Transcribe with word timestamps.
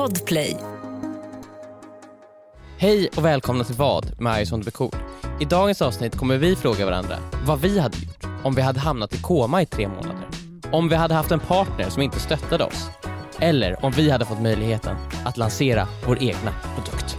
Podplay. 0.00 0.56
Hej 2.78 3.08
och 3.16 3.24
välkomna 3.24 3.64
till 3.64 3.74
Vad 3.74 4.20
med 4.20 4.42
Ison 4.42 4.60
Bekor. 4.60 4.94
I 5.40 5.44
dagens 5.44 5.82
avsnitt 5.82 6.16
kommer 6.16 6.38
vi 6.38 6.56
fråga 6.56 6.86
varandra 6.86 7.18
vad 7.46 7.60
vi 7.60 7.78
hade 7.78 7.96
gjort 7.98 8.24
om 8.44 8.54
vi 8.54 8.62
hade 8.62 8.80
hamnat 8.80 9.14
i 9.14 9.22
koma 9.22 9.62
i 9.62 9.66
tre 9.66 9.88
månader. 9.88 10.28
Om 10.72 10.88
vi 10.88 10.94
hade 10.94 11.14
haft 11.14 11.30
en 11.30 11.40
partner 11.40 11.90
som 11.90 12.02
inte 12.02 12.20
stöttade 12.20 12.64
oss. 12.64 12.90
Eller 13.38 13.84
om 13.84 13.92
vi 13.92 14.10
hade 14.10 14.24
fått 14.24 14.42
möjligheten 14.42 14.96
att 15.24 15.36
lansera 15.36 15.88
vår 16.06 16.22
egna 16.22 16.54
produkt. 16.74 17.18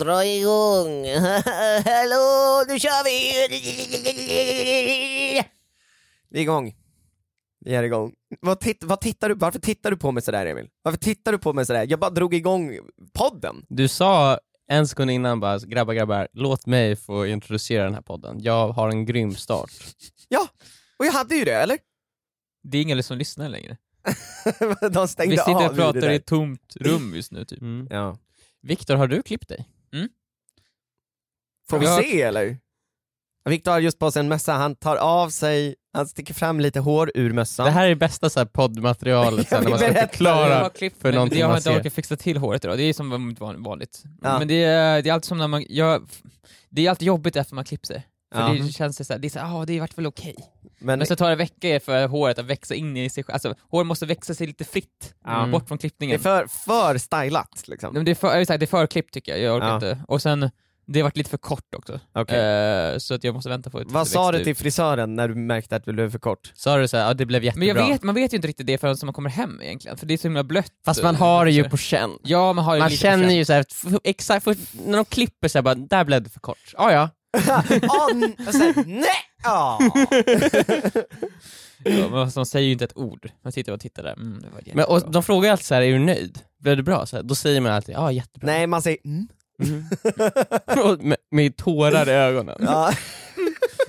Dra 0.00 0.24
igång! 0.24 1.06
Hallå, 1.84 2.64
nu 2.68 2.78
kör 2.78 3.04
vi! 3.04 3.48
Vi 6.30 6.38
är 6.38 6.42
igång. 6.42 6.74
Vi 7.60 7.74
är 7.74 7.82
igång. 7.82 8.14
Vad, 8.40 8.60
titt, 8.60 8.84
vad 8.84 9.00
tittar 9.00 9.28
du, 9.28 9.34
varför 9.34 9.58
tittar 9.58 9.90
du 9.90 9.96
på 9.96 10.12
mig 10.12 10.22
sådär 10.22 10.46
Emil? 10.46 10.68
Varför 10.82 10.98
tittar 10.98 11.32
du 11.32 11.38
på 11.38 11.52
mig 11.52 11.66
sådär? 11.66 11.86
Jag 11.90 11.98
bara 12.00 12.10
drog 12.10 12.34
igång 12.34 12.78
podden. 13.12 13.64
Du 13.68 13.88
sa 13.88 14.38
en 14.70 14.88
sekund 14.88 15.10
innan 15.10 15.40
bara 15.40 15.58
grabbar 15.58 15.94
grabbar, 15.94 16.28
låt 16.32 16.66
mig 16.66 16.96
få 16.96 17.26
introducera 17.26 17.84
den 17.84 17.94
här 17.94 18.02
podden. 18.02 18.40
Jag 18.42 18.68
har 18.68 18.88
en 18.88 19.06
grym 19.06 19.34
start. 19.34 19.70
Ja, 20.30 20.48
och 20.98 21.06
jag 21.06 21.12
hade 21.12 21.34
ju 21.34 21.44
det, 21.44 21.54
eller? 21.54 21.78
Det 22.62 22.78
är 22.78 22.82
ingen 22.82 23.02
som 23.02 23.18
lyssnar 23.18 23.48
längre. 23.48 23.76
De 24.90 25.08
stängde 25.08 25.30
Vi 25.34 25.38
sitter 25.38 25.70
och 25.70 25.76
pratar 25.76 26.10
i 26.10 26.14
ett 26.16 26.26
tomt 26.26 26.76
rum 26.76 27.12
just 27.14 27.32
nu 27.32 27.44
typ. 27.44 27.60
Mm. 27.60 27.86
Ja. 27.90 28.18
Viktor, 28.62 28.94
har 28.94 29.06
du 29.06 29.22
klippt 29.22 29.48
dig? 29.48 29.68
Får 31.70 31.78
vi 31.78 31.84
Jag 31.86 31.92
har- 31.92 32.02
se 32.02 32.22
eller? 32.22 32.58
Viktor 33.44 33.70
har 33.72 33.78
just 33.78 33.98
på 33.98 34.10
sig 34.10 34.20
en 34.20 34.28
mössa, 34.28 34.52
han 34.52 34.76
tar 34.76 34.96
av 34.96 35.30
sig, 35.30 35.74
han 35.98 36.08
sticker 36.08 36.34
fram 36.34 36.60
lite 36.60 36.80
hår 36.80 37.12
ur 37.14 37.32
mössan. 37.32 37.66
Det 37.66 37.72
här 37.72 37.84
är 37.84 37.88
det 37.88 37.96
bästa 37.96 38.30
så 38.30 38.40
här 38.40 38.46
poddmaterialet 38.46 39.48
sen 39.48 39.62
när 39.62 39.70
man 39.70 39.78
ska 39.78 39.94
förklara. 39.94 40.58
har 40.58 40.70
klippt 40.70 41.02
för 41.02 41.12
någonting 41.12 41.38
jag 41.38 41.46
har 41.46 41.52
man 41.52 41.58
inte 41.58 41.70
orkat 41.70 41.92
fixa 41.92 42.16
till 42.16 42.36
håret 42.36 42.64
idag, 42.64 42.78
det 42.78 42.82
är 42.82 42.92
som 42.92 43.34
van- 43.38 43.62
vanligt. 43.62 44.02
Ja. 44.22 44.38
Men 44.38 44.48
det 44.48 44.64
är, 44.64 45.02
det 45.02 45.08
är 45.10 45.14
alltid 45.14 45.28
som 45.28 45.38
när 45.38 45.48
man, 45.48 45.64
jag, 45.68 46.08
det 46.70 46.86
är 46.86 46.90
alltid 46.90 47.06
jobbigt 47.08 47.36
efter 47.36 47.54
man 47.54 47.64
klippt 47.64 47.86
sig. 47.86 48.06
För 48.34 48.40
Ja. 48.40 48.48
det 48.64 48.72
känns 48.72 48.96
det 48.96 49.04
så 49.04 49.12
här, 49.12 49.20
det 49.20 49.28
är 49.28 49.30
så 49.30 49.38
här, 49.38 49.60
ah, 49.60 49.64
det 49.64 49.72
är 49.72 49.80
vart 49.80 49.98
väl 49.98 50.06
okej. 50.06 50.34
Men, 50.78 50.98
Men 50.98 51.06
så 51.06 51.16
tar 51.16 51.30
det 51.30 51.36
vecka 51.36 51.80
för 51.80 52.06
håret 52.06 52.38
att 52.38 52.44
växa 52.46 52.74
in 52.74 52.96
i 52.96 53.10
sig 53.10 53.24
själv, 53.24 53.34
alltså 53.34 53.54
hår 53.70 53.84
måste 53.84 54.06
växa 54.06 54.34
sig 54.34 54.46
lite 54.46 54.64
fritt, 54.64 55.14
Ja. 55.24 55.46
bort 55.46 55.68
från 55.68 55.76
det 55.78 55.78
är 55.78 55.88
klippningen. 55.88 56.20
för, 56.20 56.46
för 56.46 56.98
stylat 56.98 57.62
liksom. 57.68 57.94
Men 57.94 58.04
det 58.04 58.10
är 58.10 58.14
för, 58.14 58.58
det 58.58 58.64
är 58.64 58.66
för 58.66 58.86
klippt 58.86 59.14
tycker 59.14 59.32
jag, 59.32 59.40
jag 59.40 59.56
orkar 59.56 59.68
Ja. 59.68 59.74
inte. 59.74 59.98
Och 60.08 60.22
sen, 60.22 60.50
det 60.88 61.00
har 61.00 61.04
varit 61.04 61.16
lite 61.16 61.30
för 61.30 61.38
kort 61.38 61.74
också. 61.76 62.00
Okej. 62.14 62.38
Eh, 62.38 62.98
så 62.98 63.14
att 63.14 63.24
jag 63.24 63.34
måste 63.34 63.48
vänta 63.50 63.70
på 63.70 63.78
att 63.78 63.92
Vad 63.92 64.06
det 64.06 64.10
sa 64.10 64.32
du 64.32 64.38
ut. 64.38 64.44
till 64.44 64.56
frisören 64.56 65.14
när 65.14 65.28
du 65.28 65.34
märkte 65.34 65.76
att 65.76 65.84
du 65.84 65.92
blev 65.92 66.10
för 66.10 66.18
kort? 66.18 66.52
Sa 66.54 66.76
du 66.76 66.88
såhär, 66.88 67.04
ja 67.06 67.14
det 67.14 67.26
blev 67.26 67.44
jättebra. 67.44 67.74
Men 67.74 67.76
jag 67.76 67.88
vet, 67.92 68.02
man 68.02 68.14
vet 68.14 68.32
ju 68.32 68.36
inte 68.36 68.48
riktigt 68.48 68.66
det 68.66 68.78
förrän 68.78 68.96
man 69.02 69.14
kommer 69.14 69.30
hem 69.30 69.60
egentligen, 69.62 69.96
för 69.96 70.06
det 70.06 70.14
är 70.14 70.18
så 70.18 70.22
himla 70.22 70.44
blött. 70.44 70.72
Fast 70.84 71.02
man 71.02 71.16
har 71.16 71.44
det 71.44 71.50
ju 71.50 71.64
på 71.64 71.76
känn. 71.76 72.10
Ja, 72.22 72.52
man 72.52 72.64
har 72.64 72.74
ju 72.74 72.80
Man 72.80 72.90
lite 72.90 73.00
på 73.00 73.02
känner 73.02 73.24
känn. 73.24 73.36
ju 73.36 73.44
såhär, 73.44 73.64
exakt, 74.04 74.44
för, 74.44 74.56
när 74.86 74.96
de 74.96 75.04
klipper 75.04 75.48
såhär 75.48 75.62
bara, 75.62 75.74
där 75.74 76.04
blev 76.04 76.22
det 76.22 76.30
för 76.30 76.40
kort. 76.40 76.74
Ah, 76.76 76.92
ja, 76.92 77.08
sen, 78.52 78.74
nej! 78.86 79.04
Ja. 79.44 79.78
Ja, 81.84 82.08
men 82.08 82.30
de 82.34 82.46
säger 82.46 82.66
ju 82.66 82.72
inte 82.72 82.84
ett 82.84 82.96
ord. 82.96 83.30
Man 83.44 83.52
sitter 83.52 83.72
och 83.72 83.80
tittar 83.80 84.02
där. 84.02 84.12
Mm, 84.12 84.40
det 84.40 84.48
var 84.50 84.74
Men, 84.74 84.84
och 84.84 85.10
de 85.10 85.22
frågar 85.22 85.50
alltid 85.50 85.66
såhär, 85.66 85.82
är 85.82 85.92
du 85.92 85.98
nöjd? 85.98 86.38
Blev 86.60 86.76
det 86.76 86.82
bra? 86.82 87.06
Så 87.06 87.16
här, 87.16 87.22
då 87.22 87.34
säger 87.34 87.60
man 87.60 87.72
alltid, 87.72 87.94
ja 87.94 88.00
ah, 88.00 88.10
jättebra. 88.12 88.46
Nej, 88.46 88.66
man 88.66 88.82
säger 88.82 88.98
mm. 89.04 89.28
Och 90.84 91.04
med, 91.04 91.16
med 91.30 91.56
tårar 91.56 92.08
i 92.08 92.12
ögonen. 92.12 92.56
Ja. 92.60 92.92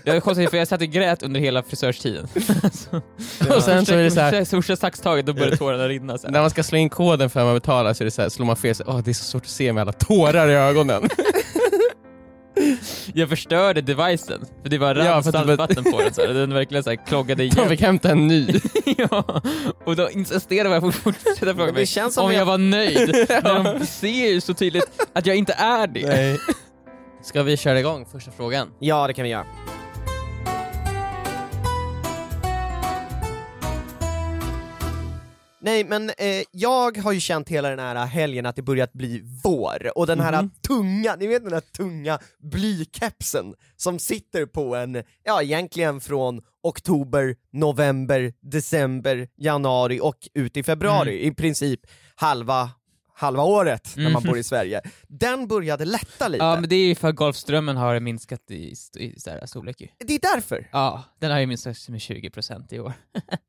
Jag 0.04 0.24
konstigt 0.24 0.50
för 0.50 0.58
jag 0.58 0.68
satt 0.68 0.82
och 0.82 0.88
grät 0.88 1.24
under 1.24 1.40
hela 1.40 1.64
frisörstiden. 1.64 2.28
så, 2.72 3.02
Och 3.56 3.64
sen 3.64 3.86
så 3.86 3.94
är 3.94 4.04
det 4.04 4.12
såhär, 4.12 4.46
Första 4.46 4.76
saxtaget, 4.76 5.26
då 5.26 5.34
började 5.34 5.58
tårarna 5.58 5.88
rinna. 5.88 6.18
Så 6.18 6.28
här. 6.28 6.32
när 6.32 6.42
man 6.42 6.50
ska 6.50 6.64
slå 6.64 6.78
in 6.78 6.90
koden 6.90 7.30
för 7.30 7.40
att 7.40 7.46
man 7.46 7.56
betalar 7.56 7.94
så 7.94 8.04
är 8.04 8.06
det 8.06 8.12
såhär, 8.12 8.30
slår 8.30 8.46
man 8.46 8.56
fel 8.56 8.76
så 8.76 8.84
åh 8.88 9.00
det 9.06 9.12
är 9.12 9.14
så 9.14 9.24
svårt 9.24 9.44
att 9.44 9.50
se 9.50 9.74
med 9.74 9.82
alla 9.82 9.92
tårar 9.92 10.50
i 10.50 10.54
ögonen. 10.54 11.10
Jag 13.14 13.30
förstörde 13.30 13.82
devicen, 13.82 14.46
för 14.64 14.70
det 14.70 14.78
var 14.78 14.96
Ja, 14.96 15.24
saltvatten 15.24 15.84
på 15.84 16.02
den. 16.02 16.14
Så 16.14 16.22
här. 16.22 16.34
Den 16.34 16.54
verkligen 16.54 16.84
så 16.84 16.90
här, 16.90 17.06
kloggade 17.06 17.44
De 17.44 17.48
igen. 17.50 17.70
fick 17.70 17.82
hämta 17.82 18.12
en 18.12 18.28
ny. 18.28 18.48
ja, 18.98 19.42
och 19.86 19.96
då 19.96 20.10
insisterade 20.10 20.70
jag 20.74 20.82
på 20.82 20.88
att 20.90 20.96
fortsätta 20.96 21.56
fråga 21.56 21.74
mig 21.74 21.86
känns 21.86 22.14
som 22.14 22.26
om 22.26 22.32
jag- 22.32 22.42
jag 22.42 22.46
var 22.46 22.58
nöjd. 22.58 23.26
När 23.30 23.64
de 23.80 23.86
ser 23.86 24.30
ju 24.32 24.42
så 24.42 24.54
tydligt 24.54 25.08
att 25.14 25.26
jag 25.26 25.36
inte 25.36 25.54
är 25.54 25.88
det. 25.88 26.38
Ska 27.24 27.44
vi 27.44 27.58
köra 27.58 27.80
igång 27.80 28.06
första 28.12 28.32
frågan? 28.32 28.68
ja, 28.80 29.08
det 29.08 29.14
kan 29.14 29.24
vi 29.24 29.30
göra. 29.30 29.46
Nej 35.62 35.84
men 35.84 36.10
eh, 36.10 36.44
jag 36.52 36.98
har 36.98 37.12
ju 37.12 37.20
känt 37.20 37.50
hela 37.50 37.70
den 37.70 37.80
här 37.80 38.06
helgen 38.06 38.46
att 38.46 38.56
det 38.56 38.62
börjat 38.62 38.94
bli 38.94 39.22
vår, 39.44 39.92
och 39.98 40.08
den 40.08 40.20
här 40.20 40.50
tunga, 40.68 41.16
ni 41.16 41.28
vet 41.28 41.44
den 41.44 41.54
här 41.54 41.60
tunga 41.78 42.20
blykepsen 42.40 43.54
som 43.76 44.00
sitter 44.00 44.46
på 44.46 44.76
en, 44.76 45.04
ja 45.24 45.42
egentligen 45.42 46.02
från 46.02 46.42
oktober, 46.64 47.36
november, 47.52 48.34
december, 48.42 49.28
januari 49.38 50.00
och 50.02 50.28
ut 50.34 50.58
i 50.58 50.64
februari, 50.64 51.26
i 51.26 51.32
princip 51.34 51.80
halva 52.16 52.70
halva 53.14 53.44
året 53.44 53.94
när 53.96 54.04
man 54.10 54.22
Mhm. 54.24 54.30
bor 54.32 54.38
i 54.38 54.44
Sverige. 54.44 54.82
Den 55.08 55.48
började 55.48 55.86
lätta 55.86 56.28
lite. 56.28 56.44
Ja 56.46 56.60
men 56.60 56.70
det 56.70 56.76
är 56.76 56.88
ju 56.88 56.96
för 56.96 57.08
att 57.08 57.16
Golfströmmen 57.16 57.78
har 57.78 58.00
minskat 58.00 58.52
i, 58.52 58.74
i 58.96 59.16
här 59.26 59.46
storlek 59.46 59.82
ju. 59.82 59.88
Det 59.98 60.14
är 60.14 60.36
därför. 60.36 60.70
Ja, 60.72 61.04
den 61.20 61.32
har 61.32 61.40
ju 61.40 61.46
minskat 61.46 61.90
med 61.90 62.00
20% 62.00 62.74
i 62.74 62.80
år. 62.80 62.94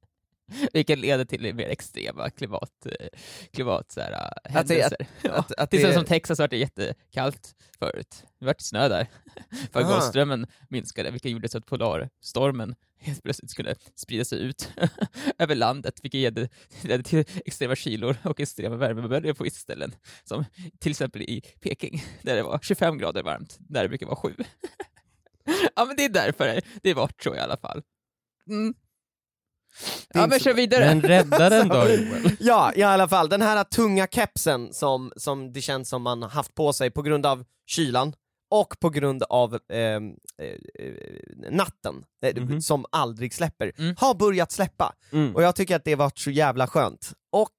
Vilket 0.72 0.98
leder 0.98 1.24
till 1.24 1.54
mer 1.54 1.68
extrema 1.68 2.30
klimat, 2.30 2.86
eh, 2.86 3.06
klimat 3.52 3.92
så 3.92 4.00
här, 4.00 4.12
Att 4.12 4.34
det- 4.44 4.50
händelser. 4.52 5.06
ja. 5.22 5.30
Att, 5.32 5.52
att 5.52 5.70
det 5.70 5.82
är 5.82 5.86
det- 5.88 5.94
som 5.94 6.04
Texas 6.04 6.38
vart 6.38 6.50
det 6.50 6.56
jättekallt 6.56 7.54
förut. 7.78 8.24
Det 8.40 8.46
vart 8.46 8.60
snö 8.60 8.88
där. 8.88 9.06
för 9.72 9.80
att 9.80 9.86
Aha. 9.86 9.92
Golfströmmen 9.92 10.46
minskade, 10.68 11.10
vilket 11.10 11.30
gjorde 11.30 11.48
så 11.48 11.58
att 11.58 11.66
polarstormen 11.66 12.74
helt 12.98 13.22
plötsligt 13.22 13.50
skulle 13.50 13.74
sprida 13.94 14.24
sig 14.24 14.40
ut 14.40 14.70
över 15.38 15.54
landet, 15.54 15.94
vilket 16.02 16.48
ledde, 16.82 17.02
till 17.02 17.24
extrema 17.44 17.76
kylor 17.76 18.16
och 18.24 18.40
extrema 18.40 18.76
värmeböljor 18.76 19.34
på 19.34 19.44
vissa 19.44 19.58
ställen. 19.58 19.94
Som 20.24 20.44
till 20.78 20.90
exempel 20.90 21.22
i 21.22 21.42
Peking, 21.60 22.04
där 22.22 22.36
det 22.36 22.42
var 22.42 22.58
25 22.62 22.98
grader 22.98 23.22
varmt, 23.22 23.56
där 23.60 23.82
det 23.82 23.88
brukar 23.88 24.06
vara 24.06 24.16
7. 24.16 24.34
ja 25.76 25.84
men 25.84 25.96
det 25.96 26.04
är 26.04 26.08
därför 26.08 26.60
det 26.82 26.94
var 26.94 27.10
så 27.24 27.34
i 27.34 27.38
alla 27.38 27.56
fall. 27.56 27.82
Mm. 28.48 28.74
Ja 30.14 30.26
men 30.26 30.38
kör 30.41 30.54
vidare! 30.54 30.84
Men 30.86 31.00
rädda 31.03 31.48
den 31.48 31.69
då 31.69 31.75
Joel. 31.88 32.36
Ja, 32.41 32.72
i 32.75 32.82
alla 32.82 33.08
fall, 33.08 33.28
den 33.28 33.42
här 33.42 33.64
tunga 33.64 34.06
kepsen 34.06 34.72
som, 34.72 35.12
som 35.16 35.53
det 35.53 35.60
känns 35.60 35.88
som 35.88 36.03
man 36.03 36.22
haft 36.22 36.54
på 36.54 36.72
sig 36.72 36.91
på 36.91 37.03
grund 37.03 37.26
av 37.26 37.44
kylan 37.66 38.12
och 38.50 38.76
på 38.80 38.91
grund 38.91 39.22
av 39.22 39.59
ehm, 39.72 40.10
eh, 40.42 40.84
eh, 40.86 41.50
natten, 41.50 42.04
eh, 42.25 42.42
Mhm. 42.42 42.60
som 42.60 42.84
aldrig 42.92 43.34
släpper, 43.34 43.72
Mm. 43.78 43.94
har 43.98 44.14
börjat 44.14 44.53
släppa. 44.53 44.94
Mm. 45.12 45.34
Och 45.36 45.42
jag 45.42 45.56
tycker 45.56 45.76
att 45.76 45.84
det 45.84 45.94
varit 45.94 46.19
så 46.19 46.30
jävla 46.30 46.66
skönt. 46.66 47.12
Och 47.32 47.53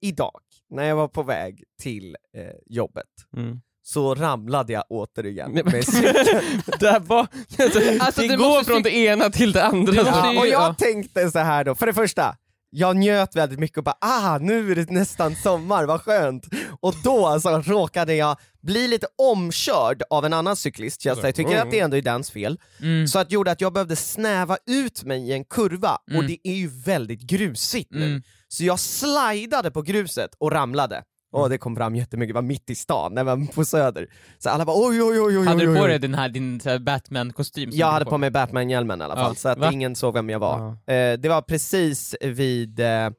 idag, 0.00 0.40
när 0.70 0.84
jag 0.84 0.96
var 0.96 1.08
på 1.08 1.22
väg 1.22 1.64
till 1.82 2.16
eh, 2.36 2.44
jobbet, 2.66 3.06
Mm. 3.36 3.60
Så 3.82 4.14
ramlade 4.14 4.72
jag 4.72 4.84
återigen 4.88 5.50
Nej, 5.52 5.62
men- 5.64 5.72
med. 5.72 5.84
Där 6.80 7.00
var, 7.00 7.26
alltså, 7.58 7.80
Alltså, 8.00 8.20
det 8.20 8.28
du 8.28 8.36
går 8.36 8.48
måste 8.48 8.64
från 8.64 8.82
det 8.82 8.96
ena 8.96 9.30
till 9.30 9.52
det 9.52 9.64
andra. 9.64 9.94
Ja, 9.94 10.28
och 10.40 10.46
jag 10.46 10.62
ja. 10.62 10.74
tänkte 10.78 11.30
så 11.30 11.38
här 11.38 11.64
då, 11.64 11.74
för 11.74 11.86
det 11.86 11.94
första, 11.94 12.36
jag 12.70 12.96
njöt 12.96 13.36
väldigt 13.36 13.58
mycket 13.58 13.78
och 13.78 13.84
bara 13.84 13.96
ah, 14.00 14.38
nu 14.38 14.70
är 14.72 14.74
det 14.76 14.90
nästan 14.90 15.36
sommar, 15.36 15.84
vad 15.84 16.00
skönt. 16.00 16.44
Och 16.80 16.94
då 17.04 17.26
alltså, 17.26 17.48
råkade 17.66 18.14
jag 18.14 18.36
bli 18.62 18.88
lite 18.88 19.06
omkörd 19.18 20.02
av 20.10 20.24
en 20.24 20.32
annan 20.32 20.56
cyklist, 20.56 21.04
jag 21.04 21.18
jag 21.22 21.34
tycker 21.34 21.58
att 21.62 21.70
det 21.70 21.80
ändå 21.80 21.96
är 21.96 22.02
dens 22.02 22.30
fel, 22.30 22.58
Mm. 22.80 23.08
så 23.08 23.18
att 23.18 23.32
gjorde 23.32 23.50
att 23.50 23.60
jag 23.60 23.72
behövde 23.72 23.96
snäva 23.96 24.56
ut 24.66 25.04
mig 25.04 25.28
i 25.28 25.32
en 25.32 25.44
kurva, 25.44 25.94
och 25.94 26.10
Mm. 26.14 26.26
det 26.26 26.38
är 26.48 26.54
ju 26.54 26.68
väldigt 26.84 27.20
grusigt 27.20 27.90
nu. 27.90 28.04
Mm. 28.06 28.22
Så 28.48 28.64
jag 28.64 28.80
slidade 28.80 29.70
på 29.70 29.82
gruset 29.82 30.30
och 30.38 30.52
ramlade. 30.52 31.02
Och 31.32 31.50
det 31.50 31.58
kom 31.58 31.76
fram 31.76 31.96
jättemycket, 31.96 32.34
det 32.34 32.34
var 32.34 32.42
mitt 32.42 32.70
i 32.70 32.74
stan, 32.74 33.14
när 33.14 33.52
på 33.52 33.64
söder. 33.64 34.06
Så 34.38 34.50
alla 34.50 34.64
bara 34.64 34.76
oj 34.88 35.02
oj 35.02 35.20
oj 35.20 35.38
oj 35.38 35.46
Hade 35.46 35.66
du 35.66 35.76
på 35.76 35.86
dig 35.86 35.98
den 35.98 36.14
här, 36.14 36.28
din 36.28 36.60
Batman-kostym? 36.80 37.70
Jag 37.72 37.86
hade 37.92 38.04
på 38.04 38.18
mig 38.18 38.30
Batman-hjälmen 38.30 39.00
i 39.00 39.04
alla 39.04 39.16
fall, 39.16 39.30
Ja, 39.30 39.34
så 39.34 39.48
att 39.48 39.58
va? 39.58 39.72
ingen 39.72 39.96
såg 39.96 40.14
vem 40.14 40.30
jag 40.30 40.38
var. 40.38 40.68
Eh, 40.68 41.18
det 41.18 41.28
var 41.28 41.42
precis 41.42 42.16
vid, 42.20 42.80
eh, 42.80 43.10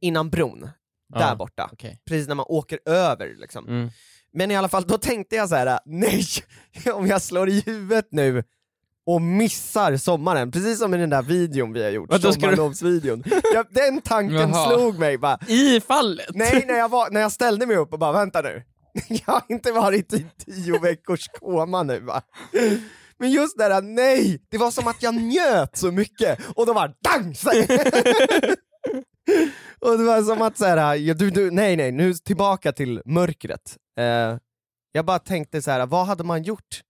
innan 0.00 0.30
bron, 0.30 0.60
där 1.14 1.28
Ja, 1.28 1.34
borta. 1.34 1.70
Precis 2.08 2.28
när 2.28 2.34
man 2.34 2.46
åker 2.48 2.78
över 2.84 3.34
liksom. 3.40 3.68
Mm. 3.68 3.90
Men 4.32 4.50
i 4.50 4.56
alla 4.56 4.68
fall, 4.68 4.86
då 4.86 4.98
tänkte 4.98 5.36
jag 5.36 5.48
så 5.48 5.54
här: 5.54 5.78
nej, 5.84 6.24
om 6.94 7.06
jag 7.06 7.22
slår 7.22 7.48
i 7.48 7.60
huvudet 7.66 8.08
nu 8.10 8.44
och 9.14 9.22
missar 9.22 9.96
sommaren, 9.96 10.50
precis 10.50 10.78
som 10.78 10.94
i 10.94 10.96
den 10.96 11.10
där 11.10 11.22
videon 11.22 11.72
vi 11.72 11.82
har 11.82 11.90
gjort, 11.90 12.10
du- 12.10 12.32
sommarlovsvideon. 12.32 13.22
Ja, 13.54 13.64
den 13.70 14.00
tanken 14.02 14.36
Jaha. 14.50 14.68
slog 14.76 14.98
mig 14.98 15.18
bara, 15.18 15.38
I 15.48 15.80
fallet? 15.80 16.26
nej 16.34 16.64
när 16.68 16.74
jag, 16.74 16.88
var, 16.88 17.10
när 17.10 17.20
jag 17.20 17.32
ställde 17.32 17.66
mig 17.66 17.76
upp 17.76 17.92
och 17.92 17.98
bara 17.98 18.12
vänta 18.12 18.40
nu, 18.40 18.62
jag 19.08 19.32
har 19.32 19.42
inte 19.48 19.72
varit 19.72 20.12
i 20.12 20.26
tio 20.46 20.78
veckors 20.78 21.28
koma 21.40 21.82
nu 21.82 22.00
va. 22.00 22.22
Men 23.18 23.30
just 23.30 23.58
det 23.58 23.68
där, 23.68 23.82
nej! 23.82 24.40
Det 24.50 24.58
var 24.58 24.70
som 24.70 24.86
att 24.88 25.02
jag 25.02 25.14
njöt 25.14 25.76
så 25.76 25.90
mycket, 25.92 26.38
och 26.56 26.66
då 26.66 26.72
var 26.72 26.94
dang! 27.04 27.34
Och 29.80 29.98
det 29.98 30.04
var 30.04 30.22
som 30.22 30.42
att 30.42 30.58
så 30.58 30.64
här, 30.64 30.94
ja, 30.94 31.14
du, 31.14 31.30
du, 31.30 31.50
nej 31.50 31.76
nej, 31.76 31.92
nu 31.92 32.14
tillbaka 32.14 32.72
till 32.72 33.02
mörkret. 33.04 33.76
Eh, 33.98 34.36
jag 34.92 35.04
bara 35.04 35.18
tänkte 35.18 35.62
så 35.62 35.70
här, 35.70 35.86
vad 35.86 36.06
hade 36.06 36.24
man 36.24 36.42
gjort 36.42 36.80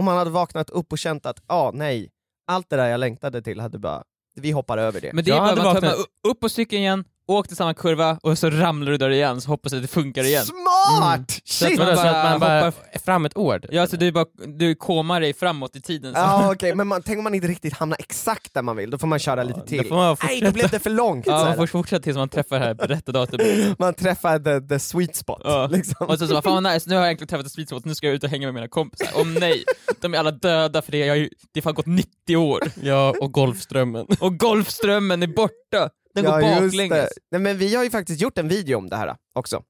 om 0.00 0.04
man 0.04 0.16
hade 0.16 0.30
vaknat 0.30 0.70
upp 0.70 0.92
och 0.92 0.98
känt 0.98 1.26
att, 1.26 1.42
ja 1.48 1.54
ah, 1.54 1.70
nej, 1.74 2.10
allt 2.46 2.70
det 2.70 2.76
där 2.76 2.88
jag 2.88 3.00
längtade 3.00 3.42
till 3.42 3.60
hade 3.60 3.78
bara, 3.78 4.02
vi 4.34 4.50
hoppar 4.50 4.78
över 4.78 5.00
det. 5.00 5.12
Men 5.12 5.24
det 5.24 5.30
är 5.30 5.34
Jag 5.36 5.56
bara 5.56 5.64
vaknat- 5.64 5.82
man 5.98 6.04
upp 6.32 6.40
på 6.40 6.48
cykeln 6.48 6.82
igen, 6.82 7.04
åk 7.30 7.48
till 7.48 7.56
samma 7.56 7.74
kurva 7.74 8.18
och 8.22 8.38
så 8.38 8.50
ramlar 8.50 8.90
du 8.92 8.96
där 8.98 9.10
igen, 9.10 9.40
så 9.40 9.48
hoppas 9.48 9.72
att 9.72 9.82
det 9.82 9.88
funkar 9.88 10.24
igen. 10.24 10.44
Smart! 10.44 11.30
Så 11.44 11.64
att 11.64 11.70
Shit! 11.70 11.78
man 11.78 11.96
så 11.96 12.02
att 12.06 12.30
man 12.30 12.40
bara 12.40 12.60
hoppar- 12.64 12.98
fram 13.04 13.24
ett 13.26 13.36
år? 13.36 13.58
typ, 13.58 13.70
Ja, 13.72 13.86
så 13.86 13.96
du, 13.96 14.12
bara, 14.12 14.24
du 14.58 14.74
komar 14.74 15.20
dig 15.20 15.34
framåt 15.34 15.76
i 15.76 15.80
tiden. 15.80 16.12
Ja 16.16 16.52
okej, 16.52 16.74
men 16.74 16.86
man, 16.88 17.02
tänk 17.02 17.18
om 17.18 17.24
man 17.24 17.34
inte 17.34 17.46
riktigt 17.48 17.72
hamnar 17.74 17.96
exakt 18.00 18.54
där 18.54 18.62
man 18.62 18.76
vill, 18.76 18.90
då 18.90 18.98
får 18.98 19.06
man 19.06 19.18
köra 19.18 19.42
lite 19.42 19.60
då 19.60 19.66
till. 19.66 19.86
får 19.88 19.96
man 19.96 20.16
Nej, 20.22 20.40
då 20.40 20.50
blev 20.52 20.70
det 20.70 20.78
för 20.78 20.90
långt. 20.90 21.26
Ja, 21.26 21.44
man 21.44 21.56
får 21.56 21.66
fortsätta 21.66 22.02
tills 22.02 22.16
man 22.16 22.28
träffar 22.28 22.58
det 22.58 22.64
här 22.64 22.74
rätta 22.74 23.12
datumet. 23.12 23.78
Man 23.78 23.94
träffar 23.94 24.38
the, 24.38 24.68
the 24.68 24.78
sweet 24.78 25.16
spot. 25.16 25.40
Ja. 25.44 25.66
Liksom. 25.72 26.06
Och 26.06 26.18
så, 26.18 26.26
så 26.26 26.32
bara, 26.32 26.42
fan 26.42 26.62
vad 26.64 26.72
nice, 26.72 26.90
nu 26.90 26.96
har 26.96 27.02
jag 27.02 27.10
äntligen 27.10 27.28
träffat 27.28 27.46
ett 27.46 27.52
sweet 27.52 27.68
spot, 27.68 27.84
nu 27.84 27.94
ska 27.94 28.06
jag 28.06 28.14
ut 28.14 28.24
och 28.24 28.30
hänga 28.30 28.46
med 28.46 28.54
mina 28.54 28.68
kompisar. 28.68 29.08
Åh 29.14 29.26
nej, 29.40 29.64
de 30.00 30.14
är 30.14 30.18
alla 30.18 30.30
döda 30.30 30.82
för 30.82 30.92
det, 30.92 30.98
jag, 30.98 31.08
har 31.08 31.16
ju- 31.16 31.30
det 31.54 31.60
har 31.60 31.62
fan 31.62 31.74
gått 31.74 31.86
90 31.86 32.36
år. 32.36 32.60
Ja, 32.82 33.14
och 33.20 33.32
Golfströmmen. 33.32 34.06
Och 34.20 34.38
Golfströmmen 34.38 35.22
är 35.22 35.26
borta! 35.26 35.90
Den 36.14 36.24
går 36.24 36.40
Ja, 36.42 36.60
just 36.62 36.76
baklänges. 36.78 37.08
Nej, 37.30 37.40
men 37.40 37.58
vi 37.58 37.74
har 37.74 37.84
ju 37.84 37.90
faktiskt 37.90 38.20
gjort 38.20 38.38
en 38.38 38.48
video 38.48 38.78
om 38.78 38.88
det 38.88 38.96
här 38.96 39.16
också. 39.32 39.62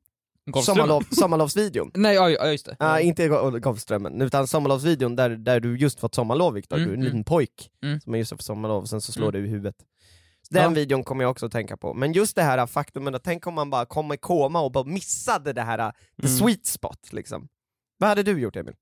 Sommarlov, 0.65 1.03
sommarlovsvideon. 1.11 1.91
Nej, 1.95 2.15
ja, 2.15 2.31
ja 2.31 2.47
just 2.51 2.67
det. 2.67 2.77
Ja, 2.79 3.01
inte 3.01 3.29
Go- 3.29 3.51
Golfströmmen, 3.59 4.23
utan 4.23 4.47
sommarlovsvideon 4.47 5.17
där, 5.17 5.31
där 5.31 5.61
du 5.61 5.79
just 5.79 6.01
fått 6.01 6.15
sommarlov 6.15 6.55
Viktor, 6.55 6.77
Mm, 6.77 6.89
du 6.89 6.93
är 6.93 6.97
en 6.97 7.01
mm. 7.03 7.13
liten 7.13 7.25
pojk 7.25 7.71
Mm. 7.85 8.01
som 8.01 8.15
är 8.15 8.19
just 8.19 8.31
har 8.31 8.37
fått 8.39 8.45
sommarlov, 8.45 8.85
sen 8.85 9.01
så 9.01 9.13
slår 9.13 9.29
Mm. 9.29 9.43
du 9.43 9.49
i 9.49 9.51
huvudet. 9.51 9.77
Den 10.51 10.63
Ja. 10.63 10.69
videon 10.69 11.05
kommer 11.05 11.25
jag 11.25 11.31
också 11.31 11.47
att 11.47 11.53
tänka 11.53 11.77
på, 11.77 11.95
men 11.95 12.13
just 12.13 12.37
det 12.37 12.43
här 12.43 12.67
faktumet 12.67 13.15
att 13.15 13.25
tänk 13.25 13.47
om 13.47 13.55
man 13.55 13.71
bara 13.71 13.87
kom 13.87 14.13
i 14.13 14.17
koma 14.17 14.61
och 14.61 14.73
bara 14.73 14.85
missade 14.85 15.53
det 15.53 15.63
här, 15.63 15.93
the 16.23 16.27
Mm. 16.29 16.39
sweet 16.39 16.67
spot 16.67 17.13
liksom. 17.13 17.49
Vad 17.99 18.09
hade 18.09 18.23
du 18.23 18.41
gjort 18.41 18.57
Emil? 18.57 18.75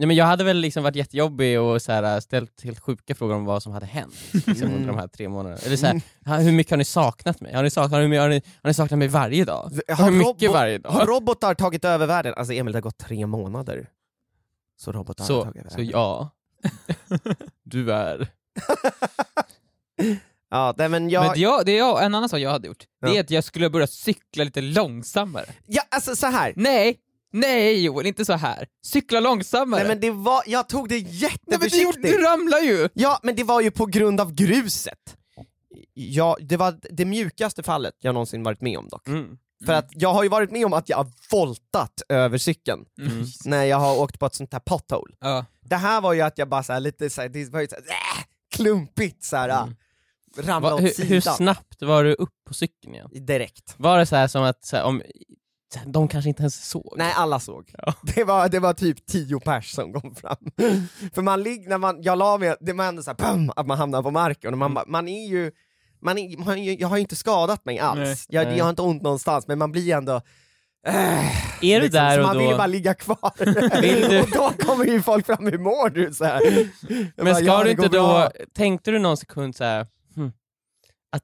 Ja, 0.00 0.06
men 0.06 0.16
jag 0.16 0.24
hade 0.24 0.44
väl 0.44 0.56
liksom 0.56 0.82
varit 0.82 0.96
jättejobbig 0.96 1.60
och 1.60 1.82
så 1.82 1.92
här, 1.92 2.20
ställt 2.20 2.62
helt 2.64 2.80
sjuka 2.80 3.14
frågor 3.14 3.34
om 3.34 3.44
vad 3.44 3.62
som 3.62 3.72
hade 3.72 3.86
hänt 3.86 4.14
liksom, 4.32 4.54
Mm. 4.68 4.74
under 4.74 4.86
de 4.88 4.98
här 4.98 5.08
tre 5.08 5.28
månaderna. 5.28 5.60
Eller 5.66 5.76
så 5.76 5.86
här, 5.86 6.00
ha- 6.26 6.36
hur 6.36 6.52
mycket 6.52 6.70
har 6.70 6.76
ni 6.78 6.84
saknat 6.84 7.40
mig? 7.40 7.54
Har 7.54 7.62
ni 7.62 7.70
saknat, 7.70 7.90
har 7.92 8.08
ni, 8.08 8.16
har 8.16 8.28
ni, 8.28 8.42
har 8.62 8.68
ni 8.70 8.74
saknat 8.74 8.98
mig 8.98 9.08
varje 9.08 9.44
dag? 9.44 9.70
Har 9.88 10.04
hur 10.10 10.18
mycket 10.18 10.50
varje 10.52 10.78
dag? 10.78 10.90
Har 10.90 11.06
robotar 11.06 11.54
tagit 11.54 11.84
över 11.84 12.06
världen? 12.06 12.34
Alltså 12.36 12.52
Emil, 12.54 12.72
det 12.72 12.76
har 12.76 12.82
gått 12.82 12.98
tre 12.98 13.26
månader. 13.26 13.88
Så 14.80 14.92
robotar 14.92 15.24
har 15.24 15.26
Så, 15.28 15.44
tagit 15.44 15.56
över 15.60 15.70
så 15.70 15.76
världen. 15.76 15.90
ja, 15.92 16.30
du 17.64 17.92
är... 17.92 18.28
Ja, 20.50 20.74
nej, 20.78 20.88
men 20.88 21.10
jag... 21.10 21.24
Men 21.24 21.32
det, 21.34 21.40
jag, 21.40 21.66
det 21.66 21.76
jag, 21.76 22.04
en 22.04 22.14
annan 22.14 22.28
sak 22.28 22.40
jag 22.40 22.50
hade 22.50 22.66
gjort, 22.68 22.84
det 23.02 23.08
Ja. 23.08 23.14
är 23.14 23.20
att 23.20 23.30
jag 23.30 23.44
skulle 23.44 23.70
börja 23.70 23.86
cykla 23.86 24.44
lite 24.44 24.60
långsammare. 24.60 25.44
ja, 25.66 25.82
alltså 25.90 26.16
så 26.16 26.26
här. 26.26 26.52
Nej, 26.56 26.96
nej 27.32 27.84
Joel, 27.84 28.06
inte 28.06 28.24
så 28.24 28.32
här. 28.32 28.66
Cykla 28.86 29.20
långsammare. 29.20 29.80
Nej 29.80 29.88
men 29.88 30.00
det 30.00 30.10
var, 30.10 30.42
jag 30.46 30.68
tog 30.68 30.88
det 30.88 30.94
Nej, 30.94 31.02
men 31.04 31.10
du, 31.12 31.16
jätteförsiktigt. 31.18 31.82
gjorde- 31.96 32.08
du 32.08 32.22
ramlar 32.22 32.58
ju! 32.58 32.88
Ja, 32.92 33.20
men 33.22 33.36
det 33.36 33.44
var 33.44 33.60
ju 33.60 33.70
på 33.70 33.86
grund 33.86 34.20
av 34.20 34.34
gruset. 34.34 35.16
Ja, 35.94 36.36
det 36.40 36.56
var 36.56 36.78
det 36.90 37.04
mjukaste 37.04 37.62
fallet 37.62 37.94
jag 38.00 38.12
någonsin 38.14 38.42
varit 38.42 38.60
med 38.60 38.78
om 38.78 38.88
dock. 38.88 39.08
Mm. 39.08 39.38
För 39.66 39.72
att 39.72 39.88
jag 39.90 40.12
har 40.14 40.22
ju 40.22 40.28
varit 40.28 40.50
med 40.50 40.66
om 40.66 40.72
att 40.72 40.88
jag 40.88 40.96
har 40.96 41.06
voltat 41.30 42.02
över 42.08 42.38
cykeln 42.38 42.84
Mm. 43.00 43.24
när 43.44 43.64
jag 43.64 43.76
har 43.76 43.98
åkt 44.00 44.18
på 44.18 44.26
ett 44.26 44.34
sånt 44.34 44.52
här 44.52 44.60
pothole. 44.60 45.14
Ja. 45.20 45.44
Det 45.60 45.76
här 45.76 46.00
var 46.00 46.12
ju 46.12 46.20
att 46.20 46.38
jag 46.38 46.48
bara 46.48 46.62
så 46.62 46.72
här, 46.72 46.80
lite 46.80 47.10
så 47.10 47.20
här, 47.20 47.28
det 47.28 47.48
var 47.52 47.60
ju 47.60 47.68
så 47.68 47.74
här, 47.74 47.82
äh, 47.82 48.24
klumpigt 48.56 49.24
såhär, 49.24 49.48
Mm. 49.62 49.76
ramlade 50.36 50.74
Va, 50.74 50.76
åt 50.76 50.82
hur, 50.82 50.88
sidan. 50.88 51.08
hur 51.08 51.20
snabbt 51.20 51.82
var 51.82 52.04
du 52.04 52.14
upp 52.14 52.34
på 52.48 52.54
cykeln 52.54 52.94
igen? 52.94 53.08
Direkt. 53.26 53.74
Var 53.76 53.98
det 53.98 54.06
så 54.06 54.16
här 54.16 54.28
som 54.28 54.42
att 54.42 54.64
så 54.64 54.76
här, 54.76 54.84
om, 54.84 54.98
så 54.98 55.04
här, 55.04 55.12
de 55.86 56.08
kanske 56.08 56.28
inte 56.28 56.42
ens 56.42 56.68
såg? 56.68 56.94
Nej, 56.96 57.12
alla 57.16 57.40
såg. 57.40 57.70
Ja. 57.78 57.94
Det, 58.02 58.24
var, 58.24 58.48
det 58.48 58.58
var 58.60 58.72
typ 58.74 59.06
tio 59.06 59.40
pers 59.40 59.70
som 59.74 59.92
kom 59.92 60.14
fram. 60.14 60.36
För 61.14 61.22
man 61.22 61.42
ligger, 61.42 61.68
när 61.68 61.78
man, 61.78 62.02
jag 62.02 62.18
la 62.18 62.38
mig, 62.38 62.54
det 62.60 62.72
var 62.72 62.84
ändå 62.84 63.02
såhär, 63.02 63.48
att 63.56 63.66
man 63.66 63.78
hamnar 63.78 64.02
på 64.02 64.10
marken, 64.10 64.52
och 64.52 64.58
man, 64.58 64.74
bara- 64.74 64.84
man 64.88 65.08
är 65.08 65.28
ju, 65.28 65.52
man 66.00 66.18
är, 66.18 66.38
man, 66.38 66.64
jag 66.64 66.88
har 66.88 66.96
ju 66.96 67.00
inte 67.00 67.16
skadat 67.16 67.64
mig 67.64 67.78
alls, 67.78 67.98
Nej. 67.98 68.16
jag, 68.28 68.46
Nej. 68.46 68.56
jag 68.58 68.64
har 68.64 68.70
inte 68.70 68.82
ont 68.82 69.02
någonstans, 69.02 69.46
men 69.48 69.58
man 69.58 69.72
blir 69.72 69.94
ändå 69.94 70.20
äh, 70.86 70.94
är 71.64 71.76
du 71.76 71.80
liksom, 71.80 71.90
där 71.90 72.18
och 72.20 72.26
man 72.26 72.36
vill 72.36 72.46
ju 72.46 72.50
då... 72.52 72.56
bara 72.58 72.66
ligga 72.66 72.94
kvar. 72.94 73.32
Vill 73.82 74.08
du- 74.08 74.20
och 74.22 74.28
då 74.30 74.64
kommer 74.64 74.84
ju 74.84 75.02
folk 75.02 75.26
fram, 75.26 75.44
hur 75.46 75.58
mår 75.58 75.90
du? 75.90 76.14
Så 76.14 76.24
här. 76.24 76.40
Men 77.16 77.24
bara, 77.24 77.34
ska 77.34 77.44
"Ja, 77.44 77.64
du 77.64 77.70
inte 77.70 77.82
då, 77.88 77.90
bra." 77.90 78.30
tänkte 78.54 78.90
du 78.90 78.98
någon 78.98 79.16
sekund 79.16 79.56
så 79.56 79.64
här, 79.64 79.86
hm, 80.16 80.32
att, 81.12 81.22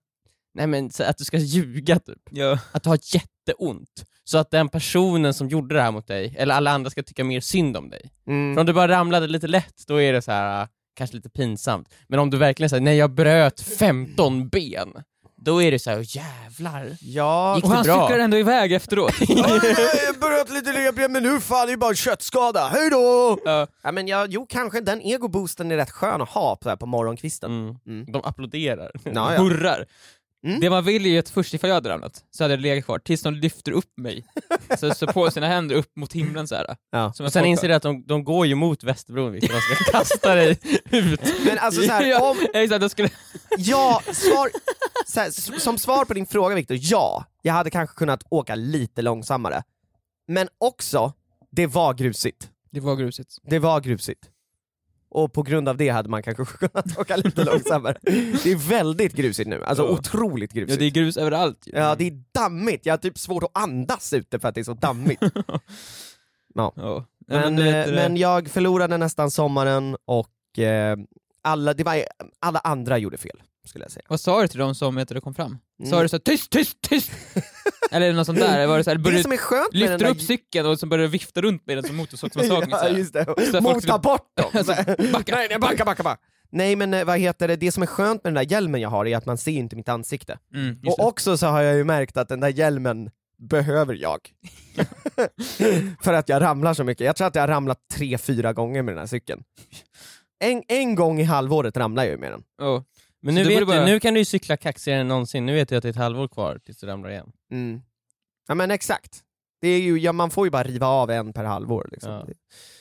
nej 0.54 0.66
men, 0.66 0.90
så 0.90 1.04
att 1.04 1.18
du 1.18 1.24
ska 1.24 1.36
ljuga 1.36 1.98
typ? 1.98 2.18
Ja. 2.30 2.58
Att 2.72 2.82
du 2.82 2.88
har 2.88 2.98
jätteont? 3.14 4.04
Så 4.24 4.38
att 4.38 4.50
den 4.50 4.68
personen 4.68 5.34
som 5.34 5.48
gjorde 5.48 5.74
det 5.74 5.82
här 5.82 5.90
mot 5.90 6.06
dig, 6.06 6.34
eller 6.38 6.54
alla 6.54 6.70
andra 6.70 6.90
ska 6.90 7.02
tycka 7.02 7.24
mer 7.24 7.40
synd 7.40 7.76
om 7.76 7.90
dig. 7.90 8.10
För 8.24 8.30
Mm. 8.32 8.58
om 8.58 8.66
du 8.66 8.72
bara 8.72 8.88
ramlade 8.88 9.26
lite 9.26 9.46
lätt, 9.46 9.82
då 9.86 10.00
är 10.02 10.12
det 10.12 10.22
så 10.22 10.32
här 10.32 10.62
äh, 10.62 10.68
kanske 10.96 11.16
lite 11.16 11.28
pinsamt. 11.30 11.88
Men 12.08 12.18
om 12.18 12.30
du 12.30 12.36
verkligen 12.38 12.70
säger 12.70 12.80
nej 12.82 12.96
jag 12.96 13.10
bröt 13.14 13.60
15 13.60 14.48
ben, 14.48 14.92
då 15.36 15.62
är 15.62 15.70
det 15.70 15.78
så 15.78 15.90
här, 15.90 16.16
jävlar. 16.16 16.96
Ja, 17.00 17.54
Gick 17.56 17.64
Och 17.64 17.70
det 17.70 17.76
han 17.76 17.84
bra? 17.84 18.06
cyklar 18.08 18.18
ändå 18.18 18.36
iväg 18.36 18.72
efteråt. 18.72 19.14
jag 19.20 20.18
börjat 20.20 20.50
lite 20.50 20.72
revben 20.72 21.12
men 21.12 21.22
nu 21.22 21.40
fan 21.40 21.66
det 21.66 21.72
är 21.72 21.76
bara 21.76 21.90
en 21.90 21.96
köttskada, 21.96 22.68
hejdå! 22.68 23.38
Ja. 23.44 23.66
Ja, 23.82 23.92
men 23.92 24.08
jag, 24.08 24.32
jo 24.32 24.46
kanske 24.48 24.80
den 24.80 25.02
egoboosten 25.02 25.72
är 25.72 25.76
rätt 25.76 25.90
skön 25.90 26.22
att 26.22 26.28
ha 26.28 26.56
på, 26.56 26.76
på 26.76 26.86
morgonkvisten. 26.86 27.50
Mm. 27.50 27.76
Mm. 27.86 28.12
De 28.12 28.24
applåderar. 28.24 28.90
Ja, 29.04 29.10
ja. 29.34 29.38
Hurrar. 29.42 29.84
Mm. 30.44 30.60
Det 30.60 30.70
man 30.70 30.84
vill 30.84 31.06
är 31.06 31.10
ju 31.10 31.18
att 31.18 31.28
först 31.28 31.54
ifall 31.54 31.70
jag 31.70 31.74
hade 31.74 31.88
ramlat, 31.88 32.24
så 32.30 32.44
hade 32.44 32.54
jag 32.54 32.60
legat 32.60 32.84
kvar 32.84 32.98
tills 32.98 33.22
de 33.22 33.34
lyfter 33.34 33.72
upp 33.72 33.98
mig. 33.98 34.24
Så, 34.78 34.94
så 34.94 35.06
på 35.06 35.30
sina 35.30 35.46
händer 35.46 35.76
upp 35.76 35.96
mot 35.96 36.12
himlen 36.12 36.48
så 36.48 36.54
här. 36.54 36.76
Ja. 36.90 37.12
Som 37.12 37.26
Och 37.26 37.32
sen 37.32 37.44
inser 37.44 37.68
du 37.68 37.74
att 37.74 37.82
de, 37.82 38.06
de 38.06 38.24
går 38.24 38.46
ju 38.46 38.54
mot 38.54 38.84
Västerbron, 38.84 39.32
Victor. 39.32 39.54
de 39.54 39.60
ska 39.60 39.92
kasta 39.98 40.34
dig 40.34 40.58
ut. 40.90 41.20
Men 41.46 41.58
alltså 41.58 41.82
så 41.82 41.92
här, 41.92 42.06
ja, 42.10 42.30
om, 42.30 42.36
exakt, 42.54 42.80
de 42.80 42.88
skulle... 42.90 43.08
ja, 43.58 44.02
svar, 44.12 44.50
så 45.06 45.20
här, 45.20 45.60
som 45.60 45.78
svar 45.78 46.04
på 46.04 46.14
din 46.14 46.26
fråga 46.26 46.54
Viktor, 46.54 46.76
ja, 46.80 47.24
jag 47.42 47.52
hade 47.52 47.70
kanske 47.70 47.96
kunnat 47.96 48.24
åka 48.30 48.54
lite 48.54 49.02
långsammare. 49.02 49.62
Men 50.28 50.48
också, 50.58 51.12
det 51.50 51.66
var 51.66 51.94
grusigt. 51.94 52.50
Det 52.70 52.80
var 52.80 52.96
grusigt. 52.96 53.36
Det 53.42 53.58
var 53.58 53.80
grusigt. 53.80 54.30
Och 55.14 55.32
på 55.32 55.42
grund 55.42 55.68
av 55.68 55.76
det 55.76 55.88
hade 55.88 56.08
man 56.08 56.22
kanske 56.22 56.44
kunnat 56.68 56.98
åka 56.98 57.16
lite 57.16 57.44
långsammare. 57.52 57.98
Det 58.42 58.52
är 58.52 58.68
väldigt 58.68 59.12
grusigt 59.14 59.48
nu, 59.48 59.64
alltså 59.64 59.84
Ja. 59.84 59.88
otroligt 59.90 60.50
Ja, 60.54 60.60
grusigt. 60.60 60.78
det 60.78 60.84
är 60.84 60.90
grus 60.90 61.16
överallt 61.16 61.66
ju. 61.66 61.72
Ja, 61.76 61.94
det 61.94 62.06
är 62.06 62.22
dammigt, 62.34 62.86
jag 62.86 62.92
har 62.92 62.98
typ 62.98 63.18
svårt 63.18 63.42
att 63.42 63.50
andas 63.62 64.12
ute 64.12 64.38
för 64.38 64.48
att 64.48 64.54
det 64.54 64.60
är 64.60 64.64
så 64.64 64.74
dammigt. 64.74 65.22
Ja. 66.54 66.72
Ja. 66.76 67.04
Men, 67.26 67.56
vet, 67.56 67.86
eh, 67.88 67.94
men 67.94 68.16
jag 68.16 68.48
förlorade 68.48 68.96
nästan 68.98 69.30
sommaren 69.30 69.96
och 70.04 70.58
eh, 70.58 70.96
alla, 71.42 71.74
det 71.74 71.84
var, 71.84 72.02
alla 72.40 72.58
andra 72.58 72.98
gjorde 72.98 73.16
fel, 73.16 73.42
skulle 73.64 73.84
jag 73.84 73.92
säga. 73.92 74.04
Vad 74.08 74.20
sa 74.20 74.42
du 74.42 74.48
till 74.48 74.58
dem 74.58 74.74
som 74.74 74.96
heter 74.96 75.20
kom 75.20 75.34
fram? 75.34 75.58
Mm. 75.80 75.90
så 75.90 75.96
här, 76.16 76.18
tyst, 76.18 76.50
tyst, 76.50 76.80
tyst? 76.80 77.10
Eller 77.90 78.12
något 78.12 78.26
sånt 78.26 78.38
där? 78.38 78.66
Var 78.66 78.78
det 78.78 78.84
så 78.84 78.90
här, 78.90 78.96
Det 78.96 79.02
började, 79.02 79.22
som 79.22 79.32
är 79.32 79.36
skönt 79.36 79.74
lyfter 79.74 79.98
den 79.98 80.08
upp 80.08 80.20
cykeln 80.20 80.66
och 80.66 80.78
så 80.78 80.86
började 80.86 81.08
vifta 81.08 81.40
runt 81.40 81.66
med 81.66 81.76
den 81.76 81.84
som 81.84 81.96
motorsågsmassage. 81.96 82.64
ja, 82.70 82.88
just 82.88 83.12
det. 83.12 83.24
Så 83.50 83.60
Mota 83.60 83.80
skulle- 83.80 83.98
bort 83.98 84.32
dem! 84.36 84.50
Backa. 85.12 85.36
nej, 85.36 85.46
nej, 85.50 85.58
backa, 85.58 85.84
backa, 85.84 86.02
backa! 86.02 86.20
Nej 86.52 86.76
men 86.76 86.94
eh, 86.94 87.04
vad 87.04 87.18
heter 87.18 87.48
det, 87.48 87.56
det 87.56 87.72
som 87.72 87.82
är 87.82 87.86
skönt 87.86 88.24
med 88.24 88.34
den 88.34 88.44
där 88.46 88.52
hjälmen 88.52 88.80
jag 88.80 88.88
har 88.90 89.06
är 89.06 89.16
att 89.16 89.26
man 89.26 89.38
ser 89.38 89.52
inte 89.52 89.76
mitt 89.76 89.88
ansikte. 89.88 90.38
Mm, 90.54 90.76
Och 90.86 90.94
det. 90.98 91.04
också 91.04 91.36
så 91.36 91.46
har 91.46 91.62
jag 91.62 91.76
ju 91.76 91.84
märkt 91.84 92.16
att 92.16 92.28
den 92.28 92.40
där 92.40 92.48
hjälmen 92.48 93.10
behöver 93.38 93.94
jag. 93.94 94.18
För 96.02 96.12
att 96.12 96.28
jag 96.28 96.42
ramlar 96.42 96.74
så 96.74 96.84
mycket. 96.84 97.06
Jag 97.06 97.16
tror 97.16 97.26
att 97.26 97.34
jag 97.34 97.42
har 97.42 97.48
ramlat 97.48 97.78
tre, 97.94 98.18
fyra 98.18 98.52
gånger 98.52 98.82
med 98.82 98.94
den 98.94 98.98
här 98.98 99.06
cykeln. 99.06 99.42
En, 100.44 100.62
en 100.68 100.94
gång 100.94 101.20
i 101.20 101.24
halvåret 101.24 101.76
ramlar 101.76 102.02
jag 102.04 102.10
ju 102.12 102.18
med 102.18 102.32
den. 102.32 102.42
Ja. 102.58 102.84
Men 103.24 103.34
nu, 103.34 103.44
vet 103.44 103.66
bara- 103.66 103.80
du, 103.80 103.84
nu 103.92 104.00
kan 104.00 104.14
du 104.14 104.20
ju 104.20 104.24
cykla 104.24 104.56
kaxigare 104.56 105.00
än 105.00 105.08
någonsin, 105.08 105.46
nu 105.46 105.54
vet 105.54 105.68
du 105.68 105.76
att 105.76 105.82
det 105.82 105.88
är 105.88 105.90
ett 105.90 105.96
halvår 105.96 106.28
kvar 106.28 106.58
tills 106.64 106.78
du 106.78 106.86
ramlar 106.86 107.10
igen. 107.10 107.32
Mm. 107.52 107.82
Ja 108.48 108.54
men 108.54 108.70
exakt. 108.70 109.20
Det 109.60 109.68
är 109.68 109.80
ju, 109.80 109.98
ja, 109.98 110.12
man 110.12 110.30
får 110.30 110.46
ju 110.46 110.50
bara 110.50 110.62
riva 110.62 110.86
av 110.86 111.10
en 111.10 111.32
per 111.32 111.44
halvår. 111.44 111.88
Liksom. 111.92 112.12
Ja. 112.12 112.26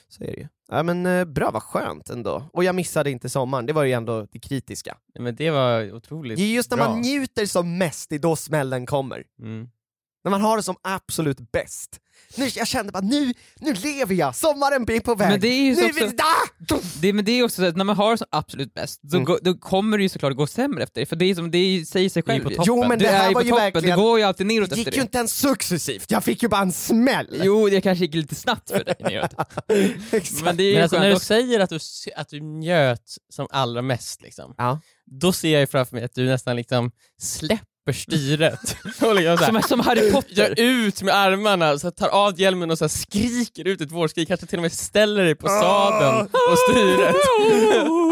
Så 0.07 0.23
är 0.23 0.27
det 0.27 0.37
ju. 0.37 0.47
Ja 0.69 0.83
men 0.83 1.05
eh, 1.05 1.25
bra, 1.25 1.51
vad 1.51 1.63
skönt 1.63 2.09
ändå. 2.09 2.43
Och 2.53 2.63
jag 2.63 2.75
missade 2.75 3.11
inte 3.11 3.29
sommaren, 3.29 3.65
det 3.65 3.73
var 3.73 3.83
ju 3.83 3.91
ändå 3.91 4.27
det 4.31 4.39
kritiska. 4.39 4.97
Men 5.19 5.35
det 5.35 5.51
var 5.51 5.93
otroligt 5.93 6.37
Det 6.37 6.43
är 6.43 6.53
just 6.55 6.69
när 6.71 6.77
bra. 6.77 6.89
man 6.89 7.01
njuter 7.01 7.45
som 7.45 7.77
mest, 7.77 8.09
det 8.09 8.15
är 8.15 8.19
då 8.19 8.35
smällen 8.35 8.85
kommer. 8.85 9.23
Mm. 9.39 9.69
När 10.23 10.29
man 10.31 10.41
har 10.41 10.57
det 10.57 10.63
som 10.63 10.75
absolut 10.83 11.51
bäst. 11.51 11.99
Nu, 12.35 12.47
jag 12.55 12.67
kände 12.67 12.91
bara 12.91 13.03
nu, 13.03 13.33
nu 13.59 13.73
lever 13.73 14.15
jag, 14.15 14.35
sommaren 14.35 14.85
blir 14.85 14.99
på 14.99 15.15
väg. 15.15 15.29
Men 15.29 15.39
det 15.39 15.47
är 15.47 15.63
ju 15.63 15.75
nu, 15.75 15.85
också- 15.85 16.05
Ah! 16.05 16.79
Det, 17.01 17.13
men 17.13 17.25
det 17.25 17.31
är 17.31 17.43
också 17.43 17.61
så 17.61 17.67
att 17.67 17.75
när 17.77 17.83
man 17.85 17.95
har 17.95 18.11
det 18.11 18.17
som 18.17 18.27
absolut 18.31 18.73
bäst, 18.73 18.99
då, 19.03 19.17
Mm. 19.17 19.37
då 19.41 19.53
kommer 19.53 19.97
det 19.97 20.03
ju 20.03 20.09
såklart 20.09 20.35
gå 20.35 20.47
sämre 20.47 20.83
efter 20.83 20.99
det, 21.01 21.05
för 21.05 21.15
det, 21.15 21.25
är 21.25 21.35
som, 21.35 21.51
det 21.51 21.57
är, 21.57 21.85
säger 21.85 22.09
sig 22.09 22.19
är 22.19 22.25
själv. 22.25 22.43
på 22.43 22.49
ju. 22.51 22.55
toppen. 22.55 22.65
Jo 22.67 22.87
men 22.87 22.99
Du 22.99 23.05
det 23.05 23.11
är 23.11 23.17
här 23.17 23.27
ju 23.29 23.33
var 23.33 23.41
på 23.41 23.45
ju 23.45 23.49
toppen, 23.51 23.63
verkligen, 23.63 23.97
det 23.97 24.03
går 24.03 24.19
ju 24.19 24.25
alltid 24.25 24.47
neråt 24.47 24.69
det 24.69 24.73
efter 24.73 24.77
gick 24.79 24.89
det. 24.93 24.95
ju 24.95 25.01
inte 25.01 25.17
ens 25.17 25.33
successivt, 25.39 26.11
jag 26.11 26.23
fick 26.23 26.43
ju 26.43 26.49
bara 26.49 26.61
en 26.61 26.71
smäll. 26.71 27.39
Jo, 27.43 27.69
det 27.69 27.81
kanske 27.81 28.05
gick 28.05 28.15
lite 28.15 28.35
snabbt 28.35 28.71
för 28.71 28.83
dig 28.83 28.95
neråt. 28.99 29.33
Men 30.43 30.57
det 30.57 30.63
är 30.63 30.67
ju 30.67 30.73
Men 30.73 30.83
alltså, 30.83 30.99
när 30.99 31.07
du 31.07 31.13
också. 31.15 31.25
säger 31.25 31.59
att 31.59 31.69
du, 31.69 31.79
att 32.15 32.29
du 32.29 32.41
njöt 32.41 33.15
som 33.33 33.47
allra 33.51 33.81
mest, 33.81 34.21
liksom, 34.21 34.53
Ja. 34.57 34.79
då 35.05 35.33
ser 35.33 35.49
jag 35.53 35.59
ju 35.59 35.67
framför 35.67 35.95
mig 35.95 36.05
att 36.05 36.13
du 36.13 36.25
nästan 36.25 36.55
liksom 36.55 36.91
släpper 37.21 37.67
styret. 37.91 38.77
och 39.01 39.15
liksom 39.15 39.37
så 39.37 39.43
här, 39.43 39.51
Som, 39.51 39.61
som 39.61 39.79
Harry 39.79 40.05
gör 40.05 40.11
Potter. 40.11 40.53
ut 40.57 41.01
med 41.01 41.15
armarna, 41.15 41.79
så 41.79 41.91
tar 41.91 42.07
av 42.09 42.39
hjälmen 42.39 42.71
och 42.71 42.77
så 42.77 42.89
skriker 42.89 43.67
ut 43.67 43.81
ett 43.81 43.91
vårskrik, 43.91 44.27
kanske 44.27 44.45
till 44.45 44.59
och 44.59 44.63
med 44.63 44.71
ställer 44.71 45.23
dig 45.23 45.35
på 45.35 45.47
sadeln 45.47 46.21
och 46.51 46.57
styret. 46.69 47.15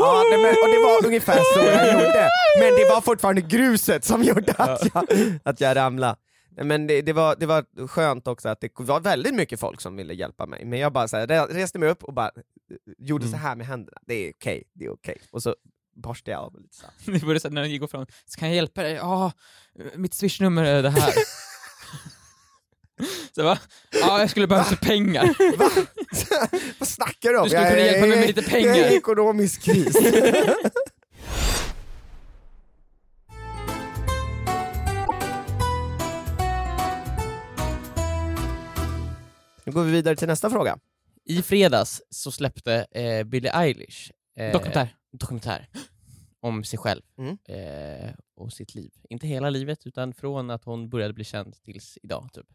Ja, 0.03 0.23
nej, 0.31 0.37
men, 0.41 0.49
och 0.49 0.67
det 0.69 0.83
var 0.83 1.05
ungefär 1.07 1.35
så 1.53 1.59
jag 1.59 1.93
gjorde, 1.93 2.29
men 2.59 2.69
det 2.69 2.89
var 2.93 3.01
fortfarande 3.01 3.41
gruset 3.41 4.05
som 4.05 4.23
gjorde 4.23 4.53
att 4.57 4.81
jag, 4.93 5.03
att 5.43 5.61
jag 5.61 5.75
ramlade. 5.75 6.15
Nej, 6.57 6.65
Men 6.65 6.87
det, 6.87 7.01
det, 7.01 7.13
var, 7.13 7.35
det 7.39 7.45
var 7.45 7.87
skönt 7.87 8.27
också 8.27 8.49
att 8.49 8.61
det 8.61 8.69
var 8.77 8.99
väldigt 8.99 9.33
mycket 9.35 9.59
folk 9.59 9.81
som 9.81 9.95
ville 9.95 10.13
hjälpa 10.13 10.45
mig, 10.45 10.65
men 10.65 10.79
jag 10.79 10.93
bara 10.93 11.07
så 11.07 11.17
här, 11.17 11.27
re- 11.27 11.53
reste 11.53 11.79
mig 11.79 11.89
upp 11.89 12.03
och 12.03 12.13
bara 12.13 12.25
eh, 12.27 12.31
gjorde 12.97 13.27
så 13.27 13.35
här 13.37 13.55
med 13.55 13.67
händerna, 13.67 13.97
det 14.07 14.13
är 14.27 14.31
okej, 14.31 14.63
det 14.73 14.85
är 14.85 14.93
okej. 14.93 15.17
Och 15.31 15.43
så 15.43 15.55
borstade 15.95 16.31
jag 16.31 16.41
av 16.41 16.59
lite 16.59 16.75
så 16.75 16.85
började 17.25 17.39
så 17.39 17.47
här, 17.47 17.55
när 17.55 17.61
de 17.61 17.67
gick 17.69 17.91
fram, 17.91 18.05
så 18.25 18.39
kan 18.39 18.47
jag 18.47 18.55
hjälpa 18.55 18.83
dig? 18.83 18.93
Ja, 18.93 19.31
mitt 19.95 20.13
swishnummer 20.13 20.63
är 20.63 20.83
det 20.83 20.89
här. 20.89 21.13
så 23.35 23.43
va? 23.43 23.59
Ja, 24.01 24.19
jag 24.19 24.29
skulle 24.29 24.47
behöva 24.47 24.69
lite 24.69 24.85
pengar. 24.85 25.25
Va? 25.57 25.69
Vad 26.79 26.87
snackar 26.87 27.29
du 27.29 27.37
om? 27.37 27.43
Du 27.43 27.49
skulle 27.49 27.61
Jag 27.63 27.71
kunna 27.71 27.81
är- 27.81 27.85
hjälpa 27.91 28.07
mig 28.07 28.17
med 28.17 28.27
lite 28.27 28.41
pengar. 28.49 28.67
Jag 28.75 28.77
är 28.77 28.91
i 28.91 28.95
ekonomisk 28.95 29.61
kris. 29.61 29.95
Nu 39.63 39.71
går 39.71 39.83
vi 39.83 39.91
vidare 39.91 40.15
till 40.15 40.27
nästa 40.27 40.49
fråga. 40.49 40.77
I 41.25 41.41
fredags 41.41 42.01
så 42.09 42.31
släppte 42.31 42.85
eh, 42.91 43.23
Billie 43.23 43.49
Eilish 43.53 44.11
eh, 44.37 44.51
Dokumentär. 44.51 44.95
Dokumentär 45.11 45.69
om 46.39 46.63
sig 46.63 46.79
själv 46.79 47.01
Mm. 47.17 47.37
eh, 47.47 48.13
och 48.35 48.53
sitt 48.53 48.75
liv. 48.75 48.91
Inte 49.09 49.27
hela 49.27 49.49
livet, 49.49 49.85
utan 49.87 50.13
från 50.13 50.49
att 50.49 50.63
hon 50.63 50.89
började 50.89 51.13
bli 51.13 51.23
känd 51.23 51.55
tills 51.63 51.97
idag. 52.03 52.29
Typ. 52.33 52.45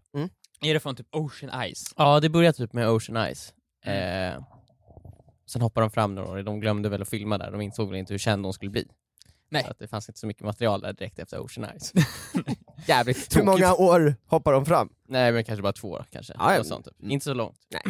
Är 0.60 0.74
det 0.74 0.80
från 0.80 0.96
typ 0.96 1.06
Ocean 1.14 1.62
Eyes? 1.62 1.84
Ja, 1.96 2.20
det 2.20 2.28
började 2.28 2.56
typ 2.56 2.72
med 2.72 2.88
Ocean 2.90 3.16
Eyes. 3.16 3.54
Mm. 3.84 4.32
Eh, 4.36 4.44
sen 5.46 5.62
hoppade 5.62 5.84
de 5.86 5.90
fram 5.90 6.14
några 6.14 6.30
år, 6.30 6.42
de 6.42 6.60
glömde 6.60 6.88
väl 6.88 7.02
att 7.02 7.08
filma 7.08 7.38
där, 7.38 7.50
de 7.50 7.60
insåg 7.60 7.88
väl 7.88 7.98
inte 7.98 8.12
hur 8.14 8.18
känd 8.18 8.44
hon 8.44 8.52
skulle 8.52 8.70
bli. 8.70 8.88
Nej. 9.48 9.64
Så 9.64 9.70
att 9.70 9.78
det 9.78 9.88
fanns 9.88 10.08
inte 10.08 10.18
så 10.20 10.26
mycket 10.26 10.42
material 10.44 10.80
där 10.80 10.92
direkt 10.92 11.18
efter 11.18 11.38
Ocean 11.44 11.70
Eyes. 11.70 11.92
Jävligt 12.86 13.16
Hur 13.16 13.22
tråkigt. 13.22 13.44
många 13.44 13.74
år 13.74 14.14
hoppar 14.26 14.52
de 14.52 14.66
fram? 14.66 14.88
Nej 15.08 15.32
men 15.32 15.44
kanske 15.44 15.62
bara 15.62 15.72
två 15.72 15.88
år 15.90 16.04
kanske. 16.10 16.32
Ja. 16.38 16.56
Något 16.58 16.66
sånt, 16.66 16.84
typ. 16.84 17.00
Mm. 17.00 17.10
Inte 17.12 17.24
så 17.24 17.34
långt. 17.34 17.58
Nej. 17.70 17.82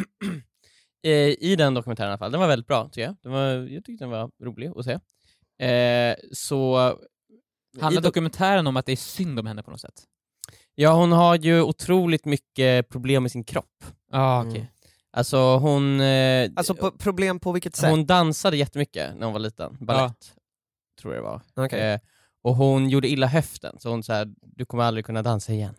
Eh, 1.07 1.35
I 1.39 1.55
den 1.57 1.73
dokumentären 1.73 2.07
i 2.07 2.11
alla 2.11 2.17
fall, 2.17 2.31
den 2.31 2.39
var 2.41 2.47
väldigt 2.47 2.67
bra 2.67 2.85
tycker 2.89 3.01
jag. 3.01 3.15
Den 3.23 3.31
var, 3.31 3.43
jag 3.45 3.83
tyckte 3.85 4.03
den 4.03 4.09
var 4.11 4.31
rolig 4.43 4.71
att 4.75 4.85
se. 4.85 4.91
Eh, 5.65 6.15
så... 6.31 6.77
Handlar 7.81 8.01
do- 8.01 8.05
dokumentären 8.05 8.67
om 8.67 8.77
att 8.77 8.85
det 8.85 8.91
är 8.91 8.95
synd 8.95 9.39
om 9.39 9.45
henne 9.47 9.63
på 9.63 9.71
något 9.71 9.81
sätt? 9.81 10.03
Ja 10.75 10.93
hon 10.93 11.11
har 11.11 11.35
ju 11.35 11.61
otroligt 11.61 12.25
mycket 12.25 12.89
problem 12.89 13.23
med 13.23 13.31
sin 13.31 13.43
kropp. 13.43 13.83
Ja, 14.11 14.39
Mm. 14.41 14.51
okej. 14.51 14.71
Alltså 15.11 15.57
hon... 15.57 16.01
Eh, 16.01 16.49
Alltså 16.55 16.75
på, 16.75 16.91
problem 16.91 17.39
på 17.39 17.51
vilket 17.51 17.75
sätt? 17.75 17.89
hon 17.89 18.05
dansade 18.05 18.57
jättemycket 18.57 19.15
när 19.17 19.25
hon 19.25 19.33
var 19.33 19.39
liten, 19.39 19.77
balett 19.79 20.33
tror 21.01 21.13
jag 21.15 21.23
det 21.23 21.27
var. 21.29 21.41
Okej. 21.65 21.79
Eh, 21.79 21.99
och 22.43 22.55
hon 22.55 22.89
gjorde 22.89 23.07
illa 23.07 23.27
höften, 23.27 23.75
så 23.79 23.89
hon 23.89 24.03
sa 24.03 24.25
du 24.41 24.65
kommer 24.65 24.83
aldrig 24.83 25.05
kunna 25.05 25.21
dansa 25.21 25.53
igen. 25.53 25.75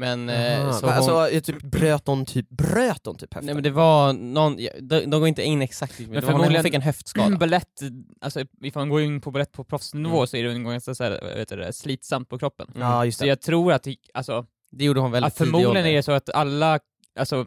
Men, 0.00 0.28
eh, 0.28 0.72
så 0.72 0.86
Va, 0.86 0.92
hon, 0.92 0.96
alltså, 0.96 1.34
jag 1.34 1.44
typ, 1.44 1.62
bröt 1.62 2.06
hon 2.06 2.26
typ, 2.26 2.48
bröt 2.48 3.06
hon 3.06 3.16
typ 3.16 3.34
höften? 3.34 3.46
nej 3.46 3.54
men 3.54 3.62
det 3.64 3.70
var 3.70 4.12
någon, 4.12 4.56
de, 4.56 4.70
de 4.80 5.10
går 5.10 5.28
inte 5.28 5.42
in 5.42 5.62
exakt, 5.62 5.98
men, 5.98 6.10
Men 6.10 6.14
det 6.20 6.26
var, 6.26 6.32
hon 6.32 6.40
förmodligen- 6.40 6.62
fick 6.64 6.74
en 6.74 6.82
höftskada. 6.82 7.36
Balett, 7.40 7.80
alltså 8.20 8.40
ifall 8.62 8.80
man 8.80 8.88
går 8.88 9.02
in 9.02 9.20
på 9.20 9.30
balett 9.30 9.52
på 9.52 9.64
proffsnivå 9.64 10.16
Mm. 10.16 10.26
så 10.26 10.36
är 10.36 10.44
det 10.44 10.58
ganska 10.58 10.94
så 10.94 11.04
här, 11.04 11.34
vet 11.36 11.48
du, 11.48 11.68
slitsamt 11.72 12.28
på 12.28 12.38
kroppen. 12.38 12.70
Ja 12.78 13.04
just 13.04 13.18
Så 13.18 13.24
det. 13.24 13.28
jag 13.28 13.40
tror 13.40 13.72
att, 13.72 13.86
alltså, 14.14 14.46
Det 14.72 14.84
gjorde 14.84 15.00
hon 15.00 15.10
väldigt 15.12 15.34
förmodligen 15.36 15.86
är 15.86 15.92
det 15.96 16.02
så 16.02 16.12
att 16.12 16.30
alla, 16.34 16.80
alltså 17.18 17.46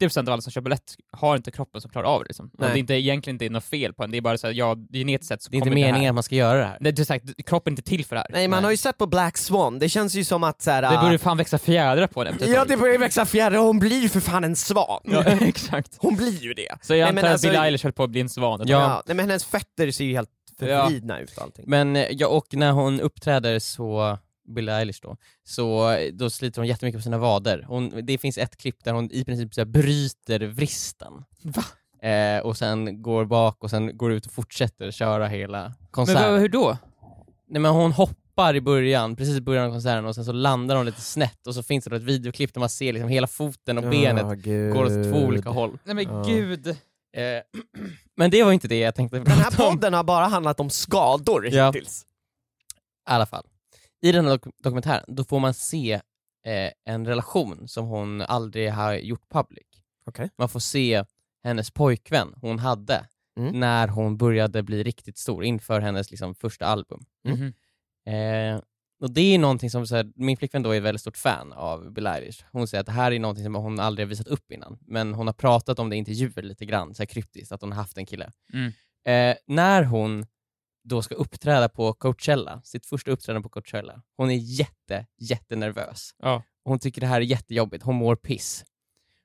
90% 0.00 0.18
av 0.18 0.28
alla 0.32 0.42
som 0.42 0.52
kör 0.52 0.60
balett 0.60 0.94
har 1.12 1.36
inte 1.36 1.50
kroppen 1.50 1.80
som 1.80 1.90
klarar 1.90 2.06
av 2.06 2.20
det 2.22 2.26
liksom. 2.28 2.46
Och 2.46 2.60
Nej. 2.60 2.68
det 2.72 2.76
är 2.76 2.80
inte, 2.80 2.94
egentligen 2.94 3.34
inte 3.34 3.48
något 3.48 3.64
fel 3.64 3.92
på 3.94 4.04
en, 4.04 4.10
det 4.10 4.16
är 4.16 4.20
bara 4.20 4.38
så 4.38 4.46
här, 4.46 4.54
ja, 4.54 4.76
genetiskt 4.92 5.28
sett 5.28 5.42
så 5.42 5.50
Det 5.50 5.54
är 5.54 5.58
inte 5.58 5.68
kommer 5.70 5.80
meningen 5.86 6.10
att 6.10 6.14
man 6.14 6.22
ska 6.22 6.34
göra 6.34 6.58
det 6.58 6.64
här. 6.64 6.70
här. 6.70 6.78
Det, 6.92 6.98
är 6.98 7.04
sagt, 7.04 7.24
kroppen 7.46 7.70
är 7.70 7.72
inte 7.72 7.82
till 7.90 8.04
för 8.04 8.16
det 8.16 8.20
här. 8.20 8.28
Nej 8.32 8.48
man 8.48 8.56
Nej. 8.56 8.64
har 8.64 8.70
ju 8.70 8.76
sett 8.76 8.98
på 8.98 9.06
Black 9.06 9.36
Swan, 9.38 9.78
det 9.78 9.88
känns 9.88 10.14
ju 10.14 10.24
som 10.24 10.44
att 10.44 10.62
såhär... 10.62 10.82
Det 10.82 10.98
borde 11.02 11.18
fan 11.18 11.36
växa 11.36 11.58
fjädrar 11.58 12.06
på 12.06 12.24
den. 12.24 12.34
ett 12.34 12.48
Ja 12.48 12.64
det 12.64 12.76
börjar 12.76 12.98
växa 12.98 13.26
fjädrar, 13.26 13.58
hon 13.58 13.78
blir 13.78 14.00
ju 14.00 14.08
för 14.08 14.20
fan 14.20 14.44
en 14.44 14.56
svan. 14.56 15.00
ja, 15.04 15.22
exakt. 15.40 15.96
Hon 15.98 16.16
blir 16.16 16.42
ju 16.42 16.54
det. 16.54 16.76
Så 16.82 16.94
jag 16.94 16.98
Nej, 17.00 17.08
antar 17.08 17.22
att 17.22 17.32
alltså- 17.32 17.46
Billie 17.48 17.58
Eilish 17.60 17.82
höll 17.84 17.92
på 17.92 18.02
att 18.04 18.10
bli 18.10 18.20
en 18.20 18.28
svan. 18.28 18.60
Ja. 18.64 18.88
tag. 18.88 19.02
nej, 19.06 19.16
men 19.16 19.28
hennes 19.30 19.44
fötter 19.44 19.90
ser 19.90 20.04
ju 20.04 20.14
helt 20.14 20.30
förvridna 20.58 21.20
ut 21.20 21.36
och 21.36 21.42
allting. 21.42 21.64
Men 21.68 22.06
ja, 22.10 22.28
och 22.28 22.46
när 22.54 22.72
hon 22.72 23.00
uppträder 23.00 23.58
så, 23.58 24.18
Billie 24.54 24.72
Eilish 24.72 24.98
då, 25.02 25.16
så 25.44 25.96
då 26.12 26.30
sliter 26.30 26.60
hon 26.60 26.68
jättemycket 26.68 26.98
på 26.98 27.02
sina 27.02 27.18
vader. 27.18 27.64
Hon, 27.68 28.06
det 28.06 28.18
finns 28.18 28.38
ett 28.38 28.56
klipp 28.56 28.84
där 28.84 28.92
hon 28.92 29.10
i 29.12 29.24
princip 29.24 29.54
så 29.54 29.60
här, 29.60 29.66
bryter 29.66 30.40
vristen. 30.40 31.12
Va? 31.42 31.64
Eh, 32.08 32.40
och 32.40 32.56
sen 32.56 33.02
går 33.02 33.24
bak 33.24 33.64
och 33.64 33.70
sen 33.70 33.96
går 33.96 34.12
ut 34.12 34.26
och 34.26 34.32
fortsätter 34.32 34.90
köra 34.90 35.26
hela 35.28 35.62
Men 35.62 35.74
konserten. 35.90 36.32
vad, 36.32 36.40
hur 36.40 36.48
då? 36.48 36.78
Nej 37.48 37.60
men 37.62 37.70
hon 37.72 37.92
hoppar 37.92 38.56
i 38.56 38.60
början, 38.60 39.16
precis 39.16 39.36
i 39.36 39.40
början 39.40 39.66
av 39.66 39.70
konserten 39.70 40.06
och 40.06 40.14
sen 40.14 40.24
så 40.24 40.32
landar 40.32 40.76
hon 40.76 40.86
lite 40.86 41.00
snett 41.00 41.46
och 41.46 41.54
så 41.54 41.62
finns 41.62 41.84
det 41.84 41.90
då 41.90 41.96
ett 41.96 42.02
videoklipp 42.02 42.54
där 42.54 42.60
man 42.60 42.68
ser 42.68 42.92
liksom 42.92 43.08
hela 43.08 43.26
foten 43.26 43.78
och 43.78 43.84
benet 43.90 44.44
går 44.74 44.84
åt 44.84 45.12
två 45.12 45.18
olika 45.26 45.50
håll. 45.50 45.78
Nej 45.84 45.94
men 45.94 46.04
Ja. 46.04 46.24
gud. 46.26 46.66
Eh, 46.68 47.22
men 48.16 48.30
det 48.30 48.44
var 48.44 48.52
inte 48.52 48.68
det 48.68 48.78
jag 48.78 48.94
tänkte 48.94 49.18
Den 49.18 49.26
här 49.26 49.50
prata 49.50 49.64
om. 49.66 49.72
podden 49.74 49.94
har 49.94 50.04
bara 50.04 50.24
handlat 50.26 50.60
om 50.60 50.70
skador 50.70 51.48
Ja. 51.52 51.66
hittills. 51.66 52.02
I 52.02 53.12
alla 53.12 53.26
fall. 53.26 53.44
I 54.08 54.12
den 54.12 54.24
här 54.26 54.32
dok- 54.36 54.52
dokumentären, 54.62 55.04
då 55.08 55.24
får 55.24 55.40
man 55.40 55.54
se 55.54 55.92
eh, 56.46 56.70
en 56.84 57.06
relation 57.06 57.68
som 57.68 57.86
hon 57.86 58.20
aldrig 58.22 58.72
har 58.72 58.94
gjort 58.94 59.28
public. 59.30 59.66
Okej. 60.06 60.30
Man 60.38 60.48
får 60.48 60.60
se 60.60 61.04
hennes 61.44 61.70
pojkvän 61.70 62.34
hon 62.40 62.58
hade 62.58 63.06
Mm. 63.40 63.60
när 63.60 63.88
hon 63.88 64.16
började 64.16 64.62
bli 64.62 64.82
riktigt 64.82 65.18
stor 65.18 65.44
inför 65.44 65.80
hennes 65.80 66.10
liksom, 66.10 66.34
första 66.34 66.66
album. 66.66 67.04
Mm. 67.28 67.38
Mhm. 67.40 67.52
Eh, 68.14 68.60
och 69.02 69.10
det 69.10 69.20
är 69.34 69.38
någonting 69.38 69.70
som, 69.70 69.86
så 69.86 69.96
här, 69.96 70.12
min 70.14 70.36
flickvän 70.36 70.62
då 70.62 70.70
är 70.70 70.80
väldigt 70.80 71.00
stort 71.00 71.16
fan 71.16 71.52
av 71.52 71.92
Billie 71.92 72.08
Eilish. 72.08 72.44
Hon 72.52 72.68
säger 72.68 72.80
att 72.80 72.86
det 72.86 72.92
här 72.92 73.12
är 73.12 73.18
någonting 73.18 73.44
som 73.44 73.54
hon 73.54 73.80
aldrig 73.80 74.06
har 74.06 74.08
visat 74.08 74.26
upp 74.26 74.52
innan, 74.52 74.78
men 74.86 75.14
hon 75.14 75.26
har 75.26 75.34
pratat 75.34 75.78
om 75.78 75.90
det 75.90 75.96
i 75.96 75.98
intervjuer 75.98 76.42
lite 76.42 76.66
grann, 76.66 76.94
så 76.94 77.02
här 77.02 77.06
kryptiskt, 77.06 77.52
att 77.52 77.60
hon 77.60 77.72
har 77.72 77.76
haft 77.82 77.98
en 77.98 78.06
kille. 78.06 78.30
Mm. 78.52 78.72
Eh, 79.06 79.36
när 79.46 79.82
hon 79.82 80.26
då 80.88 81.02
ska 81.02 81.14
uppträda 81.14 81.68
på 81.68 81.92
Coachella, 81.92 82.60
sitt 82.64 82.86
första 82.86 83.10
uppträdande 83.10 83.42
på 83.42 83.48
Coachella, 83.48 84.02
hon 84.16 84.30
är 84.30 84.34
jätte, 84.34 85.06
jättenervös. 85.18 86.10
Ja. 86.18 86.42
Hon 86.64 86.78
tycker 86.78 87.00
det 87.00 87.06
här 87.06 87.20
är 87.20 87.24
jättejobbigt, 87.24 87.84
hon 87.84 87.94
mår 87.96 88.16
piss. 88.16 88.64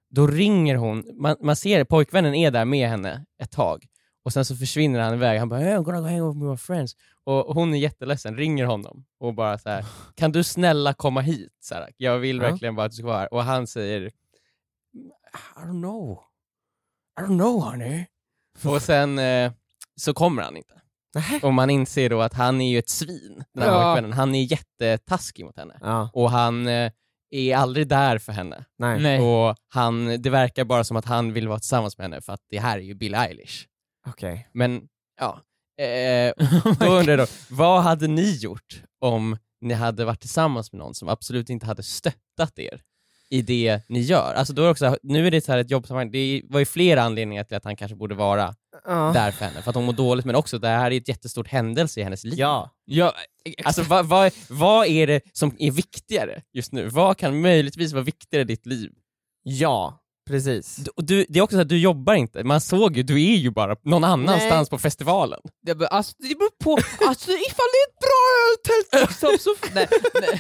Då 0.09 0.27
ringer 0.27 0.75
hon, 0.75 1.03
man, 1.21 1.35
man 1.41 1.55
ser 1.55 1.83
pojkvännen 1.83 2.35
är 2.35 2.51
där 2.51 2.65
med 2.65 2.89
henne 2.89 3.25
ett 3.41 3.51
tag, 3.51 3.85
och 4.23 4.33
sen 4.33 4.45
så 4.45 4.55
försvinner 4.55 4.99
han 4.99 5.13
iväg, 5.13 5.39
han 5.39 5.49
bara 5.49 5.59
I'm 5.61 5.83
gonna 5.83 6.01
go 6.01 6.07
hang 6.07 6.27
with 6.29 6.49
my 6.51 6.57
friends. 6.57 6.95
Och 7.23 7.47
och 7.47 7.55
hon 7.55 7.73
är 7.73 7.77
jätteledsen, 7.77 8.37
ringer 8.37 8.65
honom 8.65 9.05
och 9.19 9.33
bara 9.33 9.57
så 9.57 9.69
här, 9.69 9.85
kan 10.15 10.31
du 10.31 10.43
snälla 10.43 10.93
komma 10.93 11.21
hit? 11.21 11.57
Så 11.59 11.75
här, 11.75 11.89
jag 11.97 12.19
vill 12.19 12.37
Ja. 12.37 12.43
verkligen 12.43 12.75
bara 12.75 12.85
att 12.85 12.91
du 12.91 12.95
ska 12.95 13.05
vara 13.05 13.17
här. 13.17 13.33
Och 13.33 13.43
han 13.43 13.67
säger, 13.67 14.01
I 14.01 14.11
don't 15.57 15.81
know. 15.81 16.19
I 17.19 17.21
don't 17.23 17.37
know 17.39 17.61
honey. 17.63 18.05
och 18.65 18.81
sen 18.81 19.19
eh, 19.19 19.51
så 19.95 20.13
kommer 20.13 20.41
han 20.43 20.57
inte. 20.57 20.80
Nähä. 21.15 21.39
Och 21.43 21.53
man 21.53 21.69
inser 21.69 22.09
då 22.09 22.21
att 22.21 22.33
han 22.33 22.61
är 22.61 22.71
ju 22.71 22.79
ett 22.79 22.89
svin, 22.89 23.43
den 23.53 23.63
här 23.63 23.71
Ja. 23.71 23.83
pojkvännen. 23.93 24.13
Han 24.13 24.35
är 24.35 24.43
jättetaskig 24.43 25.45
mot 25.45 25.57
henne. 25.57 25.77
Ja, 25.81 26.09
Och 26.13 26.31
han 26.31 26.67
eh, 26.67 26.91
är 27.31 27.55
aldrig 27.55 27.87
där 27.87 28.17
för 28.17 28.31
henne. 28.31 28.65
nej. 28.79 28.99
Nej. 28.99 29.19
Och 29.21 29.55
han, 29.73 30.21
det 30.21 30.29
verkar 30.29 30.65
bara 30.65 30.83
som 30.83 30.97
att 30.97 31.05
han 31.05 31.33
vill 31.33 31.47
vara 31.47 31.59
tillsammans 31.59 31.97
med 31.97 32.05
henne 32.05 32.21
för 32.21 32.33
att 32.33 32.41
det 32.49 32.59
här 32.59 32.77
är 32.77 32.81
ju 32.81 32.93
Billie 32.93 33.17
Eilish. 33.17 33.65
Okej. 34.07 34.47
Men, 34.53 34.81
ja. 35.19 35.41
Eh, 35.85 36.33
då 36.79 36.85
undrar 36.85 37.17
jag 37.17 37.19
då, 37.19 37.25
vad 37.49 37.81
hade 37.83 38.07
ni 38.07 38.35
gjort 38.37 38.83
om 39.01 39.37
ni 39.61 39.73
hade 39.73 40.05
varit 40.05 40.19
tillsammans 40.19 40.71
med 40.71 40.79
någon 40.79 40.95
som 40.95 41.09
absolut 41.09 41.49
inte 41.49 41.65
hade 41.65 41.83
stöttat 41.83 42.59
er? 42.59 42.81
I 43.31 43.41
det 43.41 43.81
ni 43.89 44.00
gör. 44.00 44.33
Alltså 44.33 44.53
då 44.53 44.61
är 44.61 44.65
det 44.65 44.71
också, 44.71 44.97
nu 45.03 45.27
är 45.27 45.31
det 45.31 45.41
så 45.45 45.51
här 45.51 45.59
ett 45.59 45.71
jobbsammanhang, 45.71 46.11
det 46.11 46.41
var 46.50 46.59
ju 46.59 46.65
flera 46.65 47.01
anledningar 47.03 47.43
till 47.43 47.57
att 47.57 47.63
han 47.63 47.75
kanske 47.75 47.95
borde 47.95 48.15
vara 48.15 48.55
Ja. 48.85 49.11
där 49.13 49.31
för 49.31 49.45
henne, 49.45 49.61
för 49.61 49.69
att 49.69 49.75
hon 49.75 49.85
mår 49.85 49.93
dåligt, 49.93 50.25
men 50.25 50.35
också 50.35 50.59
det 50.59 50.67
här 50.67 50.91
är 50.91 50.97
ett 50.97 51.07
jättestort 51.07 51.47
händelse 51.47 52.00
i 52.00 52.03
hennes 52.03 52.23
liv. 52.23 52.33
Ja. 52.39 52.69
Ja, 52.85 53.13
Alltså 53.63 53.81
vad, 53.83 54.05
vad, 54.05 54.31
vad 54.50 54.88
är 54.88 55.07
det 55.07 55.21
som 55.33 55.55
är 55.59 55.71
viktigare 55.71 56.41
just 56.53 56.71
nu? 56.71 56.88
Vad 56.88 57.17
kan 57.17 57.41
möjligtvis 57.41 57.93
vara 57.93 58.03
viktigare 58.03 58.41
i 58.41 58.45
ditt 58.45 58.65
liv? 58.65 58.91
Ja, 59.43 60.00
precis. 60.29 60.75
Du, 60.75 60.91
och 60.95 61.03
du, 61.03 61.25
det 61.29 61.39
är 61.39 61.43
också 61.43 61.55
så 61.55 61.61
att 61.61 61.69
du 61.69 61.77
jobbar 61.79 62.13
inte, 62.13 62.43
man 62.43 62.61
såg 62.61 62.97
ju, 62.97 63.03
du 63.03 63.13
är 63.13 63.35
ju 63.38 63.51
bara 63.51 63.75
någon 63.83 64.03
annanstans 64.03 64.71
Nej. 64.71 64.77
på 64.77 64.77
festivalen. 64.77 65.39
det, 65.65 65.88
alltså, 65.88 66.13
det 66.19 66.35
beror 66.35 66.50
på, 66.63 66.71
alltså 67.07 67.31
ifall 67.31 67.67
det 67.73 67.79
är 67.81 67.88
ett 67.89 68.00
bra 68.00 68.21
öltält 68.51 69.09
liksom, 69.09 69.38
så... 69.39 69.55
Nej, 69.75 69.88
nej. 70.21 70.39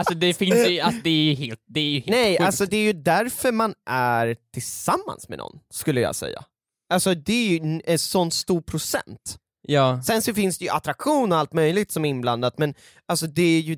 Alltså 0.00 0.14
det 0.14 0.34
finns 0.34 0.68
ju, 0.68 0.80
alltså 0.80 1.00
det 1.04 1.10
är 1.10 1.34
helt, 1.36 1.60
det 1.66 1.80
är 1.80 1.84
ju 1.84 1.94
helt 1.98 2.10
Nej, 2.10 2.32
sjukt. 2.32 2.42
alltså 2.46 2.66
det 2.66 2.76
är 2.76 2.82
ju 2.82 2.92
därför 2.92 3.52
man 3.52 3.74
är 3.90 4.36
tillsammans 4.52 5.28
med 5.28 5.38
någon, 5.38 5.58
skulle 5.70 6.00
jag 6.00 6.16
säga. 6.16 6.44
Alltså 6.92 7.14
det 7.14 7.32
är 7.32 7.48
ju 7.48 7.56
en, 7.56 7.82
en 7.84 7.98
sån 7.98 8.30
stor 8.30 8.60
procent. 8.60 9.36
Ja, 9.62 10.02
Sen 10.02 10.22
så 10.22 10.34
finns 10.34 10.58
det 10.58 10.64
ju 10.64 10.70
attraktion 10.70 11.32
och 11.32 11.38
allt 11.38 11.52
möjligt 11.52 11.92
som 11.92 12.04
är 12.04 12.08
inblandat, 12.08 12.58
men 12.58 12.74
alltså 13.06 13.26
det 13.26 13.42
är 13.42 13.60
ju, 13.60 13.74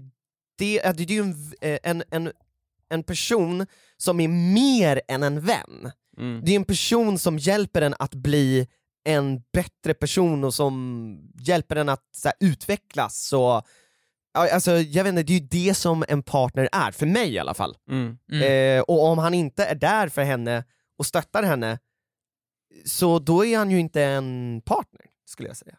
det, 0.58 0.80
det 0.96 1.02
är 1.02 1.10
ju 1.10 1.20
en, 1.20 1.52
eh, 1.60 1.78
en, 1.82 2.02
en, 2.10 2.32
en 2.88 3.02
person 3.02 3.66
som 3.96 4.20
är 4.20 4.28
mer 4.54 5.00
än 5.08 5.22
en 5.22 5.40
vän. 5.40 5.90
mm. 6.18 6.40
Det 6.44 6.52
är 6.52 6.56
en 6.56 6.64
person 6.64 7.18
som 7.18 7.38
hjälper 7.38 7.82
en 7.82 7.94
att 7.98 8.14
bli 8.14 8.68
en 9.04 9.42
bättre 9.52 9.94
person 9.94 10.44
och 10.44 10.54
som 10.54 11.18
hjälper 11.40 11.76
en 11.76 11.88
att 11.88 12.04
här, 12.24 12.32
utvecklas 12.40 13.32
och 13.32 13.62
Alltså 14.34 14.70
jag 14.70 15.04
vet 15.04 15.10
inte, 15.10 15.22
det 15.22 15.32
är 15.32 15.40
ju 15.40 15.46
det 15.66 15.74
som 15.74 16.04
en 16.08 16.22
partner 16.22 16.68
är, 16.72 16.90
för 16.90 17.06
mig 17.06 17.34
i 17.34 17.38
alla 17.38 17.54
fall. 17.54 17.76
Mm. 17.90 18.18
Mm. 18.32 18.78
Eh, 18.78 18.82
och 18.82 19.04
om 19.04 19.18
han 19.18 19.34
inte 19.34 19.64
är 19.64 19.74
där 19.74 20.08
för 20.08 20.22
henne 20.22 20.64
och 20.98 21.06
stöttar 21.06 21.42
henne, 21.42 21.78
så 22.84 23.18
då 23.18 23.44
är 23.44 23.58
han 23.58 23.70
ju 23.70 23.78
inte 23.80 24.02
en 24.02 24.60
partner, 24.64 25.00
skulle 25.24 25.48
jag 25.48 25.56
säga. 25.56 25.76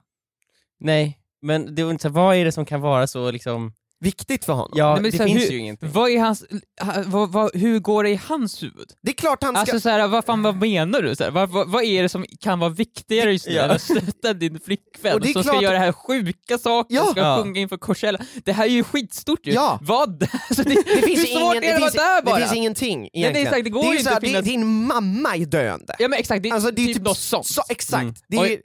nej, 0.79 1.19
men 1.41 1.75
det 1.75 1.81
är 1.81 1.91
inte 1.91 2.01
så, 2.01 2.09
vad 2.09 2.35
är 2.35 2.45
det 2.45 2.51
som 2.51 2.65
kan 2.65 2.81
vara 2.81 3.07
så 3.07 3.31
liksom, 3.31 3.73
Viktigt 4.03 4.45
för 4.45 4.53
honom. 4.53 4.71
ja 4.75 4.93
Nej, 4.93 5.01
men 5.01 5.11
det 5.11 5.17
så 5.17 5.23
här, 5.23 5.29
finns 5.29 5.43
hur- 5.43 5.49
ju 5.51 5.57
ingenting. 5.57 5.91
Vad 5.91 6.09
är 6.11 6.19
hans, 6.19 6.43
ha- 6.81 7.03
vad, 7.05 7.31
vad, 7.31 7.55
hur 7.55 7.79
går 7.79 8.03
det 8.03 8.09
i 8.09 8.19
hans 8.27 8.63
huvud? 8.63 8.87
Det 9.01 9.11
är 9.11 9.15
klart 9.15 9.43
han 9.43 9.53
ska... 9.53 9.59
Alltså 9.59 9.79
såhär, 9.79 10.07
vad 10.07 10.25
fan 10.25 10.43
vad 10.43 10.55
menar 10.55 11.01
du? 11.01 11.15
Så 11.15 11.23
här, 11.23 11.31
vad, 11.31 11.49
vad, 11.49 11.69
vad 11.71 11.83
är 11.83 12.03
det 12.03 12.09
som 12.09 12.25
kan 12.39 12.59
vara 12.59 12.69
viktigare 12.69 13.31
just 13.31 13.47
nu 13.47 13.53
Ja. 13.53 13.63
än 13.63 13.71
att 13.71 13.81
stötta 13.81 14.33
din 14.33 14.59
flickvän 14.59 15.13
Och 15.13 15.21
det 15.21 15.29
är 15.29 15.33
som 15.33 15.43
ska 15.43 15.51
klart- 15.51 15.63
göra 15.63 15.73
det 15.73 15.79
här 15.79 15.91
sjuka 15.91 16.57
saker, 16.57 16.95
Ja. 16.95 17.05
ska 17.05 17.19
Ja. 17.19 17.41
sjunga 17.43 17.59
inför 17.61 17.77
Coachella? 17.77 18.19
Det 18.45 18.51
här 18.53 18.63
är 18.65 18.69
ju 18.69 18.83
skitstort 18.83 19.47
ju! 19.47 19.51
Ja. 19.53 19.79
Vad? 19.81 20.23
Alltså, 20.49 20.63
det, 20.63 20.69
det 20.75 21.01
finns 21.01 21.05
hur 21.05 21.09
ju 21.09 21.39
svårt 21.39 21.53
ingen, 21.55 21.57
är 21.57 21.61
det 21.61 21.67
det, 21.67 21.73
att 21.75 21.81
finns, 21.81 21.95
vara 21.95 22.07
där 22.15 22.21
bara? 22.21 22.35
det 22.35 22.41
finns 22.41 22.55
ingenting 22.55 23.01
det 23.01 23.07
är 23.17 23.19
egentligen. 23.19 23.47
exakt, 23.47 23.63
det 23.63 23.69
går 23.69 23.83
är 23.83 23.85
ju 23.85 23.91
inte 23.91 24.03
så 24.03 24.09
här, 24.09 24.17
att 24.17 24.23
finnas- 24.23 24.43
det, 24.43 24.49
din 24.49 24.85
mamma 24.87 25.35
är 25.35 25.45
döende. 25.45 25.95
Ja 25.99 26.07
men 26.07 26.19
exakt, 26.19 26.43
det 26.43 26.49
är 26.49 26.53
Alltså 26.53 26.71
det 26.71 26.81
är 26.81 26.85
typ, 26.87 26.95
typ 26.95 27.05
något 27.05 27.17
sånt. 27.17 27.45
Så, 27.47 27.61
exakt. 27.69 28.01
Mm. 28.03 28.13
Det 28.27 28.37
är, 28.37 28.59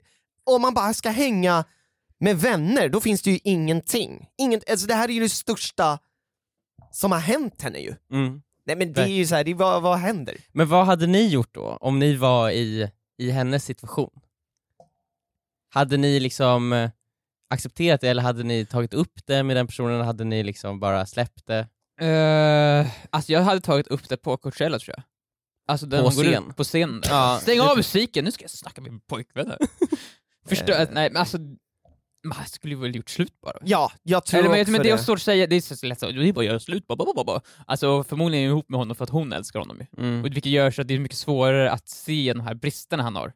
om 0.45 0.61
man 0.61 0.73
bara 0.73 0.93
ska 0.93 1.09
hänga 1.09 1.63
med 2.19 2.37
vänner, 2.39 2.89
då 2.89 3.01
finns 3.01 3.21
det 3.21 3.31
ju 3.31 3.39
ingenting. 3.43 4.29
Ingen, 4.37 4.61
alltså 4.69 4.87
det 4.87 4.93
här 4.93 5.09
är 5.09 5.13
ju 5.13 5.19
det 5.19 5.29
största 5.29 5.99
som 6.91 7.11
har 7.11 7.19
hänt 7.19 7.61
henne 7.61 7.79
ju. 7.79 7.95
Mm. 8.11 8.41
Nej 8.65 8.75
men 8.75 8.93
det 8.93 9.01
är 9.01 9.07
ju 9.07 9.25
såhär, 9.25 9.43
det 9.43 9.51
är, 9.51 9.55
vad, 9.55 9.81
vad 9.81 9.97
händer? 9.97 10.37
Men 10.51 10.69
vad 10.69 10.85
hade 10.85 11.07
ni 11.07 11.27
gjort 11.27 11.53
då, 11.53 11.77
om 11.81 11.99
ni 11.99 12.15
var 12.15 12.49
i, 12.49 12.91
i 13.17 13.31
hennes 13.31 13.65
situation? 13.65 14.11
Hade 15.69 15.97
ni 15.97 16.19
liksom 16.19 16.73
eh, 16.73 16.89
accepterat 17.49 18.01
det, 18.01 18.09
eller 18.09 18.23
hade 18.23 18.43
ni 18.43 18.65
tagit 18.65 18.93
upp 18.93 19.25
det 19.25 19.43
med 19.43 19.55
den 19.55 19.67
personen, 19.67 20.01
hade 20.01 20.23
ni 20.23 20.43
liksom 20.43 20.79
bara 20.79 21.05
släppt 21.05 21.45
det? 21.47 21.67
Uh, 22.01 22.87
alltså 23.09 23.31
jag 23.31 23.41
hade 23.41 23.61
tagit 23.61 23.87
upp 23.87 24.09
det 24.09 24.17
på 24.17 24.37
Coachella 24.37 24.79
tror 24.79 24.95
jag. 24.97 25.03
Alltså 25.67 25.85
den 25.85 26.03
På 26.03 26.11
scen? 26.11 26.53
På 26.53 26.63
scen. 26.63 27.01
Ja, 27.09 27.39
Stäng 27.41 27.59
av 27.59 27.77
musiken, 27.77 28.25
nu 28.25 28.31
ska 28.31 28.43
jag 28.43 28.51
snacka 28.51 28.81
med 28.81 28.91
min 28.91 29.01
pojkvän 29.01 29.47
här. 29.47 29.57
Förstå, 30.45 30.73
Eh. 30.73 30.87
nej 30.91 31.09
men 31.09 31.17
alltså, 31.19 31.37
man 32.23 32.45
skulle 32.45 32.75
väl 32.75 32.95
gjort 32.95 33.09
slut 33.09 33.41
bara. 33.41 33.57
Ja, 33.61 33.91
jag 34.03 34.25
tror 34.25 34.39
Eller, 34.39 34.49
men, 34.49 34.61
också 34.61 34.71
men 34.71 34.83
det 34.83 34.91
det. 34.91 34.97
svårt 34.97 35.17
att 35.17 35.21
säga, 35.23 35.47
det 35.47 35.55
är 35.55 35.61
så 35.61 35.85
lätt 35.85 36.03
att 36.03 36.15
det 36.15 36.27
är 36.27 36.33
bara 36.33 36.41
att 36.41 36.45
göra 36.45 36.59
slut, 36.59 36.87
bara, 36.87 36.95
bara, 36.95 37.13
bara, 37.15 37.25
bara. 37.25 37.41
Alltså 37.65 38.03
förmodligen 38.03 38.45
är 38.45 38.49
hon 38.49 38.57
ihop 38.57 38.69
med 38.69 38.79
honom 38.79 38.95
för 38.95 39.03
att 39.03 39.09
hon 39.09 39.33
älskar 39.33 39.59
honom 39.59 39.77
ju. 39.79 40.03
Mm. 40.03 40.19
Och 40.19 40.25
vilket 40.25 40.45
gör 40.45 40.71
så 40.71 40.81
att 40.81 40.87
det 40.87 40.93
är 40.93 40.99
mycket 40.99 41.17
svårare 41.17 41.71
att 41.71 41.89
se 41.89 42.33
de 42.33 42.39
här 42.41 42.53
bristerna 42.53 43.03
han 43.03 43.15
har. 43.15 43.33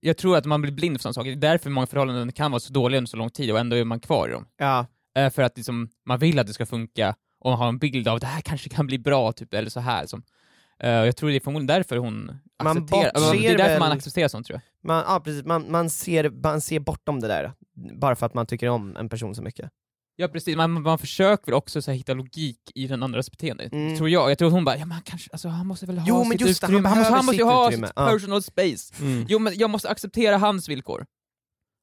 Jag 0.00 0.16
tror 0.16 0.36
att 0.36 0.44
man 0.44 0.62
blir 0.62 0.72
blind 0.72 0.96
för 0.96 1.02
sådana 1.02 1.14
saker, 1.14 1.30
det 1.30 1.46
är 1.46 1.50
därför 1.50 1.70
många 1.70 1.86
förhållanden 1.86 2.32
kan 2.32 2.50
vara 2.50 2.60
så 2.60 2.72
dåliga 2.72 2.98
under 2.98 3.08
så 3.08 3.16
lång 3.16 3.30
tid 3.30 3.50
och 3.50 3.58
ändå 3.58 3.76
är 3.76 3.84
man 3.84 4.00
kvar 4.00 4.28
i 4.28 4.32
dem. 4.32 4.46
Ja. 4.58 4.86
Eh, 5.16 5.30
för 5.30 5.42
att 5.42 5.56
liksom, 5.56 5.88
man 6.06 6.18
vill 6.18 6.38
att 6.38 6.46
det 6.46 6.52
ska 6.52 6.66
funka 6.66 7.14
och 7.40 7.50
man 7.50 7.58
har 7.58 7.68
en 7.68 7.78
bild 7.78 8.08
av 8.08 8.14
att 8.14 8.20
det 8.20 8.26
här 8.26 8.40
kanske 8.40 8.68
kan 8.68 8.86
bli 8.86 8.98
bra, 8.98 9.32
typ, 9.32 9.54
eller 9.54 9.70
så 9.70 9.80
här. 9.80 10.06
Som. 10.06 10.22
Eh, 10.82 10.90
jag 10.90 11.16
tror 11.16 11.30
det 11.30 11.36
är 11.36 11.40
förmodligen 11.40 11.66
därför 11.66 11.96
hon 11.96 12.24
Man 12.62 12.76
accepterar, 12.78 13.12
bortser 13.14 13.32
det 13.40 13.46
är 13.46 13.58
därför 13.58 13.70
väl- 13.70 13.78
man 13.78 13.92
accepterar 13.92 14.28
sånt 14.28 14.46
tror 14.46 14.54
jag. 14.82 14.88
Man, 14.88 15.04
ja, 15.08 15.20
precis. 15.24 15.44
Man, 15.44 15.70
man, 15.70 15.90
ser, 15.90 16.30
man 16.30 16.60
ser 16.60 16.80
bortom 16.80 17.20
det 17.20 17.28
där, 17.28 17.52
bara 18.00 18.16
för 18.16 18.26
att 18.26 18.34
man 18.34 18.46
tycker 18.46 18.68
om 18.68 18.96
en 18.96 19.08
person 19.08 19.34
så 19.34 19.42
mycket. 19.42 19.70
Ja 20.16 20.28
precis, 20.28 20.56
man, 20.56 20.82
man 20.82 20.98
försöker 20.98 21.44
väl 21.46 21.54
också 21.54 21.82
så 21.82 21.90
här, 21.90 21.98
hitta 21.98 22.14
logik 22.14 22.58
i 22.74 22.86
den 22.86 23.02
andras 23.02 23.30
beteende, 23.30 23.64
Mm. 23.72 23.96
tror 23.96 24.08
jag. 24.10 24.30
Jag 24.30 24.38
tror 24.38 24.48
att 24.48 24.52
hon 24.54 24.64
bara, 24.64 24.76
ja 24.76 24.84
men 24.86 24.92
han 24.92 25.02
kanske, 25.02 25.28
alltså 25.32 25.48
han 25.48 25.66
måste 25.66 25.86
väl 25.86 25.98
ha 25.98 26.04
Jo, 26.08 26.24
sitt 26.30 26.40
just 26.40 26.60
det, 26.60 26.66
han 26.66 26.74
utrymme, 26.74 26.88
han, 26.88 26.98
måste, 26.98 27.14
han 27.14 27.24
måste 27.26 27.38
ju 27.38 27.44
ha 27.44 27.68
utrymme, 27.68 27.86
sitt 27.86 27.92
ja. 27.96 28.06
personal 28.06 28.42
space. 28.42 28.94
Mm. 29.00 29.26
Jo 29.28 29.38
men 29.38 29.52
jag 29.58 29.70
måste 29.70 29.88
acceptera 29.88 30.36
hans 30.38 30.68
villkor. 30.68 31.06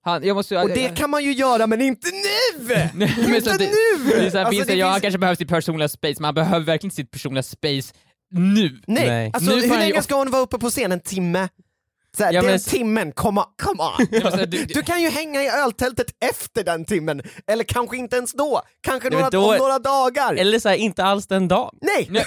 Han, 0.04 0.23
jag 0.23 0.36
måste, 0.36 0.58
Och 0.62 0.69
det 0.69 0.97
kan 0.97 1.10
man 1.10 1.23
ju 1.23 1.34
göra, 1.34 1.67
men 1.67 1.82
inte 1.82 2.08
nu! 2.12 2.63
Inte 3.36 3.58
det, 3.58 3.65
nu! 3.65 4.10
Det 4.10 4.25
är 4.25 4.30
så 4.30 4.38
här, 4.38 4.45
Alltså, 4.45 4.51
finns 4.51 4.67
det 4.67 4.73
det, 4.73 4.80
ja, 4.80 4.88
han 4.89 5.01
kanske 5.01 5.17
behöver 5.17 5.36
sitt 5.36 5.49
personliga 5.49 5.89
space, 5.89 6.15
men 6.17 6.23
han 6.25 6.36
behöver 6.36 6.65
verkligen 6.65 6.91
sitt 6.91 7.12
personliga 7.12 7.43
space 7.43 7.93
nu. 8.31 8.81
Nej, 8.87 9.05
Nej. 9.07 9.31
alltså 9.33 9.51
Nu 9.55 9.61
hur 9.61 9.77
länge 9.77 10.01
ska 10.03 10.15
hon 10.15 10.31
vara 10.31 10.41
uppe 10.41 10.57
på 10.57 10.69
scen? 10.69 10.91
En 10.91 10.99
timme? 10.99 11.49
Så 12.17 12.23
här, 12.23 12.33
Ja, 12.33 12.41
den 12.41 12.51
men- 12.51 12.59
timmen, 12.59 13.11
come 13.11 13.41
on, 13.41 13.45
come 13.63 13.83
on! 13.83 14.07
Ja, 14.11 14.29
här, 14.29 14.45
du- 14.45 14.65
Du 14.65 14.81
kan 14.83 15.01
ju 15.01 15.09
hänga 15.09 15.43
i 15.43 15.49
öltältet 15.49 16.07
efter 16.31 16.63
den 16.63 16.85
timmen, 16.85 17.21
eller 17.47 17.63
kanske 17.63 17.97
inte 17.97 18.15
ens 18.15 18.33
då, 18.33 18.61
kanske 18.81 19.09
Nej, 19.09 19.17
några, 19.17 19.29
då- 19.29 19.51
om 19.51 19.57
några 19.57 19.79
dagar. 19.79 20.33
Eller 20.35 20.59
så 20.59 20.69
här, 20.69 20.75
inte 20.75 21.03
alls 21.03 21.27
den 21.27 21.47
dagen. 21.47 21.75
Nej, 21.81 22.09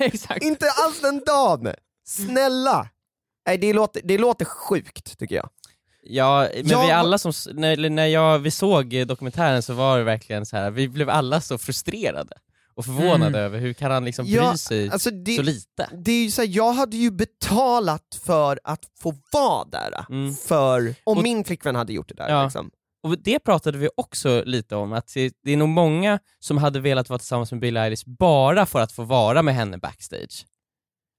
Exakt. 0.00 0.42
inte 0.44 0.66
alls 0.84 1.00
den 1.00 1.22
dagen! 1.26 1.74
Snälla! 2.06 2.88
Nej, 3.46 3.58
det 3.58 3.72
låter, 3.72 4.00
det 4.04 4.18
låter 4.18 4.44
sjukt 4.44 5.18
tycker 5.18 5.34
jag. 5.36 5.48
Ja, 6.02 6.48
men 6.54 6.66
Jag 6.68 6.86
vi 6.86 6.92
alla 6.92 7.18
som, 7.18 7.32
när, 7.54 7.90
när 7.90 8.06
jag, 8.06 8.38
vi 8.38 8.50
såg 8.50 9.06
dokumentären 9.06 9.62
så 9.62 9.74
var 9.74 9.98
det 9.98 10.04
verkligen 10.04 10.46
så 10.46 10.56
här. 10.56 10.70
vi 10.70 10.88
blev 10.88 11.10
alla 11.10 11.40
så 11.40 11.58
frustrerade 11.58 12.36
och 12.80 12.84
förvånade 12.84 13.26
Mm. 13.26 13.34
över 13.40 13.58
hur 13.58 13.72
kan 13.72 13.90
han 13.90 14.04
liksom 14.04 14.26
Ja, 14.26 14.48
bry 14.50 14.58
sig 14.58 14.90
Alltså 14.90 15.10
det, 15.10 15.36
så 15.36 15.42
lite? 15.42 15.88
det 16.04 16.12
är 16.12 16.28
så 16.30 16.42
här, 16.42 16.48
jag 16.52 16.72
hade 16.72 16.96
ju 16.96 17.10
betalat 17.10 18.18
för 18.24 18.58
att 18.64 18.80
få 19.00 19.14
vara 19.32 19.64
där, 19.64 20.04
Mm. 20.10 20.34
för 20.34 20.94
om 21.04 21.16
Och- 21.18 21.22
min 21.22 21.44
flickvän 21.44 21.74
hade 21.74 21.92
gjort 21.92 22.08
det 22.08 22.14
där 22.14 22.28
Ja. 22.28 22.44
liksom. 22.44 22.70
Och 23.02 23.18
det 23.22 23.38
pratade 23.38 23.78
vi 23.78 23.88
också 23.96 24.42
lite 24.46 24.76
om, 24.76 24.92
att 24.92 25.14
det, 25.14 25.32
det 25.44 25.52
är 25.52 25.56
nog 25.56 25.68
många 25.68 26.18
som 26.38 26.58
hade 26.58 26.80
velat 26.80 27.08
vara 27.08 27.18
tillsammans 27.18 27.52
med 27.52 27.60
Billie 27.60 27.80
Eilish 27.80 28.02
bara 28.06 28.66
för 28.66 28.80
att 28.80 28.92
få 28.92 29.02
vara 29.04 29.42
med 29.42 29.54
henne 29.54 29.78
backstage. 29.78 30.46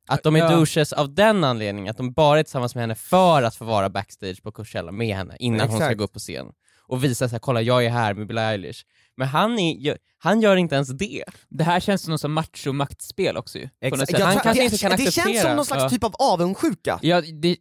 Att 0.10 0.24
de 0.24 0.36
är 0.36 0.40
Ja. 0.40 0.50
douches 0.56 0.94
av 0.94 1.14
den 1.16 1.44
anledningen, 1.44 1.92
att 1.92 1.98
de 1.98 2.14
bara 2.14 2.40
är 2.40 2.44
tillsammans 2.44 2.76
med 2.76 2.82
henne 2.84 2.96
för 2.96 3.44
att 3.44 3.56
få 3.56 3.66
vara 3.66 3.90
backstage 3.90 4.44
på 4.44 4.52
Coachella 4.52 4.92
med 4.92 5.16
henne 5.16 5.36
innan 5.40 5.60
hon 5.68 5.78
ska 5.78 5.86
Exakt. 5.86 5.98
gå 5.98 6.04
upp 6.04 6.14
på 6.14 6.20
scen. 6.20 6.46
Och 6.88 7.04
visa 7.04 7.28
såhär, 7.30 7.40
kolla 7.40 7.62
jag 7.62 7.86
är 7.86 7.90
här 7.90 8.14
med 8.14 8.28
Billie 8.28 8.42
Eilish. 8.42 8.86
Men 9.22 9.30
han, 9.30 9.60
är, 9.60 9.76
gör- 9.78 9.98
han 10.18 10.42
gör 10.42 10.56
inte 10.56 10.76
ens 10.76 10.90
det. 10.90 11.24
Det 11.50 11.64
här 11.64 11.80
känns 11.80 12.02
som 12.02 12.12
något 12.12 12.22
som 12.22 12.34
macho-maktspel 12.40 13.38
också 13.38 13.58
ju. 13.58 13.70
Exakt. 13.82 14.22
Han 14.22 14.34
kanske 14.40 14.54
det, 14.54 14.64
inte 14.64 14.78
kan 14.78 14.92
det 14.92 14.98
känns 14.98 15.18
acceptera. 15.18 15.42
som 15.48 15.56
någon 15.56 15.66
slags 15.66 15.84
Ja. 15.84 15.90
typ 15.90 16.04
av 16.04 16.16
avundsjuka. 16.20 17.00
Ja, 17.02 17.22
det, 17.22 17.56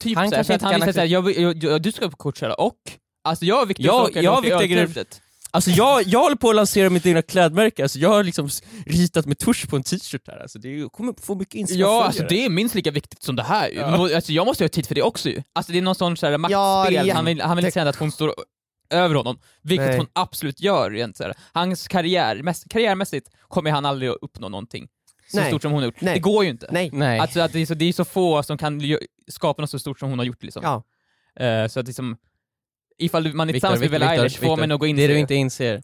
typ 0.00 0.16
Han 0.16 0.30
såhär, 0.30 0.44
kanske 0.44 0.54
inte 0.54 0.64
kan 0.84 0.92
såhär, 0.92 1.06
jag, 1.06 1.38
jag, 1.38 1.64
jag, 1.64 1.82
du 1.82 1.92
ska 1.92 2.10
på 2.10 2.16
Coachella 2.16 2.54
och, 2.54 2.76
alltså 3.24 3.44
jag 3.44 3.62
och 3.62 3.70
Victor 3.70 3.86
Jag- 3.86 4.10
ska 4.10 4.20
jag. 4.22 5.06
Alltså 5.50 5.70
jag, 5.70 6.02
jag 6.02 6.20
håller 6.20 6.36
på 6.36 6.50
att 6.50 6.56
lansera 6.56 6.90
mitt 6.90 7.06
egna 7.06 7.22
klädmärke, 7.22 7.82
alltså 7.82 7.98
jag 7.98 8.08
har 8.08 8.24
liksom 8.24 8.48
ritat 8.86 9.26
med 9.26 9.38
tusch 9.38 9.68
på 9.68 9.76
en 9.76 9.82
t-shirt 9.82 10.28
här, 10.28 10.38
alltså 10.42 10.58
det 10.58 10.88
kommer 10.92 11.14
få 11.22 11.34
mycket 11.34 11.54
Instagram 11.54 11.80
Ja, 11.90 12.04
alltså 12.04 12.22
det 12.28 12.44
är 12.44 12.48
minst 12.50 12.74
lika 12.74 12.90
viktigt 12.90 13.22
som 13.22 13.36
det 13.36 13.42
här 13.42 13.68
ju. 13.68 13.74
Ja. 13.78 14.14
Alltså, 14.16 14.32
jag 14.32 14.46
måste 14.46 14.64
ha 14.64 14.68
tid 14.68 14.86
för 14.86 14.94
det 14.94 15.02
också 15.02 15.28
ju. 15.28 15.42
Alltså 15.54 15.72
det 15.72 15.78
är 15.78 15.82
någon 15.82 15.94
sån 15.94 16.16
Ja, 16.20 16.38
maktspel, 16.38 17.08
är 17.08 17.14
han 17.14 17.24
vill, 17.24 17.40
han 17.40 17.56
vill 17.56 17.64
inte 17.64 17.72
säga 17.74 17.88
att 17.88 17.96
hon 17.96 18.12
står 18.12 18.34
över 18.94 19.14
honom, 19.14 19.38
vilket 19.62 19.86
Nej. 19.86 19.96
hon 19.96 20.06
absolut 20.12 20.60
gör. 20.60 20.94
Egentligen. 20.94 21.32
Hans 21.52 21.88
karriär, 21.88 22.68
karriärmässigt 22.68 23.30
kommer 23.48 23.70
han 23.70 23.84
aldrig 23.84 24.10
att 24.10 24.18
uppnå 24.22 24.48
någonting 24.48 24.88
så 25.30 25.36
Nej. 25.36 25.48
stort 25.48 25.62
som 25.62 25.72
hon 25.72 25.82
har 25.82 25.86
gjort. 25.86 26.00
Nej. 26.00 26.14
Det 26.14 26.20
går 26.20 26.44
ju 26.44 26.50
inte. 26.50 26.68
Nej. 26.70 26.90
Nej. 26.92 27.18
Alltså 27.18 27.40
att 27.40 27.52
det, 27.52 27.58
är 27.58 27.66
så, 27.66 27.74
det 27.74 27.84
är 27.84 27.92
så 27.92 28.04
få 28.04 28.42
som 28.42 28.58
kan 28.58 28.82
skapa 29.28 29.62
något 29.62 29.70
så 29.70 29.78
stort 29.78 29.98
som 29.98 30.10
hon 30.10 30.18
har 30.18 30.26
gjort 30.26 30.42
liksom. 30.42 30.62
Ja. 30.62 30.84
Eh, 31.44 31.68
så 31.68 31.80
att 31.80 31.86
liksom, 31.86 32.16
ifall 32.98 33.34
man 33.34 33.48
är 33.48 33.52
Victor, 33.52 33.68
tillsammans 33.68 33.80
med 33.80 33.90
Billie 33.90 34.10
Victor, 34.10 34.24
Eilish 34.24 34.40
får 34.40 34.56
man 34.56 34.68
nog 34.68 34.80
gå 34.80 34.86
in 34.86 34.96
Det 34.96 35.06
du 35.06 35.18
inte 35.18 35.34
inser, 35.34 35.82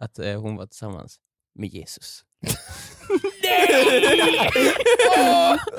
att 0.00 0.18
eh, 0.18 0.40
hon 0.40 0.56
var 0.56 0.66
tillsammans 0.66 1.18
med 1.60 1.68
Jesus. 1.68 2.22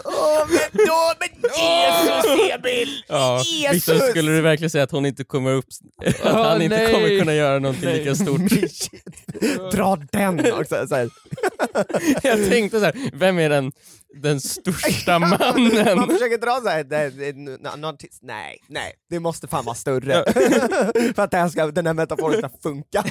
Åh, 0.05 0.47
men 0.49 0.85
då, 0.87 1.13
men 1.19 1.29
Jesus 1.41 2.51
Emil! 2.53 3.03
Ja, 3.07 3.43
Jesus! 3.45 3.89
Victor, 3.89 4.09
skulle 4.09 4.31
du 4.31 4.41
verkligen 4.41 4.69
säga 4.69 4.83
att 4.83 4.91
hon 4.91 5.05
inte 5.05 5.23
kommer 5.23 5.51
upp, 5.53 5.65
att 6.05 6.15
Åh, 6.25 6.43
han 6.43 6.61
inte 6.61 6.77
nej. 6.77 6.93
kommer 6.93 7.19
kunna 7.19 7.33
göra 7.33 7.59
någonting 7.59 7.89
Nej. 7.89 7.97
lika 7.99 8.15
stort? 8.15 8.41
Dra 9.71 9.95
den 10.11 10.53
också, 10.53 10.87
så 10.87 10.95
här. 10.95 11.09
Jag 12.23 12.49
tänkte 12.49 12.79
så 12.79 12.85
här, 12.85 13.09
vem 13.13 13.39
är 13.39 13.49
den, 13.49 13.71
den 14.21 14.41
största 14.41 15.19
mannen? 15.19 15.97
Man 15.97 16.09
försöker 16.09 16.37
dra 16.37 16.61
såhär, 16.63 17.77
någonting- 17.77 18.09
nej, 18.21 18.57
nej, 18.67 18.93
det 19.09 19.19
måste 19.19 19.47
fan 19.47 19.65
vara 19.65 19.75
större. 19.75 20.23
För 21.15 21.19
att 21.21 21.33
här 21.33 21.49
ska, 21.49 21.67
den 21.67 21.87
här 21.87 21.93
metaforen 21.93 22.37
ska 22.37 22.49
funka. 22.63 23.03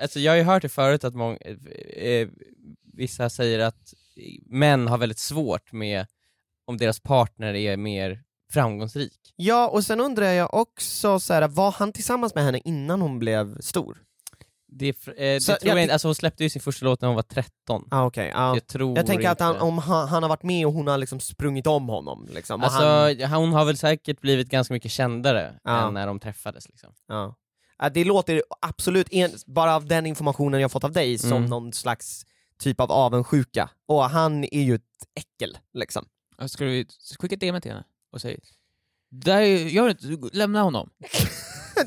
Alltså 0.00 0.20
jag 0.20 0.32
har 0.32 0.36
ju 0.36 0.42
hört 0.42 0.62
det 0.62 0.68
förut 0.68 1.04
att 1.04 1.14
många, 1.14 1.36
eh, 1.96 2.28
vissa 2.92 3.30
säger 3.30 3.58
att 3.58 3.94
män 4.46 4.88
har 4.88 4.98
väldigt 4.98 5.18
svårt 5.18 5.72
med 5.72 6.06
om 6.66 6.76
deras 6.76 7.00
partner 7.00 7.54
är 7.54 7.76
mer 7.76 8.22
framgångsrik. 8.52 9.32
Ja, 9.36 9.68
och 9.68 9.84
sen 9.84 10.00
undrar 10.00 10.26
jag 10.26 10.54
också, 10.54 11.20
så 11.20 11.34
här, 11.34 11.48
var 11.48 11.70
han 11.72 11.92
tillsammans 11.92 12.34
med 12.34 12.44
henne 12.44 12.60
innan 12.64 13.00
hon 13.00 13.18
blev 13.18 13.60
stor? 13.60 13.98
Det, 14.72 14.88
eh, 14.88 14.94
det 15.16 15.40
Så 15.42 15.52
tror 15.52 15.58
jag- 15.68 15.76
jag 15.78 15.82
inte, 15.82 15.92
alltså 15.92 16.08
hon 16.08 16.14
släppte 16.14 16.42
ju 16.44 16.50
sin 16.50 16.62
första 16.62 16.84
låt 16.84 17.00
när 17.00 17.08
hon 17.08 17.14
var 17.16 17.22
13. 17.22 17.88
Ah, 17.90 18.06
okay, 18.06 18.28
ja. 18.28 18.54
Jag 18.54 18.66
tror 18.66 18.96
Jag 18.98 19.06
tänker 19.06 19.26
att 19.28 19.30
inte. 19.32 19.44
han, 19.44 19.56
om 19.56 19.78
han, 19.78 20.08
han 20.08 20.22
har 20.22 20.28
varit 20.30 20.42
med 20.42 20.66
och 20.66 20.72
hon 20.72 20.86
har 20.86 20.98
liksom 20.98 21.20
sprungit 21.20 21.66
om 21.66 21.88
honom. 21.88 22.28
Liksom, 22.34 22.62
Alltså 22.62 22.82
han, 23.26 23.40
hon 23.42 23.52
har 23.52 23.64
väl 23.64 23.76
säkert 23.76 24.20
blivit 24.20 24.48
ganska 24.48 24.74
mycket 24.74 24.90
kändare 24.90 25.54
Ja. 25.64 25.88
än 25.88 25.94
när 25.94 26.06
de 26.06 26.20
träffades 26.20 26.68
liksom. 26.68 26.92
ja. 27.08 27.34
Ja, 27.82 27.90
Det 27.90 28.04
låter 28.04 28.42
absolut, 28.60 29.12
en, 29.12 29.30
bara 29.46 29.76
av 29.76 29.86
den 29.86 30.06
informationen 30.06 30.60
jag 30.60 30.72
fått 30.72 30.84
av 30.84 30.92
dig, 30.92 31.18
som 31.18 31.32
Mm. 31.32 31.50
någon 31.50 31.72
slags 31.72 32.26
typ 32.58 32.80
av 32.80 32.92
avundsjuka. 32.92 33.70
Och 33.86 34.02
han 34.04 34.44
är 34.44 34.62
ju 34.62 34.74
ett 34.74 34.82
äckel, 35.14 35.58
liksom. 35.74 36.04
Ska 36.46 36.64
vi 36.64 36.86
skicka 37.18 37.34
ett 37.34 37.40
DM 37.40 37.60
till 37.60 37.70
henne 37.70 37.84
och 38.12 38.20
säga 38.20 38.38
där, 39.10 39.42
inte, 39.88 40.30
lämna 40.32 40.62
honom. 40.62 40.90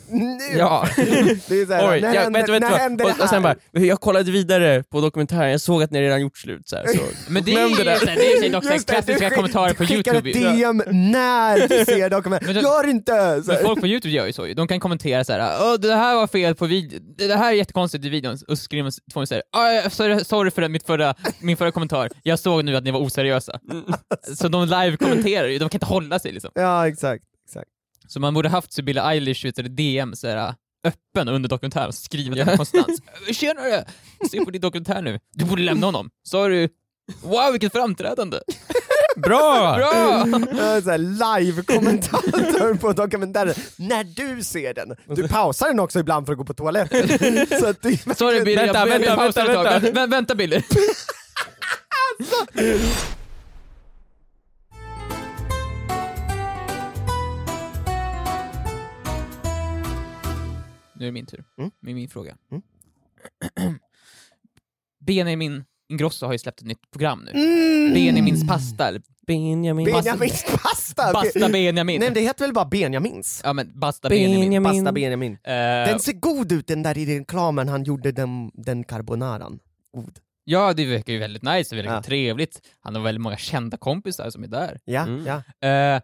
Nu! 0.09 0.57
Ja. 0.57 0.87
Det 1.47 1.61
är 1.61 1.65
så 1.65 1.73
här, 1.73 1.91
Oj, 1.91 2.01
när 2.01 2.13
jag, 2.13 2.21
händer, 2.21 2.39
vänta, 2.39 2.51
vänta, 2.51 2.69
när 2.69 2.77
händer 2.77 3.05
det 3.05 3.11
här? 3.11 3.23
och 3.23 3.29
sen 3.29 3.43
bara, 3.43 3.55
jag 3.71 4.01
kollade 4.01 4.31
vidare 4.31 4.83
på 4.83 5.01
dokumentären, 5.01 5.51
jag 5.51 5.61
såg 5.61 5.83
att 5.83 5.91
ni 5.91 6.01
redan 6.01 6.21
gjort 6.21 6.37
slut 6.37 6.69
så, 6.69 6.75
här, 6.75 6.87
så. 6.87 6.99
Men 7.31 7.43
det 7.43 7.53
är 7.53 7.67
ju 7.67 7.75
det 7.75 7.83
där. 7.83 7.99
det 8.05 8.33
är 8.37 8.43
ju 8.43 8.49
dock 8.49 8.63
Just 8.63 8.89
klassiska 8.89 9.29
skick- 9.29 9.35
kommentarer 9.35 9.73
på 9.73 9.83
du 9.83 9.87
skickar 9.87 10.13
youtube. 10.13 10.29
ett. 10.29 10.55
DM 10.57 10.83
när 11.11 11.67
du 11.67 11.85
ser 11.85 12.09
dokumentären, 12.09 12.55
gör 12.63 12.87
inte! 12.89 13.43
Så 13.43 13.51
Men 13.51 13.63
folk 13.63 13.79
på 13.79 13.87
youtube 13.87 14.13
gör 14.13 14.25
ju 14.25 14.33
så. 14.33 14.45
De 14.45 14.67
kan 14.67 14.79
kommentera 14.79 15.23
så 15.23 15.33
här. 15.33 15.57
Åh, 15.61 15.73
det 15.79 15.95
här 15.95 16.15
var 16.15 16.27
fel 16.27 16.55
på 16.55 16.65
videon, 16.65 16.99
det 17.17 17.35
här 17.35 17.47
är 17.51 17.55
jättekonstigt 17.55 18.05
i 18.05 18.09
videon, 18.09 18.33
och 18.33 18.39
så 18.57 18.63
skriver 18.63 18.83
man 19.15 19.27
såhär, 19.27 19.43
"Ah, 19.51 19.89
sorry, 19.89 20.23
sorry 20.23 20.51
för 20.51 20.67
mitt 20.69 20.85
förra, 20.85 21.15
min 21.39 21.57
förra 21.57 21.71
kommentar, 21.71 22.09
jag 22.23 22.39
såg 22.39 22.65
nu 22.65 22.75
att 22.77 22.83
ni 22.83 22.91
var 22.91 22.99
oseriösa. 22.99 23.59
Så 24.37 24.47
de 24.47 24.65
live-kommenterar 24.65 25.47
ju, 25.47 25.57
de 25.59 25.69
kan 25.69 25.75
inte 25.77 25.85
hålla 25.85 26.19
sig 26.19 26.31
liksom. 26.31 26.51
Ja, 26.55 26.87
exakt. 26.87 27.23
Så 28.13 28.19
man 28.19 28.33
borde 28.33 28.49
haft 28.49 28.73
så 28.73 28.81
Billie 28.83 29.01
Eilish 29.01 29.45
vet 29.45 29.55
du, 29.55 29.63
DM 29.63 30.15
så 30.15 30.27
här, 30.27 30.53
öppen 30.87 31.27
under 31.29 31.49
dokumentären 31.49 31.93
skrivit 31.93 32.45
den 32.45 32.57
konstant. 32.57 32.87
Tjenare! 33.31 33.85
Se 34.31 34.45
på 34.45 34.51
din 34.51 34.61
dokumentär 34.61 35.01
nu. 35.01 35.19
Du 35.33 35.45
borde 35.45 35.61
lämna 35.61 35.87
honom. 35.87 36.09
Sorry. 36.27 36.69
Wow, 37.21 37.51
vilket 37.51 37.71
framträdande! 37.73 38.37
Bra! 39.15 39.75
Bra! 39.77 40.25
Live-kommentator 40.97 42.77
på 42.77 42.93
dokumentären, 42.93 43.53
när 43.77 44.03
du 44.03 44.43
ser 44.43 44.73
den. 44.73 44.95
Du 45.07 45.27
pausar 45.27 45.67
den 45.67 45.79
också 45.79 45.99
ibland 45.99 46.25
för 46.25 46.33
att 46.33 46.37
gå 46.39 46.45
på 46.45 46.53
toaletten. 46.53 47.07
Så 47.59 47.65
att 47.67 47.81
det, 47.81 48.17
Sorry 48.17 48.39
Billy, 48.43 48.55
Vänta, 48.55 48.79
jag, 48.79 48.85
vänta, 48.85 49.05
jag 49.07 49.17
vänta, 49.17 49.45
tag. 49.45 49.63
vänta. 49.63 49.79
Vä- 50.01 50.09
Vänta 50.09 50.35
Billy. 50.35 50.61
Nu 60.95 61.05
är 61.05 61.05
det 61.05 61.11
min 61.11 61.25
tur. 61.25 61.43
Mm. 61.57 61.71
Med 61.79 61.95
min 61.95 62.09
fråga. 62.09 62.37
Mm. 62.51 62.63
Benjamin 65.05 65.63
Ingrosso 65.89 66.25
har 66.25 66.33
ju 66.33 66.39
släppt 66.39 66.61
ett 66.61 66.67
nytt 66.67 66.91
program 66.91 67.19
nu. 67.25 67.31
Mm. 67.31 67.93
Benjamins 67.93 68.47
pasta, 68.47 68.91
Benjamin. 69.27 69.85
Benjamins 69.85 70.45
pasta! 70.63 71.13
Basta 71.13 71.49
Benjamin. 71.49 71.99
Nej 71.99 72.09
men 72.09 72.13
det 72.13 72.21
heter 72.21 72.45
väl 72.45 72.53
bara 72.53 72.65
Benjamins? 72.65 73.41
Ja 73.43 73.53
men 73.53 73.79
Basta 73.79 74.09
Benjamin. 74.09 74.39
Benjamin. 74.39 74.71
Pasta 74.83 74.91
Benjamin. 74.91 75.33
Eh, 75.33 75.51
Den 75.87 75.99
ser 75.99 76.13
god 76.13 76.51
ut 76.51 76.67
den 76.67 76.83
där 76.83 76.97
i 76.97 77.19
reklamen 77.19 77.69
han 77.69 77.83
gjorde 77.83 78.11
den, 78.11 78.51
den 78.53 78.83
carbonaran. 78.83 79.59
God. 79.93 80.19
Ja, 80.45 80.73
det 80.73 80.85
verkar 80.85 81.13
ju 81.13 81.19
väldigt 81.19 81.43
nice, 81.43 81.75
väldigt 81.75 81.93
Ja. 81.93 82.03
trevligt. 82.03 82.61
Han 82.79 82.95
har 82.95 83.01
väldigt 83.01 83.21
många 83.21 83.37
kända 83.37 83.77
kompisar 83.77 84.29
som 84.29 84.43
är 84.43 84.47
där. 84.47 84.79
Ja, 84.85 85.01
Mm. 85.01 85.25
ja. 85.25 85.67
Eh, 85.69 86.01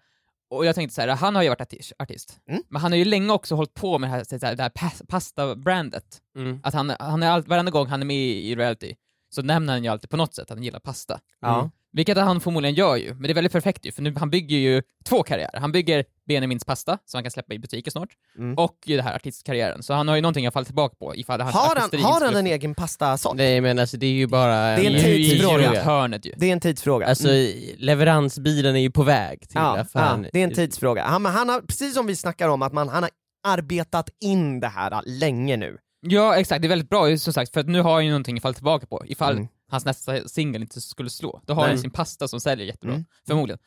och 0.50 0.66
jag 0.66 0.76
tänkte 0.76 0.96
så 0.96 1.02
här, 1.02 1.08
han 1.08 1.36
har 1.36 1.44
ju 1.44 1.50
varit 1.50 1.62
artist, 1.62 1.92
artist. 2.00 2.40
Mm. 2.50 2.64
men 2.70 2.82
han 2.82 2.92
har 2.92 2.98
ju 2.98 3.06
länge 3.06 3.34
också 3.34 3.56
hållit 3.56 3.74
på 3.74 4.00
med 4.00 4.10
det 4.10 4.12
här, 4.12 4.46
här, 4.46 4.56
det 4.56 4.64
här 4.64 4.70
pas- 4.70 5.04
pasta-brandet. 5.08 6.22
Mm. 6.36 6.60
Att 6.64 6.74
han, 6.74 6.94
han 7.00 7.24
är 7.24 7.30
all, 7.30 7.44
varenda 7.44 7.72
gång 7.72 7.88
han 7.88 8.02
är 8.02 8.06
med 8.06 8.18
i 8.18 8.56
reality 8.56 8.96
så 9.30 9.42
nämner 9.42 9.74
han 9.74 9.84
ju 9.84 9.90
alltid 9.90 10.10
på 10.10 10.18
något 10.18 10.34
sätt 10.36 10.44
att 10.44 10.50
han 10.58 10.64
gillar 10.64 10.80
pasta. 10.80 11.20
ja. 11.40 11.70
Vilket 11.92 12.18
han 12.18 12.42
förmodligen 12.42 12.76
gör 12.76 12.96
ju, 12.96 13.14
men 13.14 13.24
det 13.24 13.30
är 13.30 13.34
väldigt 13.34 13.54
perfekt 13.54 13.86
ju, 13.86 13.92
för 13.92 14.02
nu, 14.02 14.14
han 14.18 14.30
bygger 14.30 14.58
ju 14.58 14.82
två 15.06 15.24
karriärer. 15.24 15.60
Han 15.60 15.72
bygger 15.72 16.06
Benjamins 16.28 16.66
pasta, 16.66 16.98
som 17.06 17.18
han 17.18 17.24
kan 17.24 17.32
släppa 17.32 17.54
i 17.54 17.60
butiker 17.60 17.92
snart, 17.92 18.10
Mm. 18.38 18.58
och 18.58 18.76
ju 18.86 18.96
det 18.98 19.04
här 19.04 19.16
artistkarriären. 19.16 19.84
Så 19.84 19.94
han 19.94 20.08
har 20.08 20.16
ju 20.16 20.22
någonting 20.22 20.46
att 20.48 20.54
falla 20.54 20.66
tillbaka 20.66 20.96
på 21.00 21.16
ifall 21.16 21.42
hans 21.42 21.56
Har, 21.56 21.76
han, 21.76 22.02
har 22.02 22.26
han 22.26 22.36
en 22.36 22.48
egen 22.48 22.76
pastasort? 22.76 23.36
Nej 23.36 23.62
men 23.62 23.80
alltså 23.80 23.98
det 23.98 24.06
är 24.06 24.12
ju 24.12 24.28
bara 24.28 24.56
Det 24.56 24.86
är 24.86 24.86
en 24.86 24.94
ny 24.94 25.02
tidsfråga. 25.30 25.84
hörnet 25.84 26.26
ju. 26.26 26.34
Det 26.38 26.46
är 26.50 26.54
en 26.54 26.60
tidsfråga. 26.60 27.06
Alltså 27.08 27.28
Mm. 27.30 27.76
leveransbilen 27.78 28.76
är 28.76 28.80
ju 28.80 28.92
på 28.92 29.04
väg 29.04 29.40
till 29.42 29.50
ja, 29.54 29.78
affären. 29.80 30.24
ja, 30.24 30.30
det 30.34 30.40
är 30.40 30.44
en 30.44 30.54
tidsfråga. 30.54 31.04
Han, 31.04 31.26
han 31.26 31.50
har, 31.50 31.62
precis 31.62 31.94
som 31.94 32.08
vi 32.08 32.16
snackar 32.16 32.50
om, 32.50 32.62
att 32.62 32.74
man, 32.74 32.90
han 32.90 33.04
har 33.04 33.10
arbetat 33.48 34.10
in 34.22 34.60
det 34.60 34.68
här 34.68 35.02
länge 35.06 35.58
nu. 35.58 35.78
Ja, 36.02 36.36
exakt. 36.36 36.62
Det 36.62 36.68
är 36.68 36.70
väldigt 36.70 36.90
bra 36.90 37.18
som 37.18 37.34
sagt, 37.34 37.54
för 37.54 37.60
att 37.60 37.68
nu 37.68 37.82
har 37.82 37.94
han 37.94 38.06
ju 38.06 38.12
någonting 38.12 38.38
att 38.38 38.42
falla 38.42 38.54
tillbaka 38.54 38.86
på 38.88 39.04
ifall 39.08 39.34
Mm. 39.34 39.48
Hans 39.70 39.86
nästa 39.86 40.28
singel 40.28 40.62
inte 40.62 40.82
skulle 40.82 41.10
slå. 41.10 41.42
Då 41.46 41.54
har 41.54 41.62
Nej. 41.62 41.70
han 41.70 41.80
sin 41.80 41.92
pasta 41.92 42.28
som 42.28 42.40
säljer 42.40 42.66
jättebra, 42.68 42.94
Mm. 42.96 43.06
förmodligen. 43.28 43.60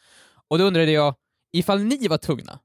Och 0.49 0.59
då 0.59 0.65
undrade 0.65 0.91
jag, 0.93 1.15
ifall 1.53 1.83
ni 1.85 2.09
var 2.09 2.19
tvungna 2.19 2.59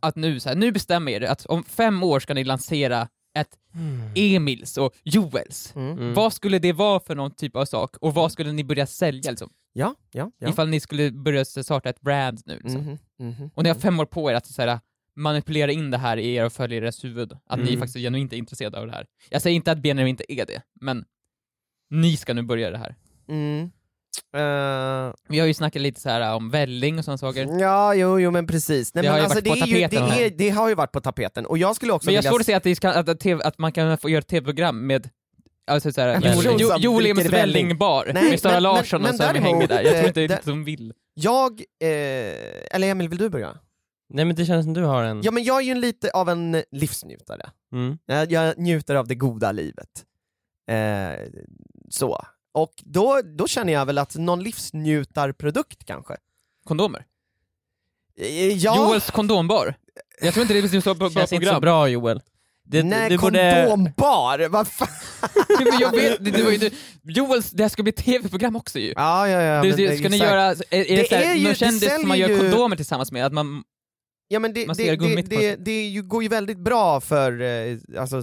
att 0.00 0.16
nu, 0.16 0.40
så 0.40 0.48
här, 0.48 0.56
nu 0.56 0.72
bestämmer 0.72 1.12
er 1.12 1.22
att 1.22 1.46
om 1.46 1.64
fem 1.64 2.02
år 2.02 2.20
ska 2.20 2.34
ni 2.34 2.44
lansera 2.44 3.08
ett 3.38 3.58
Emils 4.14 4.76
och 4.78 4.94
Joels. 5.04 5.72
Mm. 5.76 5.98
Mm. 5.98 6.14
Vad 6.14 6.32
skulle 6.32 6.58
det 6.58 6.72
vara 6.72 7.00
för 7.00 7.14
någon 7.14 7.30
typ 7.34 7.56
av 7.56 7.64
sak 7.64 7.96
och 7.96 8.14
vad 8.14 8.32
skulle 8.32 8.52
ni 8.52 8.64
börja 8.64 8.86
sälja 8.86 9.30
liksom? 9.30 9.50
Ja, 9.72 9.94
ja, 10.10 10.30
ja. 10.38 10.48
Ifall 10.48 10.68
ni 10.68 10.80
skulle 10.80 11.10
börja 11.10 11.44
starta 11.44 11.88
ett 11.88 12.00
brand 12.00 12.42
nu 12.46 12.54
liksom. 12.64 12.80
Mhm, 12.82 12.98
mhm. 13.18 13.50
Och 13.54 13.62
ni 13.62 13.68
har 13.68 13.76
fem 13.76 14.00
år 14.00 14.06
på 14.06 14.30
er 14.30 14.34
att 14.34 14.46
så 14.46 14.62
här, 14.62 14.80
manipulera 15.16 15.72
in 15.72 15.90
det 15.90 15.98
här 15.98 16.16
i 16.16 16.34
era 16.34 16.50
följares 16.50 17.04
huvud. 17.04 17.32
Att 17.46 17.58
ni 17.58 17.68
Mm. 17.68 17.78
faktiskt 17.80 17.96
genuint 17.98 18.32
är 18.32 18.36
intresserade 18.36 18.80
av 18.80 18.86
det 18.86 18.92
här. 18.92 19.06
Jag 19.30 19.42
säger 19.42 19.56
inte 19.56 19.72
att 19.72 19.78
Benjamin 19.78 20.08
inte 20.10 20.32
är 20.32 20.46
det, 20.46 20.62
men 20.80 21.04
ni 21.90 22.16
ska 22.16 22.34
nu 22.34 22.42
börja 22.42 22.70
det 22.70 22.78
här. 22.78 22.94
Mm. 23.28 23.70
Eh, 24.34 25.14
Vi 25.28 25.38
har 25.38 25.46
ju 25.46 25.54
snackat 25.54 25.82
lite 25.82 26.00
så 26.00 26.08
här 26.08 26.34
om 26.34 26.50
välling 26.50 26.98
och 26.98 27.04
sådana 27.04 27.18
saker. 27.18 27.60
ja, 27.60 27.94
jo, 27.94 28.20
jo 28.20 28.30
men 28.30 28.46
precis. 28.46 28.94
Nej, 28.94 29.02
Det 29.02 29.08
men 29.08 29.12
har 29.12 29.18
ju 29.18 29.24
alltså, 29.24 29.50
varit 29.50 29.64
det, 29.64 29.70
ju, 29.70 29.82
tapeten 29.88 30.08
det, 30.08 30.24
är, 30.26 30.30
det 30.30 30.50
har 30.50 30.68
ju 30.68 30.74
varit 30.74 30.92
på 30.92 31.00
tapeten, 31.00 31.46
och 31.46 31.58
jag 31.58 31.76
skulle 31.76 31.92
också 31.92 32.06
Men 32.06 32.14
jag 32.14 32.22
vilja... 32.22 32.30
svårt 32.30 32.40
att 32.40 32.46
se 32.46 32.54
att, 32.54 32.62
det 32.62 32.76
ska, 32.76 32.88
att, 32.90 33.08
att, 33.08 33.26
att 33.44 33.58
man 33.58 33.72
kan 33.72 33.98
få 33.98 34.08
göra 34.10 34.18
ett 34.18 34.26
tv-program 34.28 34.86
med 34.86 35.08
Alltså 35.66 35.92
såhär, 35.92 36.08
En 36.08 36.22
person 36.22 36.42
Joel- 36.44 36.56
Jo- 36.60 36.68
som 36.68 36.80
Joel 36.80 37.04
dricker 37.04 37.20
Ems 37.20 37.32
välling. 37.32 37.54
vällingbar 37.54 38.10
Nej, 38.14 38.30
med 38.30 38.40
Sara 38.40 38.52
men- 38.52 38.62
Larsson 38.62 39.02
men 39.02 39.10
och 39.10 39.16
som 39.16 39.26
däremot, 39.26 39.42
hänger 39.52 39.66
där. 39.68 39.82
Jag 39.82 39.90
tror 39.92 40.02
eh, 40.02 40.06
inte 40.08 40.20
där- 40.20 40.28
riktigt 40.28 40.44
de 40.46 40.64
vill. 40.64 40.92
Jag, 41.14 41.60
eh, 41.60 41.88
eller 42.70 42.88
Emil 42.88 43.08
vill 43.08 43.18
du 43.18 43.28
börja? 43.28 43.58
Nej 44.10 44.24
men 44.24 44.36
det 44.36 44.44
känns 44.46 44.64
som 44.66 44.74
du 44.74 44.82
har 44.82 45.02
en... 45.04 45.22
Ja 45.22 45.30
men 45.30 45.44
jag 45.44 45.56
är 45.56 45.62
ju 45.62 45.74
lite 45.74 46.10
av 46.10 46.28
en 46.28 46.62
livsnjutare. 46.70 47.50
Mm. 47.72 47.98
Jag, 48.06 48.32
jag 48.32 48.58
njuter 48.58 48.94
av 48.94 49.06
det 49.08 49.14
goda 49.14 49.52
livet. 49.52 50.04
Eh, 50.70 51.20
så. 51.90 52.24
Och 52.52 52.72
då, 52.84 53.20
då 53.24 53.46
känner 53.46 53.72
jag 53.72 53.86
väl 53.86 53.98
att 53.98 54.14
någon 54.16 54.42
livsnjutarprodukt 54.42 55.84
kanske? 55.84 56.16
Kondomer. 56.64 57.04
Eh, 58.20 58.48
ja, 58.56 58.76
Joels 58.76 59.10
kondombar. 59.10 59.74
Jag 60.20 60.34
tror 60.34 60.42
inte 60.42 60.54
det 60.54 60.74
är 60.76 60.80
så 60.80 60.94
bra, 60.94 60.94
bra 60.94 61.10
Känns 61.10 61.32
inte 61.32 61.46
så 61.46 61.50
program. 61.50 61.60
bra 61.60 61.88
Joel. 61.88 62.20
Det, 62.64 62.82
nej 62.82 63.10
det 63.10 63.18
borde... 63.18 63.66
kondombar, 63.68 64.48
vad 64.48 64.68
fan? 64.68 64.88
Jag 65.80 65.90
vet, 65.92 66.24
det, 66.24 66.30
det 66.30 66.42
var 66.42 66.50
ju, 66.50 66.58
det, 66.58 66.72
Joels, 67.02 67.50
det 67.50 67.62
här 67.64 67.68
ska 67.68 67.82
bli 67.82 67.90
ett 67.90 67.96
tv-program 67.96 68.56
också 68.56 68.78
ju. 68.78 68.92
Ja, 68.96 69.28
ja, 69.28 69.42
ja. 69.42 69.62
du, 69.62 69.68
men 69.68 69.76
du, 69.76 69.86
det- 69.86 69.96
ska 69.98 70.08
ni 70.08 70.16
exakt. 70.16 70.30
göra, 70.32 70.42
är, 70.44 70.54
är 70.70 70.96
det, 70.96 70.96
Det 70.96 71.08
så 71.08 71.14
här, 71.14 71.22
är 71.22 71.34
ju- 71.34 71.44
någon 71.44 71.54
kändis 71.54 71.94
som 71.94 72.08
man 72.08 72.18
gör 72.18 72.28
ju- 72.28 72.38
kondomer 72.38 72.76
tillsammans 72.76 73.12
med? 73.12 73.26
Att 73.26 73.32
man, 73.32 73.62
Ja 74.30 74.38
men 74.38 74.52
det, 74.52 74.66
det, 74.76 74.96
det, 74.96 75.22
det, 75.22 75.56
det 75.56 75.88
ju, 75.88 76.02
går 76.02 76.22
ju 76.22 76.28
väldigt 76.28 76.58
bra 76.58 77.00
för 77.00 77.40
eh, 77.40 77.78
alltså, 77.98 78.22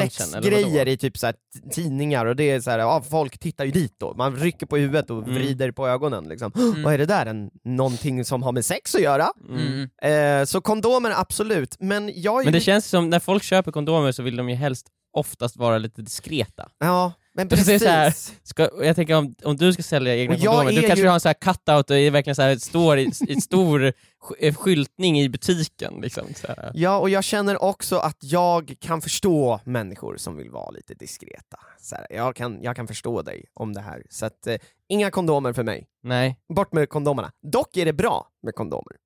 sexgrejer 0.00 0.88
i 0.88 0.96
typ 0.96 1.18
så 1.18 1.26
här, 1.26 1.34
tidningar 1.72 2.26
och 2.26 2.36
det 2.36 2.50
är 2.50 2.60
så 2.60 2.70
här, 2.70 2.78
ja, 2.78 3.02
folk 3.10 3.38
tittar 3.38 3.64
ju 3.64 3.70
dit 3.70 3.94
då, 3.98 4.14
man 4.14 4.36
rycker 4.36 4.66
på 4.66 4.76
huvudet 4.76 5.10
och 5.10 5.22
Mm. 5.24 5.34
vrider 5.34 5.72
på 5.72 5.88
ögonen 5.88 6.24
liksom. 6.24 6.52
Mm. 6.56 6.82
Vad 6.82 6.94
är 6.94 6.98
det 6.98 7.06
där? 7.06 7.26
En, 7.26 7.50
någonting 7.64 8.24
som 8.24 8.42
har 8.42 8.52
med 8.52 8.64
sex 8.64 8.94
att 8.94 9.00
göra? 9.00 9.28
Mm. 9.48 9.88
Eh, 10.02 10.44
så 10.44 10.60
kondomer 10.60 11.12
absolut, 11.16 11.76
men 11.80 12.10
jag 12.14 12.44
Men 12.44 12.52
det 12.52 12.60
känns 12.60 12.86
som, 12.86 13.10
när 13.10 13.20
folk 13.20 13.42
köper 13.42 13.72
kondomer 13.72 14.12
så 14.12 14.22
vill 14.22 14.36
de 14.36 14.48
ju 14.50 14.54
helst 14.56 14.86
oftast 15.16 15.56
vara 15.56 15.78
lite 15.78 16.02
diskreta. 16.02 16.68
Ja, 16.78 17.12
Men 17.36 17.48
Det 17.48 17.54
är 17.54 17.56
precis. 17.56 17.82
så 17.82 17.88
här, 17.88 18.14
Ska, 18.42 18.70
jag 18.84 18.96
tänker 18.96 19.14
om, 19.14 19.34
om 19.44 19.56
du 19.56 19.72
ska 19.72 19.82
sälja 19.82 20.16
egna 20.16 20.34
kondomer, 20.36 20.72
du 20.72 20.80
kanske 20.80 21.00
ju- 21.00 21.06
har 21.06 21.14
en 21.14 21.20
sån 21.20 21.28
här 21.28 21.34
cutout 21.54 21.90
och 21.90 21.96
är 21.96 22.10
verkligen 22.10 22.34
så 22.34 22.42
här, 22.42 22.56
står 22.56 22.98
i, 22.98 23.10
i 23.28 23.40
stor 23.40 23.92
eh, 24.38 24.54
skyltning 24.54 25.20
i 25.20 25.28
butiken. 25.28 25.94
Liksom, 26.00 26.26
så. 26.34 26.46
Ja, 26.74 26.98
och 26.98 27.10
jag 27.10 27.24
känner 27.24 27.62
också 27.62 27.96
att 27.96 28.16
jag 28.20 28.74
kan 28.80 29.00
förstå 29.00 29.60
människor 29.64 30.16
som 30.16 30.36
vill 30.36 30.50
vara 30.50 30.70
lite 30.70 30.94
diskreta. 30.94 31.58
Så 31.80 31.96
här, 31.96 32.06
jag, 32.10 32.36
kan, 32.36 32.62
jag 32.62 32.76
kan 32.76 32.86
förstå 32.86 33.22
dig 33.22 33.44
om 33.54 33.72
det 33.72 33.80
här. 33.80 34.02
Så 34.10 34.26
att, 34.26 34.46
eh, 34.46 34.56
inga 34.88 35.10
kondomer 35.10 35.52
för 35.52 35.62
mig. 35.62 35.86
Nej, 36.02 36.36
Bort 36.54 36.72
med 36.72 36.88
kondomerna. 36.88 37.32
Dock 37.52 37.76
är 37.76 37.84
det 37.84 37.92
bra 37.92 38.28
med 38.42 38.54
kondomer. 38.54 38.96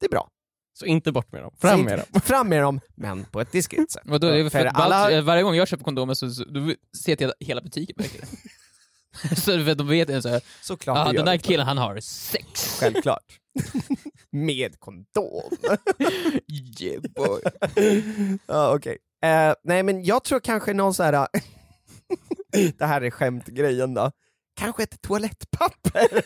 Det 0.00 0.06
är 0.06 0.10
bra. 0.10 0.28
Så 0.72 0.86
inte 0.86 1.12
bort 1.12 1.32
med 1.32 1.42
dem. 1.42 1.54
Fram 1.60 1.80
inte- 1.80 1.90
med 1.96 1.98
dem. 2.12 2.20
Fram 2.24 2.48
med 2.48 2.62
dem, 2.62 2.80
men 2.94 3.24
på 3.24 3.40
ett 3.40 3.52
diskret 3.52 3.90
sätt. 3.90 4.02
Vadå, 4.04 4.28
för 4.28 4.50
För 4.50 4.64
att 4.66 4.76
alla- 4.76 5.08
Balt- 5.10 5.24
varje 5.24 5.42
gång 5.42 5.54
jag 5.54 5.68
köper 5.68 5.84
kondomer 5.84 6.14
så, 6.14 6.30
så 6.30 6.44
då 6.44 6.74
ser 7.04 7.16
jag 7.22 7.30
att 7.30 7.34
hela 7.40 7.60
butiken 7.60 7.94
märker 7.98 8.20
det. 8.20 8.26
så 9.36 9.64
för 9.64 9.74
de 9.74 9.88
vet 9.88 10.10
ju 10.10 10.22
såhär, 10.22 10.40
Såklart 10.62 10.98
ah, 10.98 11.10
du 11.10 11.16
den 11.16 11.26
där 11.26 11.32
det. 11.32 11.38
killen 11.38 11.66
han 11.66 11.78
har 11.78 12.00
sex. 12.00 12.76
Självklart. 12.80 13.38
med 14.30 14.80
kondom. 14.80 15.42
yeah, 16.80 17.02
boy. 17.16 17.40
ja, 18.46 18.74
okej. 18.74 18.98
Eh, 19.24 19.54
nej 19.64 19.82
men 19.82 20.04
jag 20.04 20.24
tror 20.24 20.40
kanske 20.40 20.72
någon 20.74 20.94
så 20.94 21.02
här. 21.02 21.26
det 22.78 22.86
här 22.86 23.00
är 23.00 23.10
skämtgrejen 23.10 23.94
då. 23.94 24.10
Kanske 24.56 24.82
ett 24.82 25.00
toalettpapper. 25.02 26.22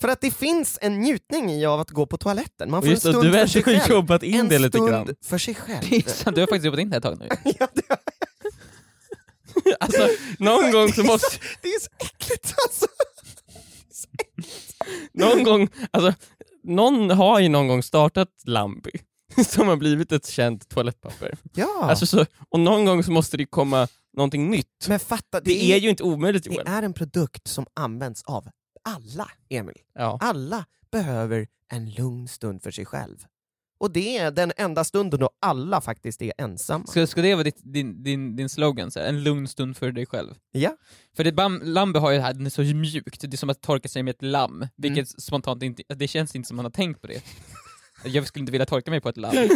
För 0.00 0.08
att 0.08 0.20
det 0.20 0.30
finns 0.30 0.78
en 0.82 1.00
njutning 1.00 1.50
i 1.52 1.66
av 1.66 1.80
att 1.80 1.90
gå 1.90 2.06
på 2.06 2.16
toaletten. 2.18 2.70
Man 2.70 2.82
får 2.82 2.86
en 2.86 2.90
just 2.90 3.02
det, 3.02 3.12
stund 3.12 3.24
du 3.32 3.38
för 3.38 3.46
sig 3.46 3.62
själv. 3.62 3.90
jobbat 3.90 4.22
in 4.22 4.34
en 4.40 4.48
det 4.48 4.58
lite 4.58 4.78
stund 4.78 4.90
grann. 4.90 5.14
för 5.24 5.38
sig 5.38 5.54
själv. 5.54 5.86
Det 5.90 5.96
är 5.96 6.10
sant, 6.10 6.36
du 6.36 6.42
har 6.42 6.46
faktiskt 6.46 6.64
jobbat 6.64 6.80
in 6.80 6.90
det 6.90 6.94
här 6.94 6.98
ett 7.12 7.18
tag 7.18 7.18
nu. 7.18 7.28
ja, 7.60 7.68
det, 7.74 7.82
Alltså, 9.80 10.08
någon 10.38 10.70
gång 10.72 10.92
så 10.92 11.04
måste, 11.04 11.36
det 11.62 11.68
är 11.68 11.80
så 11.80 11.90
äckligt 11.98 12.54
alltså. 12.66 12.86
någon 15.12 15.42
gång, 15.44 15.68
alltså, 15.90 16.14
någon 16.64 17.10
har 17.10 17.40
ju 17.40 17.48
någon 17.48 17.68
gång 17.68 17.82
startat 17.82 18.28
Lambi 18.44 18.90
som 19.46 19.68
har 19.68 19.76
blivit 19.76 20.12
ett 20.12 20.26
känt 20.26 20.68
toalettpapper. 20.68 21.36
Ja, 21.54 21.78
Alltså, 21.82 22.06
så, 22.06 22.26
och 22.48 22.60
någon 22.60 22.84
gång 22.84 23.04
så 23.04 23.10
måste 23.12 23.36
det 23.36 23.46
komma 23.46 23.88
någonting 24.16 24.50
nytt. 24.50 24.86
men 24.88 25.00
fatta, 25.00 25.40
det, 25.40 25.50
Det 25.50 25.72
är 25.72 25.76
ju 25.78 25.88
inte 25.90 26.02
omöjligt 26.02 26.44
det 26.44 26.50
Joel. 26.54 26.66
är 26.66 26.82
en 26.82 26.92
produkt 26.92 27.48
som 27.48 27.66
används 27.74 28.22
av 28.22 28.48
alla, 28.88 29.30
Emil. 29.48 29.78
Ja. 29.94 30.18
Alla 30.20 30.64
behöver 30.90 31.46
en 31.72 31.90
lugn 31.90 32.28
stund 32.28 32.62
för 32.62 32.70
sig 32.70 32.84
själv. 32.84 33.16
Och 33.80 33.92
det 33.92 34.18
är 34.18 34.30
den 34.30 34.52
enda 34.56 34.84
stunden 34.84 35.20
då 35.20 35.30
alla 35.40 35.80
faktiskt 35.80 36.22
är 36.22 36.32
ensamma. 36.38 36.86
Ska, 36.86 37.06
ska 37.06 37.22
det 37.22 37.34
vara 37.34 37.44
ditt, 37.44 37.60
din, 37.62 38.02
din, 38.02 38.36
din 38.36 38.48
slogan, 38.48 38.90
så 38.90 39.00
här, 39.00 39.06
en 39.06 39.22
lugn 39.22 39.48
stund 39.48 39.76
för 39.76 39.92
dig 39.92 40.06
själv? 40.06 40.34
Ja. 40.50 40.76
För 41.16 41.24
det, 41.24 41.32
bam, 41.32 41.60
lambe 41.64 41.98
har 41.98 42.10
ju 42.10 42.16
det 42.16 42.22
här, 42.22 42.34
den 42.34 42.46
är 42.46 42.50
så 42.50 42.62
mjukt, 42.62 43.20
det 43.20 43.34
är 43.34 43.36
som 43.36 43.50
att 43.50 43.60
torka 43.60 43.88
sig 43.88 44.02
med 44.02 44.14
ett 44.14 44.22
lamm, 44.22 44.66
vilket 44.76 45.22
spontant 45.22 45.62
inte, 45.62 45.82
det 45.88 46.08
känns 46.08 46.34
inte 46.34 46.48
som 46.48 46.56
man 46.56 46.64
har 46.64 46.70
tänkt 46.70 47.00
på 47.00 47.06
det. 47.06 47.22
Jag 48.04 48.26
skulle 48.26 48.40
inte 48.40 48.52
vilja 48.52 48.66
torka 48.66 48.90
mig 48.90 49.00
på 49.00 49.08
ett 49.08 49.16
lamm. 49.16 49.48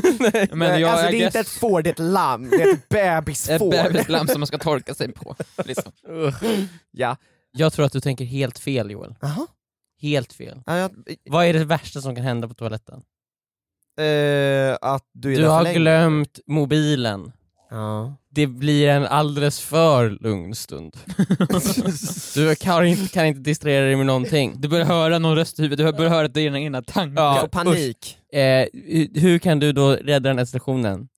Men 0.52 0.80
jag, 0.80 0.90
alltså 0.90 1.06
det 1.06 1.16
är 1.16 1.18
guess, 1.18 1.26
inte 1.26 1.38
ett 1.38 1.48
får, 1.48 1.82
det 1.82 1.90
är 1.90 1.92
ett 1.92 1.98
lamm. 1.98 2.50
Det 2.50 2.62
är 2.62 2.72
ett 2.72 2.78
ett 2.78 2.88
bebisfår. 2.88 3.70
bebislamm 3.92 4.26
som 4.28 4.40
man 4.40 4.46
ska 4.46 4.58
torka 4.58 4.94
sig 4.94 5.12
på. 5.12 5.36
Liksom. 5.64 5.92
ja. 6.90 7.16
Jag 7.52 7.72
tror 7.72 7.86
att 7.86 7.92
du 7.92 8.00
tänker 8.00 8.24
helt 8.24 8.58
fel 8.58 8.90
Joel. 8.90 9.14
Jaha. 9.20 9.46
Helt 10.00 10.32
fel. 10.32 10.62
Ja, 10.66 10.76
jag, 10.78 10.90
Vad 11.24 11.46
är 11.46 11.52
det 11.52 11.64
värsta 11.64 12.00
som 12.00 12.14
kan 12.14 12.24
hända 12.24 12.48
på 12.48 12.54
toaletten? 12.54 13.02
eh, 13.98 14.76
att 14.80 15.04
du 15.12 15.32
är 15.32 15.36
Du 15.36 15.42
där 15.42 15.48
för 15.48 15.54
har 15.54 15.62
länge. 15.62 15.78
glömt 15.78 16.40
mobilen. 16.46 17.32
Ja. 17.70 18.14
Det 18.30 18.46
blir 18.46 18.88
en 18.88 19.06
alldeles 19.06 19.60
för 19.60 20.10
lugn 20.10 20.54
stund. 20.54 20.96
du 22.34 22.54
kan 22.56 22.86
inte, 22.86 23.08
kan 23.12 23.26
inte 23.26 23.40
distrahera 23.40 23.84
dig 23.86 23.96
med 23.96 24.06
någonting. 24.06 24.54
Du 24.60 24.68
börjar 24.68 24.84
höra 24.86 25.18
någon 25.18 25.36
röst 25.36 25.58
i 25.58 25.62
huvudet, 25.62 25.86
du 25.86 25.92
börjar 25.92 26.10
höra 26.10 26.28
dina 26.28 26.60
egna 26.60 26.82
tankar. 26.82 27.22
Ja, 27.22 27.38
Får 27.40 27.48
panik. 27.48 28.18
Eh, 28.32 28.38
hu- 28.72 29.18
hur 29.20 29.38
kan 29.38 29.58
du 29.60 29.72
då 29.72 29.90
rädda 29.92 30.28
den 30.28 30.38
här 30.38 30.44
situationen? 30.44 31.08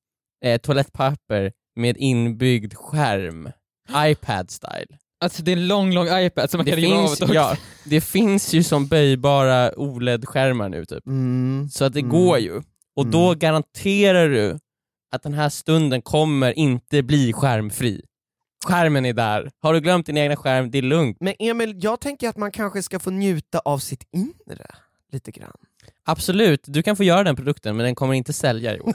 Eh, 0.44 0.58
toalettpapper 0.60 1.52
med 1.76 1.96
inbyggd 1.96 2.74
skärm. 2.74 3.50
iPad-style. 3.96 4.96
Alltså 5.24 5.42
det 5.42 5.52
är 5.52 5.56
en 5.56 5.66
lång, 5.66 5.92
lång 5.94 6.06
iPad 6.10 6.50
som 6.50 6.58
man 6.58 6.64
Det 6.64 6.70
kan 6.70 6.80
riva 6.80 6.96
av 6.96 7.04
också. 7.04 7.34
ja, 7.34 7.56
det 7.84 8.00
finns 8.00 8.52
ju 8.54 8.62
som 8.62 8.86
böjbara 8.86 9.72
OLED-skärmar 9.76 10.68
nu 10.68 10.84
typ. 10.84 11.06
Mm. 11.06 11.68
Så 11.72 11.84
att 11.84 11.92
det 11.92 12.00
Mm. 12.00 12.10
går 12.12 12.38
ju. 12.38 12.62
Och 12.96 13.06
då 13.06 13.34
garanterar 13.34 14.28
du 14.28 14.58
att 15.14 15.22
den 15.22 15.34
här 15.34 15.48
stunden 15.48 16.02
kommer 16.02 16.58
inte 16.58 17.02
bli 17.02 17.32
skärmfri. 17.32 18.02
Skärmen 18.66 19.06
är 19.06 19.12
där. 19.12 19.50
Har 19.62 19.74
du 19.74 19.80
glömt 19.80 20.06
din 20.06 20.16
egna 20.16 20.36
skärm, 20.36 20.70
det 20.70 20.78
är 20.78 20.82
lugnt. 20.82 21.16
Men 21.20 21.34
Emil, 21.38 21.78
jag 21.82 22.00
tänker 22.00 22.28
att 22.28 22.36
man 22.36 22.52
kanske 22.52 22.82
ska 22.82 22.98
få 22.98 23.10
njuta 23.10 23.58
av 23.58 23.78
sitt 23.78 24.04
inre 24.12 24.66
lite 25.12 25.30
grann. 25.30 25.56
Absolut, 26.06 26.60
du 26.66 26.82
kan 26.82 26.96
få 26.96 27.04
göra 27.04 27.24
den 27.24 27.36
produkten 27.36 27.76
men 27.76 27.84
den 27.84 27.94
kommer 27.94 28.14
inte 28.14 28.32
sälja 28.32 28.76
Joel. 28.76 28.94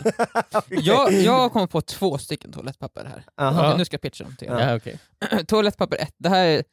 Jag, 0.69 1.13
jag 1.13 1.32
har 1.39 1.50
kommit 1.50 1.69
på 1.72 1.82
två 1.82 2.17
stycken 2.17 2.52
toalettpapper 2.52 3.06
här. 3.06 3.52
Okej, 3.52 3.78
nu 3.78 3.86
ska 3.86 3.93
jag 3.93 4.02
pitcha 4.02 4.24
dem 4.24 4.36
till 4.36 4.48
er. 4.48 4.60
ja, 4.60 4.76
okej. 4.76 5.00
toalettpapper 5.48 5.98
1, 5.98 6.13
det 6.17 6.30
här 6.30 6.45
är 6.45 6.63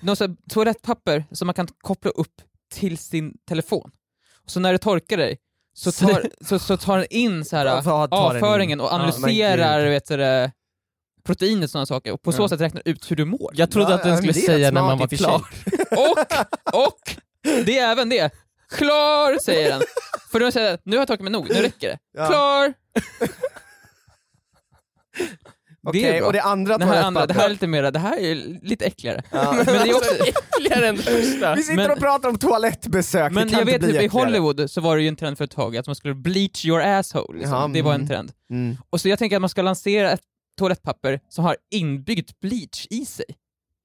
något 0.00 0.20
här 0.20 0.36
toalettpapper 0.50 1.24
som 1.32 1.46
man 1.46 1.54
kan 1.54 1.68
koppla 1.80 2.10
upp 2.10 2.42
till 2.74 2.98
sin 2.98 3.34
telefon. 3.48 3.90
Så 4.46 4.60
när 4.60 4.72
du 4.72 4.78
torkar 4.78 5.16
dig 5.16 5.38
så 5.74 5.92
tar, 5.92 6.22
så, 6.44 6.58
så 6.58 6.76
tar 6.76 6.98
den 6.98 7.06
in 7.10 7.44
så 7.44 7.56
här, 7.56 7.78
in? 7.82 7.88
avföringen 8.10 8.80
och 8.80 8.86
Ja, 8.86 8.90
analyserar 8.94 9.80
gud. 9.82 9.90
vet 9.90 10.06
du, 10.08 10.16
det, 10.16 10.52
proteinet 11.24 11.64
och 11.64 11.70
sådana 11.70 11.86
saker 11.86 12.12
och 12.12 12.22
på 12.22 12.32
så 12.32 12.42
Ja. 12.42 12.48
sätt 12.48 12.60
räknar 12.60 12.82
ut 12.84 13.10
hur 13.10 13.16
du 13.16 13.24
mår. 13.24 13.50
Jag 13.54 13.70
trodde 13.70 13.90
Ja, 13.90 13.94
att 13.96 14.02
den 14.02 14.16
skulle 14.16 14.34
säga 14.34 14.70
när 14.70 14.82
man 14.82 14.98
var 14.98 15.06
klar. 15.08 15.46
Och, 15.90 16.84
och, 16.84 17.16
det 17.66 17.78
är 17.78 17.92
även 17.92 18.08
det. 18.08 18.30
Klar, 18.70 19.38
säger 19.44 19.70
den. 19.70 19.82
För 20.32 20.40
då 20.40 20.52
säger 20.52 20.78
nu 20.82 20.96
har 20.96 21.00
jag 21.00 21.08
torkat 21.08 21.24
mig 21.24 21.32
nog, 21.32 21.48
nu 21.48 21.62
räcker 21.62 21.88
det. 21.88 21.98
Ja. 22.12 22.26
Klar! 22.26 22.74
Okej, 25.88 26.02
det 26.12 26.18
bra. 26.18 26.26
och 26.26 26.32
det 26.32 26.42
andra 26.42 26.78
Det 26.78 26.84
här, 26.84 27.02
andra, 27.02 27.26
det 27.26 27.34
här 27.34 27.40
är 27.40 27.44
toalettpappret? 27.44 27.52
lite 27.52 27.66
mer, 27.66 27.90
det 27.90 27.98
här 27.98 28.18
är 28.18 28.34
lite 28.62 28.84
äckligare. 28.84 29.22
Ja. 29.32 29.52
Men 29.52 29.64
det 29.66 29.72
är 29.72 29.96
också, 29.96 30.14
Äckligare 30.58 30.88
än 30.88 30.96
det 30.96 31.02
första. 31.02 31.54
Vi 31.54 31.62
sitter 31.62 31.76
Men- 31.76 31.90
och 31.90 31.98
pratar 31.98 32.28
om 32.28 32.38
toalettbesök, 32.38 33.32
Men 33.32 33.48
det 33.48 33.58
jag 33.58 33.64
vet 33.64 33.82
typ 33.82 34.02
i. 34.02 34.06
Hollywood 34.06 34.70
så 34.70 34.80
var 34.80 34.96
det 34.96 35.02
ju 35.02 35.08
en 35.08 35.16
trend 35.16 35.38
för 35.38 35.44
ett 35.44 35.50
tag 35.50 35.76
att 35.76 35.86
man 35.86 35.96
skulle 35.96 36.14
bleach 36.14 36.64
your 36.64 36.80
asshole, 36.80 37.38
liksom. 37.38 37.54
Ja, 37.58 37.70
det 37.74 37.82
var 37.82 37.90
en 37.94 38.00
mm. 38.00 38.08
trend. 38.08 38.32
Mm. 38.50 38.76
Och 38.90 39.00
så 39.00 39.08
jag 39.08 39.18
tänker 39.18 39.36
att 39.36 39.40
man 39.42 39.50
ska 39.50 39.62
lansera 39.62 40.10
ett 40.12 40.20
toalettpapper 40.58 41.20
som 41.28 41.44
har 41.44 41.56
inbyggd 41.70 42.30
bleach 42.42 42.86
i 42.90 43.04
sig, 43.06 43.24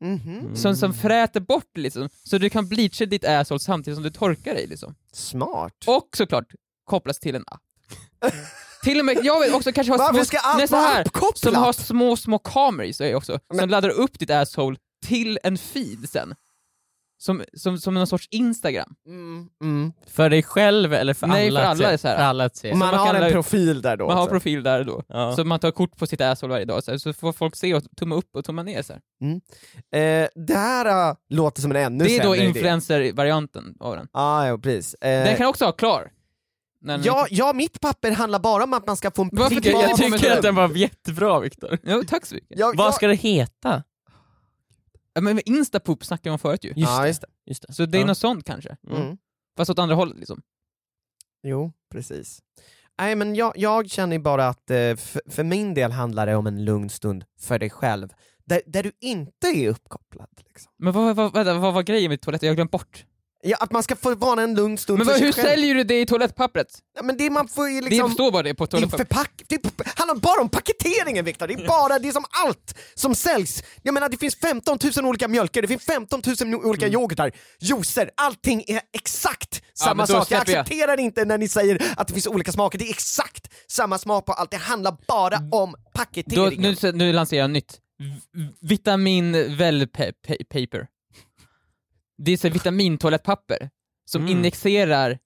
Mhm. 0.02 0.56
som, 0.56 0.76
som 0.76 0.94
fräter 0.94 1.40
bort 1.40 1.78
liksom, 1.78 2.10
så 2.24 2.38
du 2.38 2.50
kan 2.50 2.68
bleacha 2.68 3.06
ditt 3.06 3.26
asshole 3.26 3.60
samtidigt 3.60 3.98
som 3.98 4.04
du 4.04 4.10
torkar 4.10 4.54
dig 4.54 4.68
liksom. 4.68 4.96
Smart. 5.14 5.74
Och 5.86 6.08
såklart 6.18 6.46
kopplas 6.86 7.20
till 7.20 7.36
en 7.36 7.44
app. 7.48 7.62
till 8.84 9.00
och 9.00 9.06
med, 9.06 9.18
jag 9.24 9.40
vet 9.40 9.54
också 9.54 9.72
kanske 9.72 9.94
ha 9.94 10.14
små, 10.14 10.26
ska 10.26 10.38
nej, 10.58 10.68
så 10.68 10.76
här, 10.76 11.06
som 11.36 11.56
har 11.56 11.74
små, 11.74 12.18
små 12.18 12.40
kameror 12.40 12.86
i 12.90 12.94
sig 12.94 13.16
också, 13.16 13.32
som 13.48 13.58
Men- 13.58 13.70
laddar 13.70 13.90
upp 13.90 14.20
ditt 14.20 14.30
asshole 14.30 14.78
till 15.06 15.40
en 15.44 15.58
feed 15.58 16.10
sen. 16.10 16.36
Som, 17.22 17.44
som, 17.54 17.78
som 17.78 17.94
någon 17.94 18.08
sorts 18.08 18.28
Instagram. 18.32 18.96
Mm. 19.08 19.48
Mm. 19.64 19.94
För 20.08 20.30
dig 20.30 20.44
själv 20.44 20.94
eller 20.94 21.14
för 21.14 21.28
Nej, 21.28 21.48
alla 21.48 21.60
för 21.60 21.66
att 21.66 21.72
alla 21.72 21.88
se? 21.88 21.94
är 21.94 21.98
så 21.98 22.08
här. 22.08 22.16
För 22.18 22.24
alla 22.24 22.46
att 22.46 22.56
se. 22.56 22.70
Man, 22.76 22.80
man 22.96 23.00
har 23.08 23.14
en 23.16 23.32
profil 23.32 23.82
där 23.82 23.98
då 23.98 24.08
Man 24.08 24.18
har 24.18 24.28
profil 24.28 24.64
där 24.64 24.84
då. 24.84 25.04
Ja. 25.08 25.36
Så 25.36 25.44
man 25.44 25.60
tar 25.60 25.72
kort 25.72 25.98
på 25.98 26.08
sitt 26.08 26.22
asshole 26.22 26.52
varje 26.54 26.66
dag, 26.66 26.84
så, 26.84 26.92
här, 26.92 26.98
så 26.98 27.14
får 27.14 27.34
folk 27.34 27.56
se 27.56 27.74
och 27.76 27.84
tumma 27.98 28.16
upp 28.16 28.36
och 28.36 28.46
tumma 28.46 28.64
ner. 28.64 28.82
Så 28.82 28.94
här. 28.94 29.02
eh, 30.24 30.28
Det 30.36 30.54
här 30.58 31.10
äh, 31.10 31.16
låter 31.30 31.62
som 31.62 31.72
en 31.72 31.78
ännu 31.78 32.04
Det 32.04 32.16
är 32.18 32.24
då 32.24 32.34
sämre 32.34 32.38
idé. 32.38 32.46
influencer-varianten 32.48 33.76
av 33.80 33.96
den. 33.96 34.08
Ah, 34.12 34.46
ja, 34.48 34.58
precis. 34.58 34.94
Eh, 34.94 35.24
Den 35.26 35.38
kan 35.38 35.48
också 35.48 35.66
ha 35.66 35.72
klar. 35.72 36.12
Den- 36.82 37.02
ja, 37.04 37.28
ja, 37.30 37.54
mitt 37.54 37.80
papper 37.82 38.12
handlar 38.12 38.40
bara 38.40 38.64
om 38.64 38.74
att 38.74 38.88
man 38.88 38.98
ska 38.98 39.12
få 39.12 39.22
en 39.22 39.30
privat 39.30 39.52
Jag 39.52 39.74
Ja, 39.74 39.96
tycker 39.98 40.32
att 40.32 40.42
den 40.42 40.56
var 40.56 40.70
jättebra 40.70 41.40
Viktor. 41.40 41.78
Jo, 41.84 42.04
tack 42.08 42.26
så 42.26 42.36
mycket. 42.36 42.60
Ja, 42.60 42.74
Vad 42.76 42.88
ja, 42.88 42.92
ska 42.92 43.08
det 43.08 43.16
heta? 43.16 43.84
Ja, 45.13 45.21
Men 45.21 45.39
Instapoop 45.45 46.06
snackade 46.06 46.34
om 46.34 46.39
förut 46.39 46.63
ju. 46.63 46.69
Just 46.69 46.80
ja, 46.80 47.08
just 47.08 47.21
det. 47.21 47.28
Just 47.45 47.67
det. 47.67 47.74
Så 47.74 47.86
det 47.86 47.97
är 47.97 48.00
Ja. 48.00 48.06
något 48.08 48.17
sånt 48.17 48.45
kanske. 48.45 48.78
Mm. 48.89 49.17
Fast 49.58 49.71
åt 49.71 49.80
andra 49.80 49.95
hållet 49.95 50.17
liksom. 50.17 50.41
Jo, 51.43 51.71
precis. 51.91 52.39
Nej 53.00 53.15
men 53.15 53.36
jag, 53.36 53.54
jag 53.56 53.89
känner 53.89 54.19
bara 54.19 54.47
att 54.47 54.69
eh, 54.71 54.95
för, 54.95 55.21
för 55.32 55.43
min 55.43 55.74
del 55.74 55.91
handlar 55.91 56.26
det 56.28 56.36
om 56.36 56.47
en 56.47 56.65
lugn 56.65 56.89
stund 56.89 57.26
för 57.39 57.60
dig 57.60 57.69
själv, 57.69 58.10
där, 58.45 58.62
där 58.65 58.84
du 58.84 58.91
inte 59.02 59.47
är 59.47 59.69
uppkopplad. 59.69 60.28
Liksom. 60.47 60.71
Men 60.78 60.93
vad, 60.93 61.15
vad, 61.15 61.34
vad, 61.34 61.60
vad 61.62 61.74
var 61.74 61.84
grejen 61.84 62.10
med 62.10 62.21
toaletten? 62.21 62.47
Jag 62.47 62.52
har 62.52 62.56
glömt 62.56 62.71
bort. 62.71 63.06
Ja, 63.43 63.58
att 63.60 63.71
man 63.71 63.84
ska 63.84 63.95
få 63.95 64.15
vara 64.15 64.41
en 64.41 64.56
lugn 64.56 64.77
stund 64.77 64.97
Men 64.97 65.06
för 65.06 65.12
vad, 65.13 65.17
sig 65.19 65.25
hur 65.25 65.34
själv. 65.34 65.47
säljer 65.47 65.75
du 65.75 65.84
det 65.84 66.01
i 66.01 66.06
toalettpappret? 66.06 66.67
Ja, 66.95 67.04
men 67.04 67.17
det 67.17 67.30
man 67.30 67.47
får 67.47 67.69
ju 67.69 67.82
Det 67.82 67.89
liksom... 67.89 68.12
står 68.12 68.32
bara 68.32 68.43
det 68.43 68.54
på 68.56 68.65
Det, 68.65 68.67
är 68.67 68.71
toalettpappret. 68.71 69.08
förpack... 69.08 69.43
det 69.47 69.56
är- 69.56 69.97
handlar 69.99 70.15
bara 70.15 70.41
om 70.41 70.49
paketeringen 70.49 71.25
Viktor, 71.25 71.47
det 71.47 71.54
är 71.54 71.67
bara 71.67 71.99
det 71.99 72.08
är 72.08 72.12
som 72.12 72.25
allt 72.45 72.75
som 72.95 73.15
säljs. 73.15 73.63
Jag 73.82 73.93
menar 73.93 74.10
det 74.10 74.17
finns 74.17 74.36
15 74.36 74.77
000 74.97 75.06
olika 75.06 75.27
mjölker, 75.27 75.62
det 75.62 75.67
finns 75.67 75.86
15 75.86 76.21
000 76.41 76.56
olika 76.65 76.88
yoghurtar, 76.88 77.32
juicer, 77.62 78.10
allting 78.17 78.63
är 78.67 78.82
exakt 78.93 79.62
samma 79.73 79.93
men 79.93 80.06
då 80.08 80.13
sak. 80.13 80.17
Jag 80.19 80.27
släpper 80.27 80.51
jag. 80.51 80.60
accepterar 80.62 80.99
inte 80.99 81.25
när 81.25 81.38
ni 81.38 81.47
säger 81.47 81.82
att 81.97 82.08
det 82.08 82.13
finns 82.13 82.27
olika 82.27 82.51
smaker, 82.51 82.77
det 82.80 82.86
är 82.86 82.89
exakt 82.89 83.47
samma 83.67 83.97
smak 83.97 84.25
på 84.25 84.34
allt, 84.34 84.51
det 84.51 84.58
handlar 84.58 84.97
bara 85.08 85.38
om 85.51 85.71
Då, 85.71 85.77
paketeringen. 85.99 86.75
nu, 86.82 86.91
nu 86.91 87.13
lanserar 87.13 87.41
jag 87.41 87.49
nytt. 87.51 87.77
v- 87.99 88.47
vitamin 88.62 89.58
well 89.58 89.88
pa- 89.88 90.04
pa- 90.27 90.43
paper. 90.49 90.88
Det 92.24 92.32
är 92.32 92.38
så 92.38 92.50
vitamintoalettpapper 92.50 93.70
som 94.06 94.22
Mm. 94.26 94.38
injicerar 94.38 95.20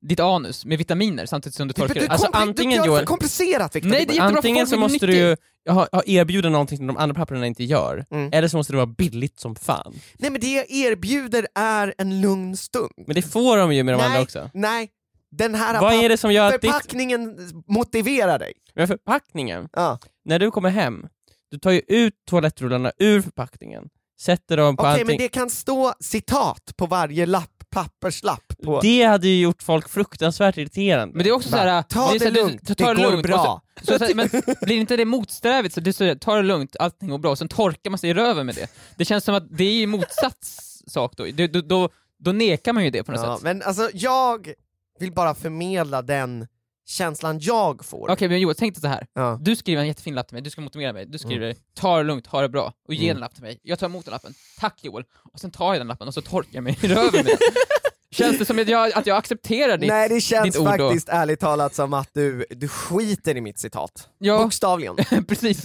ditt 0.00 0.20
anus 0.20 0.64
med 0.64 0.78
vitaminer 0.78 1.26
samtidigt 1.26 1.56
som 1.56 1.68
du 1.68 1.74
torkar 1.74 1.94
det. 2.00 2.08
Alltså, 2.08 2.28
antingen, 2.32 2.72
gör 2.72 2.82
det 2.82 2.86
för 2.88 2.94
Joel- 2.96 3.06
komplicerat 3.06 3.76
Viktor. 3.76 3.90
Nej, 3.90 4.04
det 4.08 4.16
är 4.16 4.22
Antingen 4.22 4.66
så 4.66 4.76
måste 4.76 4.92
nyttigt. 5.06 5.08
du 5.08 5.16
ju 5.16 5.36
ha, 5.74 5.88
ha 5.92 6.02
erbjuda 6.06 6.48
någonting 6.48 6.78
som 6.78 6.86
de 6.86 6.96
andra 6.96 7.14
papperna 7.14 7.46
inte 7.46 7.64
gör, 7.64 8.04
Mm. 8.10 8.30
eller 8.32 8.48
så 8.48 8.56
måste 8.56 8.72
det 8.72 8.76
vara 8.76 8.86
billigt 8.86 9.40
som 9.40 9.54
fan. 9.56 9.94
Nej 10.18 10.30
men 10.30 10.40
det 10.40 10.52
jag 10.54 10.70
erbjuder 10.70 11.46
är 11.54 11.94
en 11.98 12.20
lugn 12.20 12.56
stund. 12.56 12.92
Men 13.06 13.14
det 13.14 13.22
får 13.22 13.56
de 13.56 13.74
ju 13.74 13.82
med 13.82 13.94
de 13.94 14.00
andra 14.00 14.08
nej, 14.14 14.22
också. 14.22 14.50
nej, 14.54 14.88
den 15.30 15.54
här 15.54 15.80
Vad 15.80 15.94
är 16.04 16.08
det 16.08 16.16
som 16.16 16.32
gör 16.32 16.46
att 16.54 16.60
ditt... 16.60 16.70
förpackningen 16.70 17.36
motiverar 17.66 18.38
dig. 18.38 18.52
Men 18.74 18.88
förpackningen, 18.88 19.68
Ja. 19.72 19.98
när 20.24 20.38
du 20.38 20.50
kommer 20.50 20.70
hem, 20.70 21.06
du 21.50 21.58
tar 21.58 21.70
ju 21.70 21.80
ut 21.88 22.14
toalettrullarna 22.26 22.92
ur 22.98 23.22
förpackningen, 23.22 23.88
sätter 24.20 24.56
dem 24.56 24.76
på 24.76 24.82
Okej 24.82 24.90
allting. 24.92 25.06
men 25.06 25.16
det 25.18 25.28
kan 25.28 25.50
stå 25.50 25.94
citat 26.00 26.72
på 26.76 26.86
varje 26.86 27.26
lapp, 27.26 27.50
papperslapp. 27.70 28.42
På... 28.64 28.80
Det 28.80 29.02
hade 29.02 29.28
ju 29.28 29.40
gjort 29.42 29.62
folk 29.62 29.88
fruktansvärt 29.88 30.56
irriterande. 30.56 31.14
Men 31.16 31.24
det 31.24 31.30
är 31.30 31.34
också 31.34 31.48
såhär... 31.48 31.82
Ta 31.82 32.00
det, 32.10 32.10
är 32.10 32.12
det 32.12 32.18
så 32.18 32.24
här, 32.24 32.32
du- 32.32 32.40
lugnt, 32.40 32.78
ta 32.78 32.88
det 32.88 32.94
det 32.94 33.02
går 33.04 33.10
lugnt. 33.10 33.26
bra. 33.26 33.62
Så, 33.82 33.98
så, 33.98 34.06
så, 34.06 34.16
men 34.16 34.28
blir 34.62 34.76
inte 34.76 34.96
det 34.96 35.04
motsträvigt? 35.04 35.74
Så 35.74 35.80
du 35.80 35.92
säger 35.92 36.14
ta 36.14 36.36
det 36.36 36.42
lugnt, 36.42 36.76
allting 36.80 37.08
går 37.08 37.18
bra, 37.18 37.30
och 37.30 37.38
sen 37.38 37.48
torkar 37.48 37.90
man 37.90 37.98
sig 37.98 38.10
i 38.10 38.14
röven 38.14 38.46
med 38.46 38.54
det. 38.54 38.66
Det 38.96 39.04
känns 39.04 39.24
som 39.24 39.34
att 39.34 39.56
det 39.56 39.64
är 39.64 39.72
ju 39.72 39.86
motsats 39.86 40.82
sak 40.86 41.12
då. 41.16 41.26
Då, 41.34 41.46
då, 41.46 41.60
då, 41.60 41.88
då 42.18 42.32
nekar 42.32 42.72
man 42.72 42.84
ju 42.84 42.90
det 42.90 43.02
på 43.04 43.12
något 43.12 43.20
Ja, 43.20 43.34
sätt. 43.36 43.42
men 43.44 43.62
alltså 43.62 43.90
jag 43.94 44.52
vill 44.98 45.12
bara 45.12 45.34
förmedla 45.34 46.02
den 46.02 46.46
känslan 46.88 47.38
jag 47.40 47.84
får. 47.84 48.10
Okej 48.10 48.28
men 48.28 48.40
Joel, 48.40 48.56
tänk 48.56 48.74
dig 48.74 48.80
så 48.82 48.88
här. 48.88 49.06
Ja. 49.12 49.38
Du 49.40 49.56
skriver 49.56 49.82
en 49.82 49.88
jättefin 49.88 50.14
lapp 50.14 50.28
till 50.28 50.34
mig, 50.34 50.42
du 50.42 50.50
ska 50.50 50.60
motivera 50.60 50.92
mig, 50.92 51.06
du 51.06 51.18
skriver 51.18 51.44
Mm. 51.46 51.56
ta 51.74 51.96
det 51.98 52.02
lugnt, 52.04 52.26
ha 52.26 52.40
det 52.42 52.48
bra, 52.48 52.72
och 52.88 52.94
ge 52.94 53.04
Mm. 53.04 53.16
en 53.16 53.20
lapp 53.20 53.34
till 53.34 53.42
mig. 53.42 53.60
Jag 53.62 53.78
tar 53.78 53.86
emot 53.86 54.04
den 54.04 54.12
lappen, 54.12 54.34
tack 54.58 54.78
Joel, 54.84 55.04
och 55.32 55.40
sen 55.40 55.50
tar 55.50 55.72
jag 55.74 55.80
den 55.80 55.86
lappen 55.86 56.08
och 56.08 56.14
så 56.14 56.22
torkar 56.22 56.50
jag 56.52 56.64
mig 56.64 56.78
i 56.82 56.88
röven 56.88 57.10
med 57.12 57.24
den. 57.24 57.36
Känns 58.10 58.38
det 58.38 58.44
som 58.44 58.58
att 58.58 58.68
jag, 58.68 58.92
att 58.92 59.06
jag 59.06 59.16
accepterar 59.16 59.76
ditt... 59.78 59.88
Nej 59.88 60.08
det 60.08 60.20
känns 60.20 60.56
faktiskt 60.56 61.08
ärligt 61.08 61.40
talat 61.40 61.74
som 61.74 61.94
att 61.94 62.10
du, 62.14 62.46
du 62.50 62.68
skiter 62.68 63.36
i 63.36 63.40
mitt 63.40 63.58
citat. 63.58 64.08
Ja, 64.18 64.38
Bokstavligen. 64.38 64.96
precis. 65.28 65.64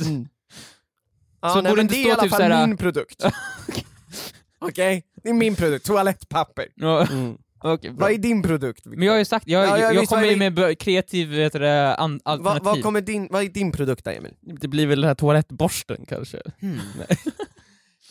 Ja, 1.41 1.49
Så 1.49 1.61
nej, 1.61 1.71
borde 1.71 1.81
inte 1.81 1.93
det 1.95 2.03
är 2.03 2.07
i 2.07 2.11
alla 2.11 2.21
typ 2.23 2.31
fall 2.31 2.67
min 2.67 2.77
produkt. 2.77 3.25
Okej? 4.59 5.03
Det 5.23 5.29
är 5.29 5.33
min 5.33 5.55
produkt, 5.55 5.85
toalettpapper. 5.85 6.67
Ja, 6.75 7.07
Mm. 7.07 7.37
Bra. 7.63 7.77
Vad 7.91 8.11
är 8.11 8.17
din 8.17 8.43
produkt? 8.43 8.85
Men 8.85 9.01
jag 9.01 9.13
har 9.13 9.17
ju 9.19 9.25
sagt, 9.25 9.47
jag, 9.47 9.67
Ja, 9.67 9.77
jag 9.79 9.95
jag 9.95 10.07
kommer 10.07 10.25
ju 10.25 10.35
med 10.49 10.79
kreativ 10.79 11.29
vet 11.29 11.53
du, 11.53 11.67
an, 11.67 12.21
vad, 12.23 12.33
alternativ. 12.33 12.63
vad, 12.63 12.81
kommer 12.83 13.01
din, 13.01 13.27
vad 13.31 13.43
är 13.43 13.47
din 13.49 13.71
produkt 13.71 14.05
då 14.05 14.11
Emil? 14.11 14.33
Det 14.41 14.67
blir 14.67 14.87
väl 14.87 15.01
den 15.01 15.07
här 15.07 15.15
toalettborsten 15.15 16.05
kanske? 16.07 16.41
Hmm. 16.59 16.79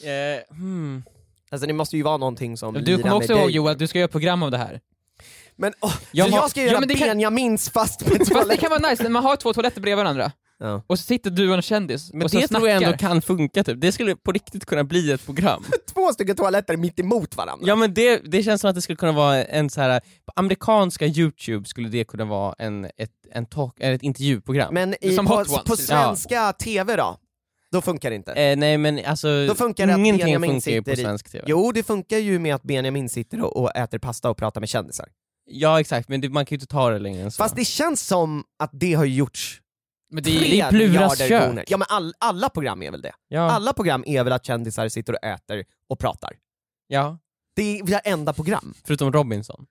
Eh, 0.04 0.54
hmm. 0.56 1.02
Alltså 1.50 1.66
det 1.66 1.72
måste 1.72 1.96
ju 1.96 2.02
vara 2.02 2.16
någonting 2.16 2.56
som 2.56 2.74
Du 2.74 2.98
kommer 2.98 3.14
också 3.16 3.32
ihåg. 3.32 3.50
Joel 3.50 3.78
du 3.78 3.86
ska 3.86 3.98
göra 3.98 4.08
program 4.08 4.42
om 4.42 4.50
det 4.50 4.58
här. 4.58 4.80
Men 5.56 5.72
åh, 5.80 5.94
Jag 6.12 6.26
så 6.28 6.32
har- 6.36 6.42
jag 6.42 6.50
ska 6.50 6.60
Ja, 6.60 6.66
göra 6.66 6.80
men 6.80 6.88
det 6.88 6.94
kan- 6.94 7.08
Benjamins 7.08 7.70
fast 7.70 8.00
med 8.00 8.08
Fast 8.18 8.28
det 8.30 8.34
toalett? 8.34 8.60
kan 8.60 8.70
vara 8.70 8.90
nice, 8.90 9.08
man 9.08 9.22
har 9.24 9.36
två 9.36 9.52
toaletter 9.52 9.80
bredvid 9.80 9.96
varandra, 10.04 10.32
Ja. 10.62 10.82
och 10.86 10.98
så 10.98 11.04
sitter 11.04 11.30
du 11.30 11.48
och 11.48 11.54
en 11.54 11.62
kändis, 11.62 12.12
Men 12.12 12.22
och 12.22 12.30
så 12.30 12.38
det 12.38 12.48
tror 12.48 12.68
jag 12.68 12.76
ändå 12.76 12.88
snackar. 12.88 13.08
kan 13.08 13.22
funka 13.22 13.64
typ. 13.64 13.80
Det 13.80 13.92
skulle 13.92 14.16
på 14.16 14.32
riktigt 14.32 14.66
kunna 14.66 14.84
bli 14.84 15.12
ett 15.12 15.24
program. 15.26 15.64
Två 15.94 16.12
stycken 16.12 16.36
toaletter 16.36 16.76
mitt 16.76 17.00
emot 17.00 17.36
varandra. 17.36 17.66
Ja 17.68 17.76
men 17.76 17.94
det, 17.94 18.20
det 18.24 18.42
känns 18.42 18.60
som 18.60 18.70
att 18.70 18.74
det 18.76 18.82
skulle 18.82 18.96
kunna 18.96 19.12
vara 19.12 19.44
en 19.44 19.70
så 19.70 19.80
här 19.80 20.00
på 20.00 20.32
amerikanska 20.36 21.06
youtube 21.06 21.68
skulle 21.68 21.88
det 21.88 22.04
kunna 22.04 22.24
vara 22.24 22.54
en, 22.58 22.84
ett, 22.84 23.10
en 23.32 23.46
talk, 23.46 23.80
eller 23.80 23.94
ett 23.94 24.02
intervjuprogram. 24.02 24.74
Men 24.74 24.94
i, 25.00 25.14
Som 25.16 25.26
på, 25.26 25.44
på 25.66 25.76
svenska 25.76 26.52
TV 26.52 26.96
då? 26.96 27.16
Då 27.72 27.80
funkar 27.80 28.10
det 28.10 28.16
inte? 28.16 28.32
eh, 28.32 28.56
nej 28.56 28.78
men 28.78 29.00
alltså, 29.06 29.46
Då 29.46 29.54
funkar 29.54 29.86
det 29.86 29.92
ingenting 29.92 30.18
Benjamin 30.24 30.50
funkar 30.50 30.70
ju 30.70 30.82
på 30.82 30.96
svensk 30.96 31.30
TV. 31.30 31.44
Jo, 31.48 31.72
det 31.72 31.82
funkar 31.82 32.18
ju 32.18 32.38
med 32.38 32.54
att 32.54 32.62
Benjamin 32.62 33.08
sitter 33.08 33.42
och, 33.42 33.56
och 33.56 33.76
äter 33.76 33.98
pasta 33.98 34.30
och 34.30 34.36
pratar 34.36 34.60
med 34.60 34.68
kändisar. 34.68 35.08
Ja 35.50 35.80
exakt, 35.80 36.08
men 36.08 36.20
det, 36.20 36.28
man 36.28 36.46
kan 36.46 36.54
ju 36.54 36.56
inte 36.56 36.66
ta 36.66 36.90
det 36.90 36.98
längre 36.98 37.22
än 37.22 37.30
så. 37.30 37.42
Fast 37.42 37.56
det 37.56 37.64
känns 37.64 38.06
som 38.06 38.44
att 38.58 38.70
det 38.72 38.94
har 38.94 39.04
gjorts 39.04 39.58
Men 40.12 40.22
det 40.22 40.30
är, 40.36 40.40
tre 40.40 40.48
det 40.50 40.60
är 40.60 40.70
Pluras 40.70 41.18
kök. 41.18 41.70
Ja 41.70 41.76
men 41.76 41.86
all, 41.90 42.14
alla 42.18 42.48
program 42.48 42.82
är 42.82 42.90
väl 42.90 43.02
det? 43.02 43.12
ja, 43.28 43.40
Alla 43.50 43.72
program 43.72 44.04
är 44.06 44.24
väl 44.24 44.32
att 44.32 44.44
kändisar 44.46 44.88
sitter 44.88 45.12
och 45.12 45.24
äter 45.24 45.64
och 45.88 45.98
pratar? 45.98 46.30
ja, 46.86 47.18
Det 47.56 47.78
är 47.78 47.90
varenda 47.92 48.32
program. 48.32 48.74
förutom 48.84 49.12
Robinson. 49.12 49.66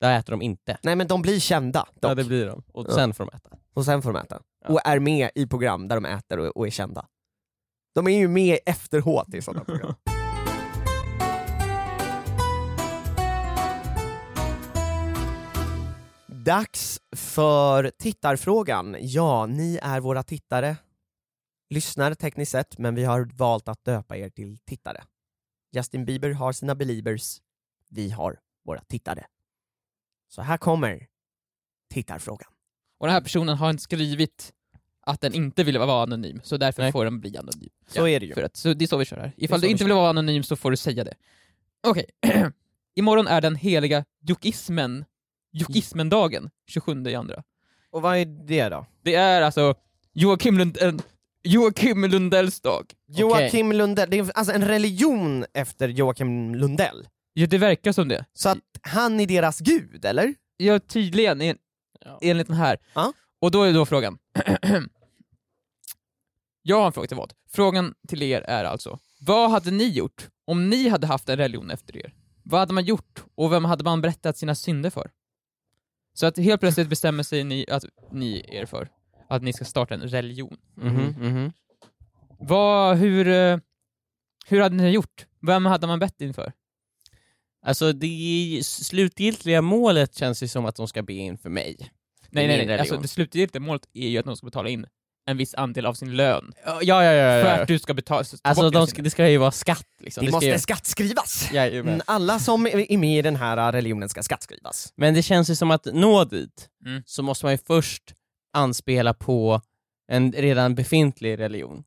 Där 0.00 0.18
äter 0.18 0.30
de 0.32 0.42
inte. 0.42 0.78
Nej 0.82 0.96
men 0.96 1.06
de 1.06 1.22
blir 1.22 1.40
kända 1.40 1.80
dock. 1.80 2.10
Ja 2.10 2.14
det 2.14 2.24
blir 2.24 2.46
de, 2.46 2.62
och 2.72 2.86
Ja. 2.88 2.94
sen 2.94 3.14
får 3.14 3.24
de 3.26 3.36
äta. 3.36 3.50
och 3.74 3.84
sen 3.84 4.02
får 4.02 4.12
de 4.12 4.18
äta. 4.22 4.40
Ja. 4.64 4.72
Och 4.74 4.80
är 4.86 4.98
med 4.98 5.30
i 5.34 5.46
program 5.46 5.88
där 5.88 5.96
de 5.96 6.04
äter 6.04 6.38
och, 6.38 6.56
och 6.56 6.66
är 6.66 6.70
kända. 6.70 7.06
De 7.94 8.06
är 8.08 8.18
ju 8.18 8.28
med 8.28 8.58
efteråt 8.66 9.34
i 9.34 9.42
sådana 9.42 9.64
program. 9.64 9.94
Dags 16.44 17.00
för 17.16 17.90
tittarfrågan. 17.98 18.96
Ja, 19.00 19.46
ni 19.46 19.78
är 19.82 20.00
våra 20.00 20.22
tittare. 20.22 20.76
Lyssnare 21.70 22.14
tekniskt 22.14 22.52
sett, 22.52 22.78
men 22.78 22.94
vi 22.94 23.04
har 23.04 23.30
valt 23.34 23.68
att 23.68 23.84
döpa 23.84 24.16
er 24.16 24.30
till 24.30 24.58
tittare. 24.58 25.04
Justin 25.72 26.04
Bieber 26.04 26.30
har 26.30 26.52
sina 26.52 26.74
beliebers, 26.74 27.40
vi 27.90 28.10
har 28.10 28.40
våra 28.64 28.80
tittare. 28.80 29.26
Så 30.28 30.42
här 30.42 30.56
kommer 30.56 31.06
tittarfrågan. 31.90 32.50
och 32.98 33.06
den 33.06 33.14
här 33.14 33.20
personen 33.22 33.56
har 33.56 33.70
inte 33.70 33.82
skrivit 33.82 34.52
att 35.00 35.20
den 35.20 35.34
inte 35.34 35.64
ville 35.64 35.78
vara 35.78 36.02
anonym, 36.02 36.40
så 36.44 36.56
därför 36.56 36.82
Nej. 36.82 36.92
får 36.92 37.04
den 37.04 37.20
bli 37.20 37.36
anonym. 37.36 37.70
Så 37.86 38.08
är 38.08 38.20
det 38.20 38.26
ju. 38.26 38.34
För 38.34 38.42
att, 38.42 38.56
så 38.56 38.74
det 38.74 38.84
är 38.84 38.86
så 38.86 38.96
vi 38.96 39.04
kör 39.04 39.16
här. 39.16 39.32
Ifall 39.36 39.60
du 39.60 39.68
inte 39.68 39.84
vill 39.84 39.92
vara 39.92 40.08
anonym 40.08 40.42
så 40.42 40.56
får 40.56 40.70
du 40.70 40.76
säga 40.76 41.04
det. 41.04 41.14
Okej. 41.86 42.06
Imorgon 42.94 43.26
är 43.26 43.40
den 43.40 43.56
heliga 43.56 44.04
jokismen, 44.20 45.04
jokismendagen, 45.54 46.50
27 46.68 47.04
i 47.06 47.14
andra. 47.14 47.42
Och 47.90 48.02
vad 48.02 48.16
är 48.16 48.24
det 48.24 48.68
då? 48.68 48.86
Det 49.02 49.14
är 49.14 49.42
alltså 49.42 49.74
Joakim, 50.12 50.58
Lund, 50.58 51.02
Joakim 51.42 52.04
Lundells 52.04 52.60
dag. 52.60 52.92
Joakim 53.08 53.72
Lundell, 53.72 54.10
det 54.10 54.18
är 54.18 54.30
alltså 54.34 54.52
en 54.54 54.64
religion 54.68 55.44
efter 55.54 55.88
Joakim 55.88 56.54
Lundell. 56.54 57.08
Ja, 57.32 57.46
det 57.46 57.58
verkar 57.58 57.92
som 57.92 58.08
det. 58.08 58.24
Så 58.32 58.48
att 58.48 58.58
han 58.82 59.20
är 59.20 59.26
deras 59.26 59.60
gud, 59.60 60.04
eller? 60.04 60.34
Ja, 60.56 60.78
tydligen, 60.78 61.40
en, 61.40 61.58
Ja. 62.04 62.18
enligt 62.22 62.46
den 62.46 62.56
här. 62.56 62.78
Ja. 62.94 63.12
Och 63.40 63.50
då 63.50 63.62
är 63.62 63.72
då 63.72 63.86
frågan. 63.86 64.18
Jag 66.62 66.78
har 66.80 66.86
en 66.86 66.92
fråga 66.92 67.08
till 67.08 67.16
vad? 67.16 67.32
Frågan 67.52 67.94
till 68.08 68.22
er 68.22 68.40
är 68.40 68.64
alltså, 68.64 68.98
vad 69.20 69.50
hade 69.50 69.70
ni 69.70 69.88
gjort 69.88 70.28
om 70.44 70.70
ni 70.70 70.88
hade 70.88 71.06
haft 71.06 71.28
en 71.28 71.36
religion 71.36 71.70
efter 71.70 71.96
er? 71.96 72.14
Vad 72.42 72.60
hade 72.60 72.72
man 72.74 72.84
gjort 72.84 73.24
och 73.34 73.52
vem 73.52 73.64
hade 73.64 73.84
man 73.84 74.00
berättat 74.00 74.38
sina 74.38 74.54
synder 74.54 74.90
för? 74.90 75.10
Så 76.14 76.26
att 76.26 76.38
helt 76.38 76.60
plötsligt 76.60 76.88
bestämmer 76.88 77.22
sig 77.22 77.44
ni 77.44 77.66
att 77.68 77.84
ni 78.10 78.44
er 78.48 78.66
för 78.66 78.88
att 79.28 79.42
ni 79.42 79.52
ska 79.52 79.64
starta 79.64 79.94
en 79.94 80.00
religion. 80.00 80.56
Mhm, 80.74 81.14
mhm. 81.18 81.52
Vad, 82.38 82.96
hur, 82.96 83.28
eh, 83.28 83.58
hur 84.46 84.60
hade 84.60 84.76
ni 84.76 84.90
gjort? 84.90 85.26
Vem 85.40 85.66
hade 85.66 85.86
man 85.86 85.98
bett 85.98 86.20
inför? 86.20 86.52
Alltså 87.62 87.92
det 87.92 88.60
slutgiltiga 88.64 89.62
målet 89.62 90.14
känns 90.14 90.42
ju 90.42 90.48
som 90.48 90.66
att 90.66 90.76
de 90.76 90.88
ska 90.88 91.02
be 91.02 91.12
in 91.12 91.38
för 91.38 91.50
mig. 91.50 91.76
Nej, 92.30 92.46
nej, 92.46 92.66
nej. 92.66 92.78
Alltså, 92.78 92.96
det 92.96 93.08
slutgiltiga 93.08 93.60
målet 93.60 93.88
är 93.92 94.08
ju 94.08 94.18
att 94.18 94.24
de 94.24 94.36
ska 94.36 94.46
betala 94.46 94.68
in 94.68 94.86
en 95.26 95.36
viss 95.36 95.54
andel 95.54 95.86
av 95.86 95.94
sin 95.94 96.16
lön. 96.16 96.52
Ja, 96.64 96.82
ja, 96.82 97.02
ja. 97.04 97.42
För 97.42 97.48
ja, 97.48 97.52
att 97.54 97.58
ja. 97.58 97.64
du 97.64 97.78
ska 97.78 97.94
betala... 97.94 98.24
ta 98.24 98.36
Alltså 98.42 98.70
de 98.70 98.86
ska, 98.86 99.02
det 99.02 99.10
ska 99.10 99.28
ju 99.28 99.38
vara 99.38 99.50
skatt 99.50 99.86
liksom. 100.00 100.24
Det, 100.24 100.30
ska 100.30 100.36
måste 100.36 100.46
ju... 100.46 100.58
skattskrivas! 100.58 101.48
Jajamän. 101.52 101.94
Mm, 101.94 102.04
Alla 102.06 102.38
som 102.38 102.66
är 102.66 102.98
med 102.98 103.18
i 103.18 103.22
den 103.22 103.36
här 103.36 103.72
religionen 103.72 104.08
ska 104.08 104.22
skattskrivas. 104.22 104.92
Men 104.96 105.14
det 105.14 105.22
känns 105.22 105.50
ju 105.50 105.54
som 105.56 105.70
att 105.70 105.84
nå 105.92 106.24
dit, 106.24 106.68
Mm. 106.86 107.02
så 107.06 107.22
måste 107.22 107.46
man 107.46 107.52
ju 107.52 107.58
först 107.66 108.02
anspela 108.52 109.14
på 109.14 109.60
en 110.12 110.32
redan 110.32 110.74
befintlig 110.74 111.38
religion. 111.38 111.84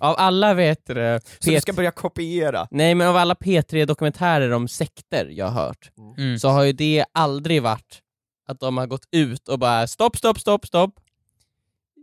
Av 0.00 0.14
alla 0.18 0.54
vet 0.54 0.86
det, 0.86 1.20
Så 1.38 1.50
du 1.50 1.60
ska 1.60 1.72
börja 1.72 1.90
kopiera. 1.90 2.68
Nej 2.70 2.94
men 2.94 3.06
av 3.08 3.16
alla 3.16 3.34
P3-dokumentärer 3.34 4.50
om 4.52 4.68
sekter 4.68 5.26
jag 5.30 5.46
har 5.46 5.64
hört, 5.64 5.90
Mm. 6.18 6.38
så 6.38 6.48
har 6.48 6.62
ju 6.64 6.72
det 6.72 7.04
aldrig 7.12 7.62
varit 7.62 8.00
att 8.48 8.60
de 8.60 8.76
har 8.78 8.86
gått 8.86 9.04
ut 9.12 9.48
och 9.48 9.58
bara 9.58 9.86
stopp, 9.86 10.16
stopp, 10.16 10.40
stopp, 10.40 10.66
stopp. 10.66 10.94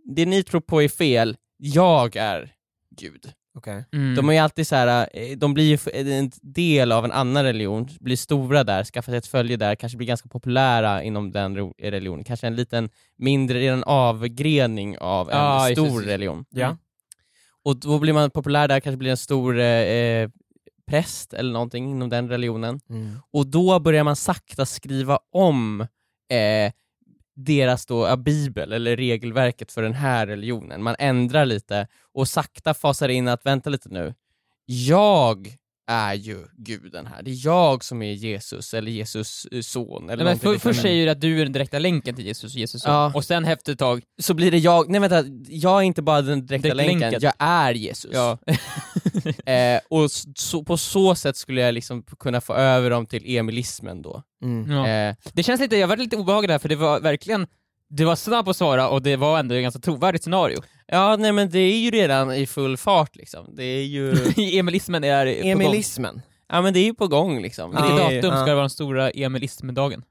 Det 0.06 0.26
ni 0.26 0.44
tror 0.44 0.62
på 0.62 0.82
är 0.82 0.90
fel, 0.90 1.38
jag 1.58 2.16
är 2.16 2.52
Gud. 2.98 3.32
Okay. 3.58 3.84
Mm. 3.94 4.16
De 4.16 4.30
är 4.30 4.34
ju 4.34 4.40
alltid 4.40 4.68
så 4.68 4.76
här, 4.76 5.10
eh, 5.14 5.38
de 5.38 5.54
blir 5.54 5.64
ju 5.64 5.78
en 6.18 6.32
del 6.42 6.92
av 6.92 7.06
en 7.06 7.12
annan 7.12 7.44
religion, 7.44 7.88
blir 8.00 8.16
stora 8.16 8.64
där, 8.64 8.84
skaffar 8.84 9.12
sig 9.12 9.18
ett 9.18 9.28
följe 9.28 9.58
där, 9.58 9.76
kanske 9.76 9.98
blir 9.98 10.08
ganska 10.08 10.30
populära 10.30 11.04
inom 11.04 11.32
den 11.32 11.74
religionen, 11.78 12.24
kanske 12.24 12.48
en 12.48 12.56
liten 12.56 12.90
mindre, 13.18 13.60
redan 13.60 13.84
avgrening 13.84 14.98
av 14.98 15.32
en 15.32 15.68
det, 15.68 15.76
stor 15.76 15.88
just 15.88 16.08
religion. 16.08 16.46
Ja. 16.50 16.78
Och 17.64 17.80
då 17.80 18.00
blir 18.00 18.14
man 18.14 18.32
populär 18.32 18.68
där, 18.68 18.80
kanske 18.80 18.98
blir 18.98 19.12
en 19.12 19.18
stor 19.18 19.60
eh, 19.60 19.66
eh, 19.66 20.30
präst 20.88 21.34
eller 21.34 21.54
någonting 21.54 21.92
inom 21.92 22.10
den 22.10 22.30
religionen. 22.30 22.80
Mm. 22.90 23.20
Och 23.32 23.48
då 23.48 23.80
börjar 23.80 24.04
man 24.04 24.16
sakta 24.16 24.66
skriva 24.66 25.20
om 25.32 25.82
eh, 26.30 26.72
deras 27.36 27.86
då, 27.86 28.08
ja, 28.08 28.16
bibel 28.16 28.74
eller 28.74 28.98
regelverket 28.98 29.72
för 29.72 29.82
den 29.82 29.94
här 29.94 30.28
religionen. 30.28 30.84
Man 30.84 30.96
ändrar 31.00 31.46
lite 31.46 31.88
och 32.14 32.28
sakta 32.28 32.74
fasar 32.74 33.10
in 33.10 33.28
att 33.28 33.46
vänta 33.46 33.70
lite 33.70 33.90
nu, 33.90 34.14
jag 34.66 35.56
är 35.88 36.14
ju 36.14 36.38
guden 36.58 37.06
här. 37.08 37.24
Det 37.24 37.32
är 37.32 37.46
jag 37.46 37.84
som 37.84 38.02
är 38.02 38.12
Jesus, 38.14 38.74
eller 38.74 38.92
Jesus 38.92 39.48
eh, 39.52 39.62
son. 39.62 40.10
Eller 40.10 40.24
Nej, 40.26 40.38
men 40.44 40.60
först 40.60 40.82
säger 40.82 41.06
du 41.06 41.12
att 41.12 41.22
du 41.22 41.40
är 41.40 41.44
den 41.44 41.52
direkta 41.54 41.80
länken 41.80 42.16
till 42.16 42.26
Jesus, 42.26 42.54
Jesus 42.56 42.82
son. 42.82 42.94
Ja. 42.94 43.12
och 43.16 43.24
sen 43.26 43.46
efter 43.46 43.74
ett 43.74 43.80
tag, 43.80 44.02
Så 44.22 44.34
blir 44.34 44.52
det 44.52 44.58
jag, 44.58 44.90
nej 44.90 45.02
vänta, 45.02 45.24
jag 45.50 45.78
är 45.80 45.82
inte 45.84 46.02
bara 46.02 46.22
den 46.22 46.46
direkta 46.46 46.68
Direkt 46.68 46.78
länken, 46.88 47.00
länken. 47.00 47.20
jag 47.22 47.34
är 47.48 47.74
Jesus. 47.74 48.12
ja. 48.14 48.38
Eh, 49.46 49.80
och 49.90 50.12
så, 50.36 50.64
på 50.64 50.78
så 50.78 51.16
sätt 51.16 51.38
skulle 51.38 51.62
jag 51.62 51.74
liksom 51.74 52.04
kunna 52.20 52.42
få 52.42 52.54
över 52.54 52.90
dem 52.90 53.06
till 53.06 53.38
emilismen 53.38 54.02
då. 54.02 54.24
Mm. 54.44 54.72
ja. 54.72 54.88
Eh, 54.88 55.16
Det 55.34 55.44
känns 55.44 55.62
lite, 55.62 55.78
jag 55.78 55.88
var 55.88 55.98
lite 55.98 56.18
obehaglig 56.18 56.50
där 56.50 56.60
för 56.60 56.70
det 56.70 56.76
var 56.76 57.00
verkligen, 57.00 57.48
du 57.90 58.04
var 58.04 58.16
snabb 58.16 58.50
att 58.50 58.58
svara 58.58 58.90
och 58.90 59.02
det 59.02 59.16
var 59.16 59.40
ändå 59.40 59.56
ett 59.56 59.62
ganska 59.62 59.80
trovärdigt 59.80 60.24
scenario. 60.24 60.62
Ja, 60.88 61.16
nej 61.20 61.32
men 61.32 61.50
det 61.50 61.60
är 61.60 61.78
ju 61.80 61.92
redan 61.92 62.34
i 62.34 62.46
full 62.46 62.78
fart 62.78 63.16
liksom. 63.16 63.56
Det 63.56 63.64
är 63.64 63.84
ju, 63.84 64.16
Emilismen 64.60 65.04
är 65.04 65.26
på 65.26 65.42
gång. 65.42 65.52
Emilismen. 65.52 66.22
ja 66.50 66.62
men 66.62 66.74
det 66.74 66.80
är 66.80 66.84
ju 66.86 66.94
på 66.94 67.08
gång 67.08 67.42
liksom. 67.42 67.72
Vilket 67.72 67.98
Det 67.98 68.04
är- 68.04 68.22
datum 68.22 68.32
ska 68.38 68.46
det 68.46 68.54
vara 68.54 68.62
den 68.64 68.70
stora 68.70 69.10
emilismdagen? 69.10 70.04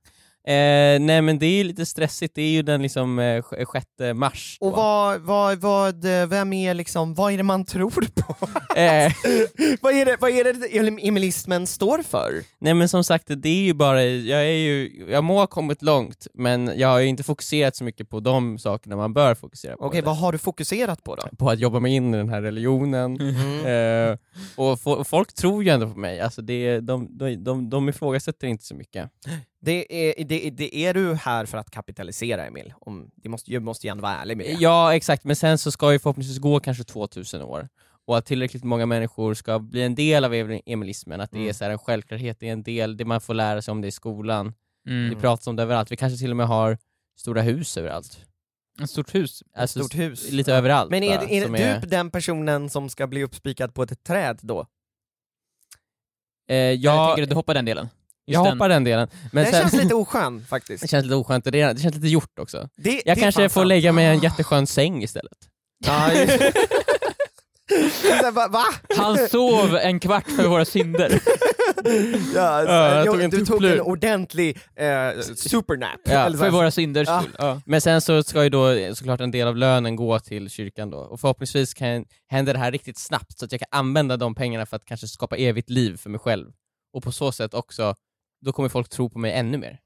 Eh, 0.46 1.00
nej 1.00 1.22
men 1.22 1.38
det 1.38 1.46
är 1.46 1.56
ju 1.56 1.64
lite 1.64 1.86
stressigt, 1.86 2.34
det 2.34 2.42
är 2.42 2.50
ju 2.50 2.62
den 2.62 2.82
liksom 2.82 3.18
eh, 3.18 3.22
sj- 3.42 3.64
sjätte 3.64 4.14
mars. 4.14 4.56
Och 4.60 4.70
då. 4.70 4.76
vad, 4.76 5.20
vad, 5.20 5.58
vad, 5.58 6.04
eh, 6.20 6.26
vem 6.26 6.52
är 6.52 6.74
liksom, 6.74 7.14
vad 7.14 7.32
är 7.32 7.36
det 7.36 7.42
man 7.42 7.64
tror 7.64 7.90
på? 7.90 8.36
Eh, 8.76 9.12
vad, 9.80 9.92
är 9.94 10.04
det, 10.04 10.16
vad 10.20 10.30
är 10.30 10.44
det 10.44 10.52
em- 10.52 10.98
emilismen 11.02 11.66
står 11.66 12.02
för? 12.02 12.32
nej 12.60 12.74
men 12.74 12.88
som 12.88 13.04
sagt, 13.04 13.24
det 13.28 13.48
är 13.48 13.62
ju 13.64 13.74
bara, 13.74 14.02
jag 14.04 14.40
är 14.40 14.56
ju, 14.56 15.06
jag 15.10 15.24
må 15.24 15.38
ha 15.38 15.46
kommit 15.46 15.82
långt, 15.82 16.26
men 16.34 16.72
jag 16.76 16.88
har 16.88 16.98
ju 16.98 17.06
inte 17.06 17.22
fokuserat 17.22 17.76
så 17.76 17.84
mycket 17.84 18.08
på 18.10 18.20
de 18.20 18.58
sakerna 18.58 18.96
man 18.96 19.12
bör 19.14 19.34
fokusera 19.34 19.76
på. 19.76 19.84
Okej, 19.84 20.02
vad 20.02 20.16
har 20.16 20.32
du 20.32 20.38
fokuserat 20.38 21.04
på 21.04 21.14
då? 21.16 21.22
På 21.38 21.50
att 21.50 21.58
jobba 21.58 21.80
mig 21.80 21.94
in 21.94 22.14
i 22.14 22.16
den 22.16 22.28
här 22.28 22.42
religionen. 22.42 23.18
Eh, 23.64 24.16
och 24.56 24.78
fo- 24.78 24.94
och 24.94 25.06
folk 25.06 25.32
tror 25.34 25.64
ju 25.64 25.70
ändå 25.70 25.90
på 25.90 25.98
mig, 25.98 26.20
alltså 26.20 26.42
det, 26.42 26.80
de, 26.80 27.18
de, 27.18 27.34
de, 27.44 27.70
de 27.70 27.88
ifrågasätter 27.88 28.46
inte 28.46 28.64
så 28.64 28.74
mycket. 28.74 29.10
Det 29.64 30.10
är, 30.20 30.24
det, 30.24 30.50
det 30.50 30.76
är 30.76 30.94
du 30.94 31.14
här 31.14 31.46
för 31.46 31.58
att 31.58 31.70
kapitalisera 31.70 32.46
Emil, 32.46 32.74
Om, 32.80 33.10
det 33.16 33.28
måste, 33.28 33.52
jag 33.52 33.62
måste 33.62 33.86
ju 33.86 33.90
ändå 33.90 34.02
vara 34.02 34.12
ärlig 34.16 34.36
med 34.36 34.46
det. 34.46 34.52
Ja 34.52 34.94
exakt, 34.94 35.24
men 35.24 35.36
sen 35.36 35.58
så 35.58 35.70
ska 35.70 35.92
ju 35.92 35.98
förhoppningsvis 35.98 36.38
gå 36.38 36.60
kanske 36.60 36.84
2000 36.84 37.42
år, 37.42 37.68
och 38.06 38.18
att 38.18 38.26
tillräckligt 38.26 38.64
många 38.64 38.86
människor 38.86 39.34
ska 39.34 39.58
bli 39.58 39.82
en 39.82 39.94
del 39.94 40.24
av 40.24 40.34
em- 40.34 40.60
emilismen, 40.66 41.20
att 41.20 41.30
det 41.30 41.38
är 41.38 41.42
Mm. 41.42 41.54
så 41.54 41.64
här 41.64 41.70
en 41.70 41.78
självklarhet, 41.78 42.40
det 42.40 42.48
är 42.48 42.52
en 42.52 42.62
del, 42.62 42.96
det 42.96 43.04
man 43.04 43.20
får 43.20 43.34
lära 43.34 43.62
sig 43.62 43.72
om 43.72 43.80
det 43.80 43.88
i 43.88 43.90
skolan, 43.90 44.54
Mm. 44.88 45.10
det 45.14 45.20
pratas 45.20 45.46
om 45.46 45.56
det 45.56 45.62
överallt, 45.62 45.92
vi 45.92 45.96
kanske 45.96 46.18
till 46.18 46.30
och 46.30 46.36
med 46.36 46.46
har 46.46 46.78
stora 47.18 47.42
hus 47.42 47.76
överallt. 47.76 48.20
Ett 48.82 48.90
stort 48.90 49.14
hus. 49.14 49.42
Alltså, 49.56 49.80
Stort 49.84 49.94
hus. 49.98 50.30
Lite 50.30 50.54
överallt. 50.54 50.90
Men 50.90 51.02
är, 51.02 51.16
bara, 51.18 51.26
är 51.28 51.42
som 51.42 51.80
du 51.80 51.86
den 51.88 52.10
personen 52.10 52.70
som 52.70 52.88
ska 52.90 53.06
bli 53.06 53.22
uppspikad 53.24 53.74
på 53.74 53.82
ett 53.82 54.04
träd 54.04 54.38
då? 54.42 54.66
eh, 56.48 56.56
Jag 56.56 56.74
jag, 56.76 57.08
tänker 57.08 57.22
att 57.22 57.28
du 57.28 57.34
hoppar 57.34 57.54
den 57.54 57.64
delen. 57.64 57.88
Just 58.26 58.34
jag 58.34 58.44
den. 58.44 58.52
hoppar 58.52 58.68
den 58.68 58.84
delen, 58.84 59.08
men 59.32 59.44
det 59.44 59.50
sen, 59.50 59.60
känns 59.60 59.72
lite 59.82 59.94
oskön 59.94 60.44
faktiskt. 60.48 60.82
det 60.82 60.88
känns 60.88 61.04
lite 61.04 61.16
oskönt, 61.16 61.46
och 61.46 61.52
det, 61.52 61.72
det 61.72 61.80
känns 61.80 61.94
lite 61.94 62.08
gjort 62.08 62.38
också. 62.38 62.68
Det, 62.76 63.02
Jag 63.06 63.16
det 63.16 63.20
kanske 63.22 63.48
får 63.48 63.60
sant. 63.60 63.68
lägga 63.68 63.92
mig 63.92 64.04
i 64.04 64.08
en 64.08 64.18
jätteskön 64.20 64.66
säng 64.66 65.02
istället. 65.02 65.38
Här, 65.84 66.52
va? 68.48 68.64
Han 68.96 69.28
sov 69.28 69.76
en 69.76 70.00
kvart 70.00 70.30
för 70.30 70.48
våra 70.48 70.64
synder. 70.64 71.20
Ja, 72.34 72.62
så, 72.66 72.72
Ja, 72.72 72.94
jag 72.94 73.06
jo, 73.06 73.12
tog 73.12 73.22
en 73.22 73.30
du 73.30 73.46
tog 73.46 73.64
en 73.64 73.80
ordentlig 73.80 74.58
eh, 74.76 75.20
supernap. 75.36 76.00
Ja, 76.04 76.30
För 76.38 76.50
våra 76.50 76.70
synders 76.70 77.08
Ja. 77.08 77.20
skull. 77.20 77.36
Ja. 77.38 77.60
Men 77.66 77.80
sen 77.80 78.00
så 78.00 78.22
ska 78.22 78.42
ju 78.44 78.50
då 78.50 78.94
såklart 78.94 79.20
en 79.20 79.30
del 79.30 79.48
av 79.48 79.56
lönen 79.56 79.96
gå 79.96 80.18
till 80.18 80.50
kyrkan 80.50 80.90
då, 80.90 80.98
och 80.98 81.20
förhoppningsvis 81.20 81.74
kan, 81.74 82.04
händer 82.28 82.52
det 82.52 82.58
här 82.58 82.72
riktigt 82.72 82.98
snabbt 82.98 83.38
så 83.38 83.44
att 83.44 83.52
jag 83.52 83.60
kan 83.60 83.68
använda 83.78 84.16
de 84.16 84.34
pengarna 84.34 84.66
för 84.66 84.76
att 84.76 84.84
kanske 84.84 85.08
skapa 85.08 85.36
evigt 85.36 85.70
liv 85.70 85.96
för 85.96 86.10
mig 86.10 86.20
själv. 86.20 86.46
Och 86.94 87.02
på 87.02 87.12
så 87.12 87.32
sätt 87.32 87.54
också, 87.54 87.94
då 88.44 88.52
kommer 88.52 88.68
folk 88.68 88.88
tro 88.88 89.10
på 89.10 89.18
mig 89.18 89.32
ännu 89.32 89.58
mer. 89.58 89.78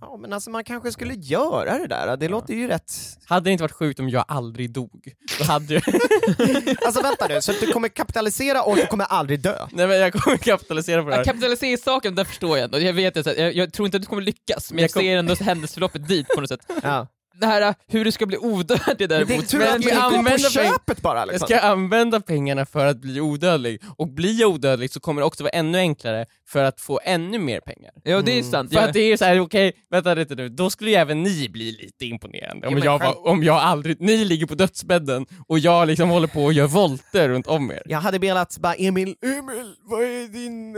Ja, 0.00 0.16
men 0.20 0.32
alltså 0.32 0.50
man 0.50 0.64
kanske 0.64 0.92
skulle 0.92 1.14
göra 1.14 1.78
det 1.78 1.86
där, 1.86 2.16
det 2.16 2.28
låter 2.28 2.54
ju 2.54 2.68
rätt... 2.68 2.92
Hade 3.24 3.44
det 3.44 3.52
inte 3.52 3.64
varit 3.64 3.72
sjukt 3.72 4.00
om 4.00 4.08
jag 4.08 4.24
aldrig 4.28 4.70
dog, 4.72 5.12
då 5.38 5.44
hade 5.44 5.74
jag... 5.74 5.82
Alltså 6.86 7.02
vänta 7.02 7.26
nu, 7.28 7.42
så 7.42 7.52
du 7.60 7.72
kommer 7.72 7.88
kapitalisera 7.88 8.62
och 8.62 8.76
du 8.76 8.86
kommer 8.86 9.04
aldrig 9.04 9.40
dö? 9.40 9.66
Nej 9.72 9.86
men 9.86 9.98
jag 9.98 10.12
kommer 10.12 10.36
kapitalisera 10.36 11.02
på 11.02 11.08
det 11.10 11.16
här. 11.16 11.24
Kapitaliseringssaken, 11.24 12.14
där 12.14 12.24
förstår 12.24 12.58
jag 12.58 12.64
ändå. 12.64 12.78
Jag 12.78 12.92
vet 12.92 13.26
jag, 13.26 13.54
jag 13.54 13.72
tror 13.72 13.86
inte 13.86 13.96
att 13.96 14.02
du 14.02 14.06
kommer 14.06 14.22
lyckas, 14.22 14.72
men 14.72 14.78
jag, 14.78 14.84
Jag 14.84 14.92
kom- 14.92 15.02
ser 15.02 15.16
ändå 15.16 15.34
händelseförloppet 15.34 16.08
dit 16.08 16.26
på 16.34 16.40
något 16.40 16.48
sätt. 16.48 16.60
Ja. 16.82 17.06
Det 17.40 17.46
här 17.46 17.74
hur 17.86 18.04
du 18.04 18.12
ska 18.12 18.26
bli 18.26 18.36
odödlig 18.38 18.80
Men 18.86 18.96
det 18.98 19.04
är 19.04 19.08
däremot. 19.08 19.48
tur 19.48 19.62
att 19.62 19.84
vi 19.86 19.90
använder 19.90 20.38
köpet 20.50 21.02
bara 21.02 21.18
Jag 21.18 21.28
liksom. 21.28 21.46
ska 21.46 21.58
använda 21.60 22.20
pengarna 22.20 22.66
för 22.66 22.86
att 22.86 22.96
bli 23.00 23.20
odödlig, 23.20 23.82
och 23.96 24.08
blir 24.08 24.40
jag 24.40 24.50
odödlig 24.50 24.90
så 24.90 25.00
kommer 25.00 25.20
det 25.22 25.26
också 25.26 25.42
vara 25.44 25.50
ännu 25.50 25.78
enklare 25.78 26.26
för 26.48 26.64
att 26.64 26.80
få 26.80 27.00
ännu 27.04 27.38
mer 27.38 27.60
pengar. 27.60 27.92
Ja 28.04 28.22
det 28.22 28.32
är 28.32 28.38
Mm. 28.40 28.50
sant. 28.50 28.70
För 28.72 28.80
Jag, 28.80 28.88
att 28.88 28.92
det 28.94 29.00
är 29.12 29.16
så 29.16 29.24
här, 29.24 29.40
okej, 29.40 29.72
vänta 29.90 30.14
lite 30.14 30.34
nu, 30.34 30.48
då 30.48 30.70
skulle 30.70 30.90
ju 30.90 30.96
även 30.96 31.22
ni 31.22 31.48
bli 31.48 31.72
lite 31.72 32.06
imponerande 32.06 32.66
om, 32.66 32.78
jag, 32.78 32.98
var, 32.98 33.26
om 33.28 33.44
jag 33.44 33.56
aldrig, 33.56 34.00
ni 34.00 34.24
ligger 34.24 34.46
på 34.46 34.54
dödsbädden 34.54 35.26
och 35.48 35.58
jag 35.58 35.88
liksom 35.88 36.08
håller 36.10 36.28
på 36.28 36.44
och 36.44 36.52
gör 36.52 36.66
volter 36.66 37.28
runt 37.28 37.46
om 37.46 37.70
er. 37.70 37.82
Jag 37.86 37.98
hade 38.00 38.18
velat 38.18 38.58
bara 38.58 38.74
Emil, 38.74 39.14
Emil, 39.22 39.74
vad 39.82 40.02
är 40.02 40.28
din 40.28 40.76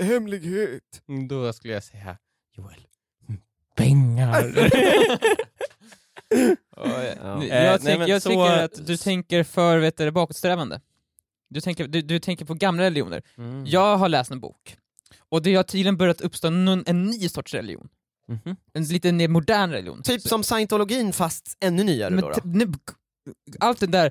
eh, 0.00 0.06
hemlighet? 0.06 0.82
Mm, 1.08 1.28
Då 1.28 1.52
skulle 1.52 1.74
jag 1.74 1.82
säga, 1.84 2.16
Joel, 2.56 2.86
mm, 3.28 3.40
Ja. 6.76 7.02
jag, 7.02 7.42
Eh, 7.44 7.78
nej, 7.82 7.98
jag 8.08 8.22
så- 8.22 8.28
tycker 8.28 8.62
att 8.64 8.86
du 8.86 8.96
tänker 8.96 9.44
för 9.44 9.78
vet 9.78 9.96
du, 9.96 10.10
bakåtsträvande. 10.10 10.80
Du 11.50 11.60
tänker, 11.60 11.88
du, 11.88 12.02
du 12.02 12.18
tänker 12.18 12.44
på 12.44 12.54
gamla 12.54 12.82
religioner. 12.82 13.22
Mm. 13.38 13.66
Jag 13.66 13.96
har 13.96 14.08
läst 14.08 14.30
en 14.30 14.40
bok, 14.40 14.76
och 15.28 15.42
det 15.42 15.54
har 15.54 15.62
tydligen 15.62 15.96
börjat 15.96 16.20
uppstå 16.20 16.50
någon, 16.50 16.84
en 16.86 17.04
ny 17.06 17.28
sorts 17.28 17.54
religion. 17.54 17.88
Mhm. 18.28 18.56
En 18.72 18.84
lite 18.84 19.12
mer 19.12 19.28
modern 19.28 19.70
religion. 19.70 20.02
Typ 20.02 20.22
Så- 20.22 20.28
som 20.28 20.42
scientologin 20.44 21.12
fast 21.12 21.56
ännu 21.60 21.84
nyare 21.84 22.10
men 22.10 22.20
då. 22.24 22.30
då. 22.30 22.40
nu- 22.44 22.72
allt 23.60 23.80
det 23.80 23.86
där, 23.86 24.10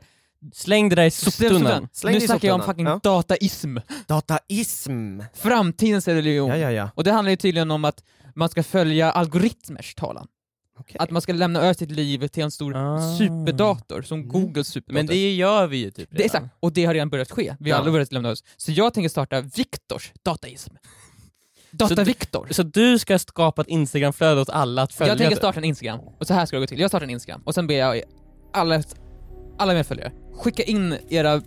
Släng 0.54 0.90
det 0.90 0.96
där 0.96 1.06
i 1.06 1.12
soptunnan. 1.12 1.88
Släng 1.94 2.14
Nu 2.14 2.22
snackar 2.22 2.48
jag 2.48 2.56
om 2.60 2.66
fucking 2.66 2.86
dataism. 3.04 3.78
Dataism. 4.08 5.20
Framtidens 5.34 6.08
religion. 6.08 6.50
Ja, 6.50 6.58
ja, 6.58 6.72
ja. 6.72 6.90
Och 6.96 7.04
det 7.04 7.12
handlar 7.12 7.30
ju 7.30 7.36
tydligen 7.36 7.72
om 7.72 7.86
att 7.86 8.04
man 8.36 8.50
ska 8.50 8.64
följa 8.64 9.12
algoritmers 9.12 9.96
talan. 9.96 10.28
Okej. 10.80 10.96
Att 11.00 11.12
man 11.12 11.22
ska 11.22 11.34
lämna 11.34 11.60
över 11.60 11.74
sitt 11.74 11.92
liv 11.92 12.28
till 12.28 12.44
en 12.44 12.52
stor 12.52 12.74
Ah. 12.76 13.18
superdator, 13.18 14.02
som 14.02 14.20
Mm. 14.20 14.30
Googles 14.32 14.68
superdator. 14.68 14.94
Men 14.94 15.06
det 15.08 15.34
gör 15.36 15.68
vi 15.68 15.78
ju 15.78 15.92
typ 15.92 16.10
Det 16.12 16.22
är 16.22 16.26
exakt, 16.26 16.46
och 16.60 16.74
det 16.74 16.86
har 16.86 16.94
redan 16.94 17.10
börjat 17.10 17.32
ske. 17.32 17.56
Vi 17.60 17.72
har 17.72 17.78
Ja. 17.78 17.82
alla 17.82 17.92
börjat 17.92 18.12
lämna 18.12 18.30
oss. 18.32 18.44
Så 18.58 18.72
jag 18.72 18.94
tänker 18.94 19.10
starta 19.10 19.42
Viktors 19.42 20.12
dataism. 20.24 20.74
Data-Viktor. 21.72 22.48
Så 22.52 22.64
du 22.64 23.00
ska 23.00 23.20
skapa 23.20 23.62
ett 23.62 23.68
instagramflöde 23.68 24.42
åt 24.42 24.50
alla 24.50 24.82
att 24.82 24.94
följa 24.94 25.12
Jag 25.12 25.18
tänker 25.18 25.36
starta 25.36 25.60
en 25.60 25.64
Instagram, 25.66 26.00
och 26.20 26.28
så 26.28 26.34
här 26.34 26.46
ska 26.46 26.56
det 26.58 26.60
gå 26.62 26.68
till. 26.68 26.80
Jag 26.80 26.90
startar 26.90 27.04
en 27.04 27.10
Instagram, 27.10 27.42
och 27.46 27.54
sen 27.54 27.68
ber 27.68 27.76
jag 27.76 28.02
alla, 28.54 28.84
alla 29.58 29.74
mina 29.74 29.84
följare, 29.84 30.12
skicka 30.36 30.64
in 30.64 30.96
era, 31.10 31.42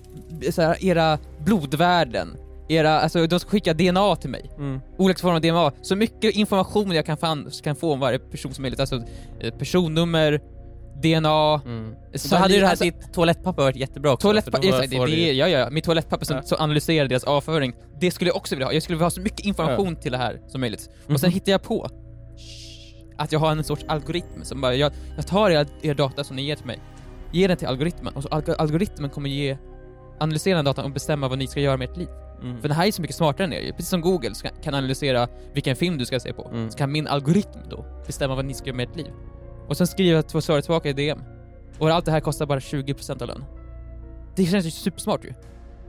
så 0.51 0.63
här, 0.63 0.85
era 0.85 1.19
blodvärden, 1.45 2.37
era, 2.71 3.01
alltså 3.01 3.27
de 3.27 3.41
ska 3.41 3.51
skicka 3.51 3.75
DNA 3.75 4.17
till 4.17 4.31
mig. 4.31 4.51
Mm. 4.59 4.81
olika 4.99 5.21
former 5.21 5.35
av 5.35 5.41
DNA, 5.41 5.73
så 5.83 5.97
mycket 5.97 6.35
information 6.35 6.91
jag 6.93 7.07
kan, 7.07 7.17
fan, 7.17 7.51
kan 7.63 7.77
få 7.77 7.93
om 7.93 8.01
varje 8.01 8.19
person 8.19 8.55
som 8.55 8.63
möjligt, 8.63 8.81
alltså 8.81 9.03
eh, 9.41 9.55
personnummer, 9.59 10.41
DNA, 11.03 11.61
Mm. 11.67 11.95
Så 12.15 12.29
Så 12.29 12.37
hade 12.37 12.55
ju 12.55 12.61
det 12.61 12.67
här 12.67 12.71
alltså- 12.73 12.85
ditt 12.85 13.13
toalettpapper 13.13 13.63
varit 13.63 13.77
jättebra 13.77 14.13
också. 14.13 14.29
toalettpapper, 14.29 14.69
exakt, 14.69 14.91
det, 14.91 15.07
det, 15.07 15.33
ja, 15.33 15.49
ja, 15.49 15.71
mitt 15.71 15.85
toalettpapper 15.85 16.27
som 16.27 16.37
Ja. 16.37 16.43
så 16.43 16.57
analyserar 16.57 17.09
deras 17.09 17.25
avföring, 17.25 17.73
det 18.01 18.11
skulle 18.11 18.31
jag 18.31 18.37
också 18.37 18.55
vilja 18.55 18.67
ha. 18.67 18.73
Jag 18.73 18.83
skulle 18.83 18.97
vilja 18.97 19.07
ha 19.07 19.11
så 19.11 19.21
mycket 19.21 19.47
information 19.47 19.97
till 19.97 20.13
det 20.13 20.19
här 20.19 20.41
som 20.49 20.61
möjligt. 20.61 20.91
Och 21.09 21.21
sen 21.21 21.29
Mhm. 21.29 21.35
hittar 21.35 21.53
jag 21.53 21.63
på 21.63 21.89
att 23.19 23.33
jag 23.33 23.41
har 23.41 23.51
en 23.53 23.65
sorts 23.65 23.85
algoritm 23.89 24.43
som 24.43 24.61
bara, 24.61 24.75
jag, 24.75 24.93
jag 25.17 25.27
tar 25.27 25.51
er, 25.51 25.67
er 25.83 25.95
data 25.95 26.25
som 26.25 26.37
ni 26.37 26.43
ger 26.43 26.57
till 26.57 26.67
mig, 26.67 26.79
ger 27.33 27.49
den 27.49 27.57
till 27.57 27.69
algoritmen, 27.69 28.15
och 28.15 28.23
så 28.23 28.29
alg 28.29 28.45
algoritmen 28.59 29.11
kommer 29.11 29.29
ge, 29.31 29.57
analysera 30.21 30.57
den 30.57 30.65
datan 30.65 30.85
och 30.85 30.91
bestämma 30.91 31.29
vad 31.29 31.39
ni 31.39 31.47
ska 31.47 31.61
göra 31.61 31.77
med 31.77 31.91
ert 31.91 31.97
liv. 31.97 32.09
Mm. 32.43 32.61
För 32.61 32.69
den 32.69 32.77
här 32.77 32.87
är 32.87 32.91
så 32.93 33.03
mycket 33.03 33.17
smartare 33.17 33.45
än 33.47 33.53
er. 33.53 33.73
Precis 33.73 33.89
som 33.89 34.01
Google 34.01 34.31
kan 34.63 34.75
analysera 34.75 35.29
vilken 35.53 35.77
film 35.77 35.99
du 35.99 36.07
ska 36.07 36.21
se 36.21 36.33
på, 36.33 36.49
Mm. 36.49 36.71
så 36.71 36.79
kan 36.79 36.93
min 36.93 37.07
algoritm 37.07 37.59
då 37.71 37.85
bestämma 38.07 38.35
vad 38.35 38.45
ni 38.45 38.55
ska 38.55 38.67
göra 38.67 38.77
med 38.77 38.89
ert 38.89 38.97
liv. 38.97 39.13
Och 39.69 39.77
sen 39.77 39.87
skriver 39.87 40.15
jag 40.17 40.29
två 40.29 40.41
svar 40.41 40.61
tillbaka 40.61 40.89
i 40.89 40.93
DM. 40.93 41.23
Och 41.79 41.89
allt 41.91 42.05
det 42.05 42.11
här 42.13 42.21
kostar 42.21 42.47
bara 42.47 42.59
20% 42.61 43.23
av 43.23 43.29
lönen. 43.29 43.45
Det 44.37 44.45
känns 44.45 44.67
ju 44.67 44.71
supersmart 44.71 45.25
ju. 45.25 45.35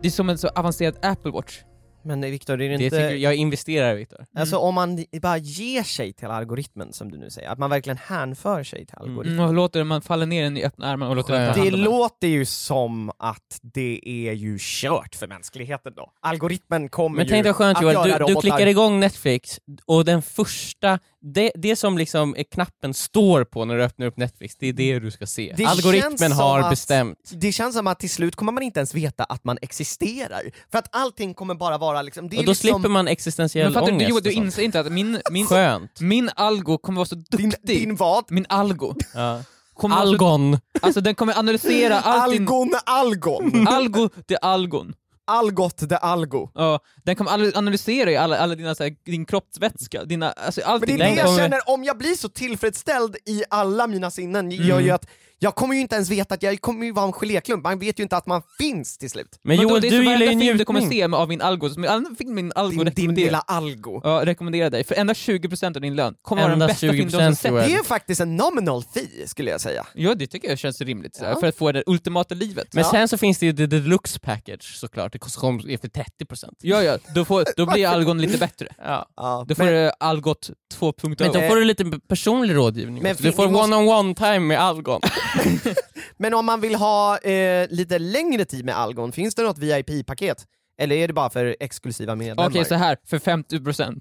Det 0.01 0.07
är 0.07 0.11
som 0.11 0.29
en 0.29 0.37
så 0.37 0.47
avancerad 0.47 0.95
Apple 1.01 1.31
Watch. 1.31 1.59
Men 2.03 2.21
Viktor, 2.21 2.53
är 2.53 2.57
det 2.69 2.77
Det 2.77 2.83
inte... 2.83 2.97
tycker, 2.97 3.15
jag 3.15 3.35
investerar 3.35 3.95
Viktor. 3.95 4.25
Alltså 4.35 4.57
om 4.57 4.75
man 4.75 5.05
bara 5.21 5.37
ger 5.37 5.83
sig 5.83 6.13
till 6.13 6.27
algoritmen 6.27 6.93
som 6.93 7.11
du 7.11 7.17
nu 7.17 7.29
säger, 7.29 7.49
att 7.49 7.57
man 7.57 7.69
verkligen 7.69 7.97
hänför 7.97 8.63
sig 8.63 8.85
till 8.85 8.95
algoritmen. 8.97 9.33
Mm, 9.39 9.47
och 9.47 9.53
låter 9.53 9.83
man 9.83 10.01
falla 10.01 10.25
ner 10.25 10.43
den 10.43 10.57
i 10.57 10.63
öppna 10.63 10.87
armar 10.87 11.09
och 11.09 11.15
låter 11.15 11.33
den 11.33 11.53
ta 11.53 11.63
Det 11.63 11.71
låter 11.71 12.27
ju 12.27 12.45
som 12.45 13.11
att 13.19 13.59
det 13.61 13.99
är 14.05 14.33
ju 14.33 14.57
kört 14.59 15.15
för 15.15 15.27
mänskligheten 15.27 15.93
då. 15.95 16.11
Algoritmen 16.21 16.89
kommer 16.89 17.17
Men 17.17 17.25
ju 17.25 17.29
tänk 17.29 17.43
dig 17.43 17.53
skönt 17.53 17.77
att 17.77 17.83
Joel, 17.83 18.09
göra 18.09 18.25
du, 18.27 18.33
du 18.33 18.41
klickar 18.41 18.67
igång 18.67 18.99
Netflix 18.99 19.59
och 19.85 20.05
den 20.05 20.21
första, 20.21 20.99
det, 21.21 21.51
det 21.55 21.75
som 21.75 21.97
liksom 21.97 22.35
är 22.37 22.43
knappen 22.43 22.93
står 22.93 23.43
på 23.43 23.65
när 23.65 23.77
du 23.77 23.83
öppnar 23.83 24.07
upp 24.07 24.17
Netflix, 24.17 24.55
det 24.55 24.67
är 24.67 24.73
det 24.73 24.99
du 24.99 25.11
ska 25.11 25.25
se. 25.25 25.53
Det 25.57 25.65
Algoritmen 25.65 26.31
har 26.31 26.59
att- 26.59 26.69
bestämt. 26.69 27.31
Det 27.33 27.51
känns 27.51 27.75
som 27.75 27.87
att 27.87 27.99
till 27.99 28.09
slut 28.09 28.35
kommer 28.35 28.51
man 28.51 28.63
inte 28.63 28.79
ens 28.79 28.95
veta 28.95 29.23
att 29.23 29.43
man 29.43 29.57
existerar. 29.61 30.41
För 30.71 30.77
att 30.79 30.95
allting 30.95 31.33
kommer 31.33 31.55
bara 31.55 31.77
vara 31.77 31.90
liksom... 32.01 32.29
Det 32.29 32.35
är 32.35 32.39
Och 32.39 32.45
då 32.45 32.51
liksom 32.51 32.69
slipper 32.73 32.89
man 32.89 33.07
existentiell 33.07 33.65
Men 33.65 33.73
fattar 33.73 33.87
du, 33.87 33.93
ångest 33.93 34.07
du, 34.09 34.13
och 34.15 34.21
du 34.23 34.31
inser 34.31 34.63
inte 34.63 34.79
att 34.79 34.91
min, 34.91 35.21
min, 35.31 35.45
Skönt. 35.47 35.99
min 36.01 36.29
algo 36.35 36.77
kommer 36.77 36.95
vara 36.97 37.05
så 37.05 37.15
din, 37.15 37.49
duktig. 37.49 37.79
din 37.87 37.95
vad? 37.95 38.23
Min 38.31 38.45
algo. 38.49 38.95
Ja. 39.13 39.43
Algon. 39.91 40.57
alltså 40.81 41.01
den 41.01 41.15
kommer 41.15 41.39
analysera 41.39 41.99
allt 42.03 42.31
din... 42.33 42.41
Algon 42.41 42.71
Algon! 42.85 43.67
Algo, 43.67 44.09
det 44.27 44.33
är 44.33 44.39
algon. 44.45 44.93
Algot 45.27 45.77
de 45.89 45.95
Algo. 45.95 46.49
Ja, 46.55 46.79
den 47.05 47.15
kommer 47.15 47.31
al- 47.31 47.51
analysera 47.55 48.21
alla, 48.21 48.37
alla 48.37 48.55
dina, 48.55 48.75
så 48.75 48.83
här, 48.83 48.95
din 49.05 49.25
kroppsvätska, 49.25 50.05
dina, 50.05 50.31
alltså 50.31 50.61
Men 50.61 50.67
det 50.67 50.73
allting. 50.73 51.01
är 51.01 51.09
det 51.15 51.15
jag 51.21 51.37
känner, 51.37 51.59
om 51.69 51.83
jag 51.83 51.97
blir 51.97 52.15
så 52.15 52.29
tillfredsställd 52.29 53.15
i 53.25 53.43
alla 53.49 53.87
mina 53.87 54.11
sinnen, 54.11 54.51
gör 54.51 54.71
Mm. 54.73 54.85
ju 54.85 54.91
att 54.91 55.05
jag 55.43 55.55
kommer 55.55 55.75
ju 55.75 55.81
inte 55.81 55.95
ens 55.95 56.09
veta 56.09 56.33
att 56.33 56.43
jag 56.43 56.61
kommer 56.61 56.85
ju 56.85 56.91
vara 56.91 57.05
en 57.05 57.13
geléklump, 57.13 57.63
man 57.63 57.79
vet 57.79 57.99
ju 57.99 58.03
inte 58.03 58.17
att 58.17 58.25
man 58.25 58.41
finns 58.57 58.97
till 58.97 59.09
slut. 59.09 59.39
Men 59.43 59.57
då, 59.57 59.63
Joel, 59.63 59.81
det 59.81 59.87
är 59.87 59.91
du 59.91 59.97
gillar 59.97 60.25
ju 60.33 60.39
film 60.39 60.57
du 60.57 60.65
kommer 60.65 60.79
njutning. 60.79 60.99
se 61.01 61.07
med, 61.07 61.19
av 61.19 61.27
min 61.29 61.41
algo, 61.41 61.69
som 61.69 61.85
all 61.89 62.05
film 62.17 62.35
min 62.35 62.51
algo 62.55 62.83
Din, 62.83 62.93
din 62.93 63.15
lilla 63.15 63.39
Algo. 63.39 64.01
Ja, 64.03 64.21
rekommenderar 64.25 64.69
dig, 64.69 64.83
för 64.83 64.95
endast 64.95 65.21
20% 65.27 65.75
av 65.75 65.81
din 65.81 65.95
lön 65.95 66.13
kommer 66.21 66.41
vara 66.41 66.51
den 66.51 66.61
Endast 66.61 66.81
bästa 66.81 66.93
film 66.93 67.09
du 67.09 67.17
någonsin 67.17 67.51
20% 67.53 67.59
sett. 67.61 67.69
Det 67.69 67.75
är 67.75 67.83
faktiskt 67.83 68.21
en 68.21 68.35
nominal 68.37 68.83
fee, 68.93 69.27
skulle 69.27 69.51
jag 69.51 69.61
säga. 69.61 69.85
Ja, 69.93 70.13
det 70.15 70.27
tycker 70.27 70.49
jag 70.49 70.59
känns 70.59 70.81
rimligt, 70.81 71.19
Ja. 71.21 71.39
för 71.39 71.47
att 71.47 71.57
få 71.57 71.71
det 71.71 71.83
ultimata 71.85 72.35
livet. 72.35 72.67
Men 72.73 72.83
Ja. 72.83 72.91
sen 72.91 73.07
så 73.07 73.17
finns 73.17 73.37
det 73.39 73.45
ju 73.45 73.53
the 73.53 73.65
deluxe 73.65 74.19
package 74.19 74.75
såklart, 74.75 75.13
det 75.13 75.19
kostar 75.19 75.41
för 75.77 75.87
30%. 75.87 76.53
Ja, 76.61 76.83
ja, 76.83 76.97
då, 77.15 77.25
får, 77.25 77.45
då 77.57 77.65
blir 77.65 77.87
algon 77.87 78.21
lite 78.21 78.37
bättre. 78.37 78.67
Ja. 78.85 79.05
Ja, 79.15 79.45
Då 79.47 79.55
får 79.55 79.63
men, 79.63 79.73
du 79.73 79.91
algot 79.99 80.49
2.0. 80.73 81.15
Men 81.19 81.31
då 81.31 81.47
får 81.49 81.55
du 81.55 81.63
lite 81.65 81.85
personlig 82.07 82.55
rådgivning 82.55 83.03
men. 83.03 83.15
Du 83.19 83.31
får 83.31 83.45
vi 83.47 83.51
måste- 83.51 83.75
one-on-one 83.75 84.15
time 84.15 84.39
med 84.39 84.59
Algon. 84.61 85.01
men 86.17 86.33
om 86.33 86.45
man 86.45 86.61
vill 86.61 86.75
ha 86.75 87.17
eh, 87.17 87.67
lite 87.69 87.99
längre 87.99 88.45
tid 88.45 88.65
med 88.65 88.77
Algon, 88.77 89.11
finns 89.11 89.35
det 89.35 89.43
något 89.43 89.57
VIP-paket? 89.57 90.45
Eller 90.77 90.95
är 90.95 91.07
det 91.07 91.13
bara 91.13 91.29
för 91.29 91.55
exklusiva 91.59 92.15
medlemmar? 92.15 92.49
Okej, 92.49 92.65
så 92.65 92.75
här 92.75 92.97
för 93.05 93.19
50% 93.19 93.99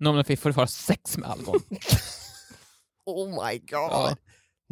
nominal 0.00 0.24
fee 0.24 0.36
får 0.36 0.50
du 0.50 0.54
ha 0.56 0.66
sex 0.66 1.18
med 1.18 1.30
algon. 1.30 1.60
Oh 3.06 3.28
my 3.28 3.58
god! 3.58 3.68
Ja. 3.70 4.16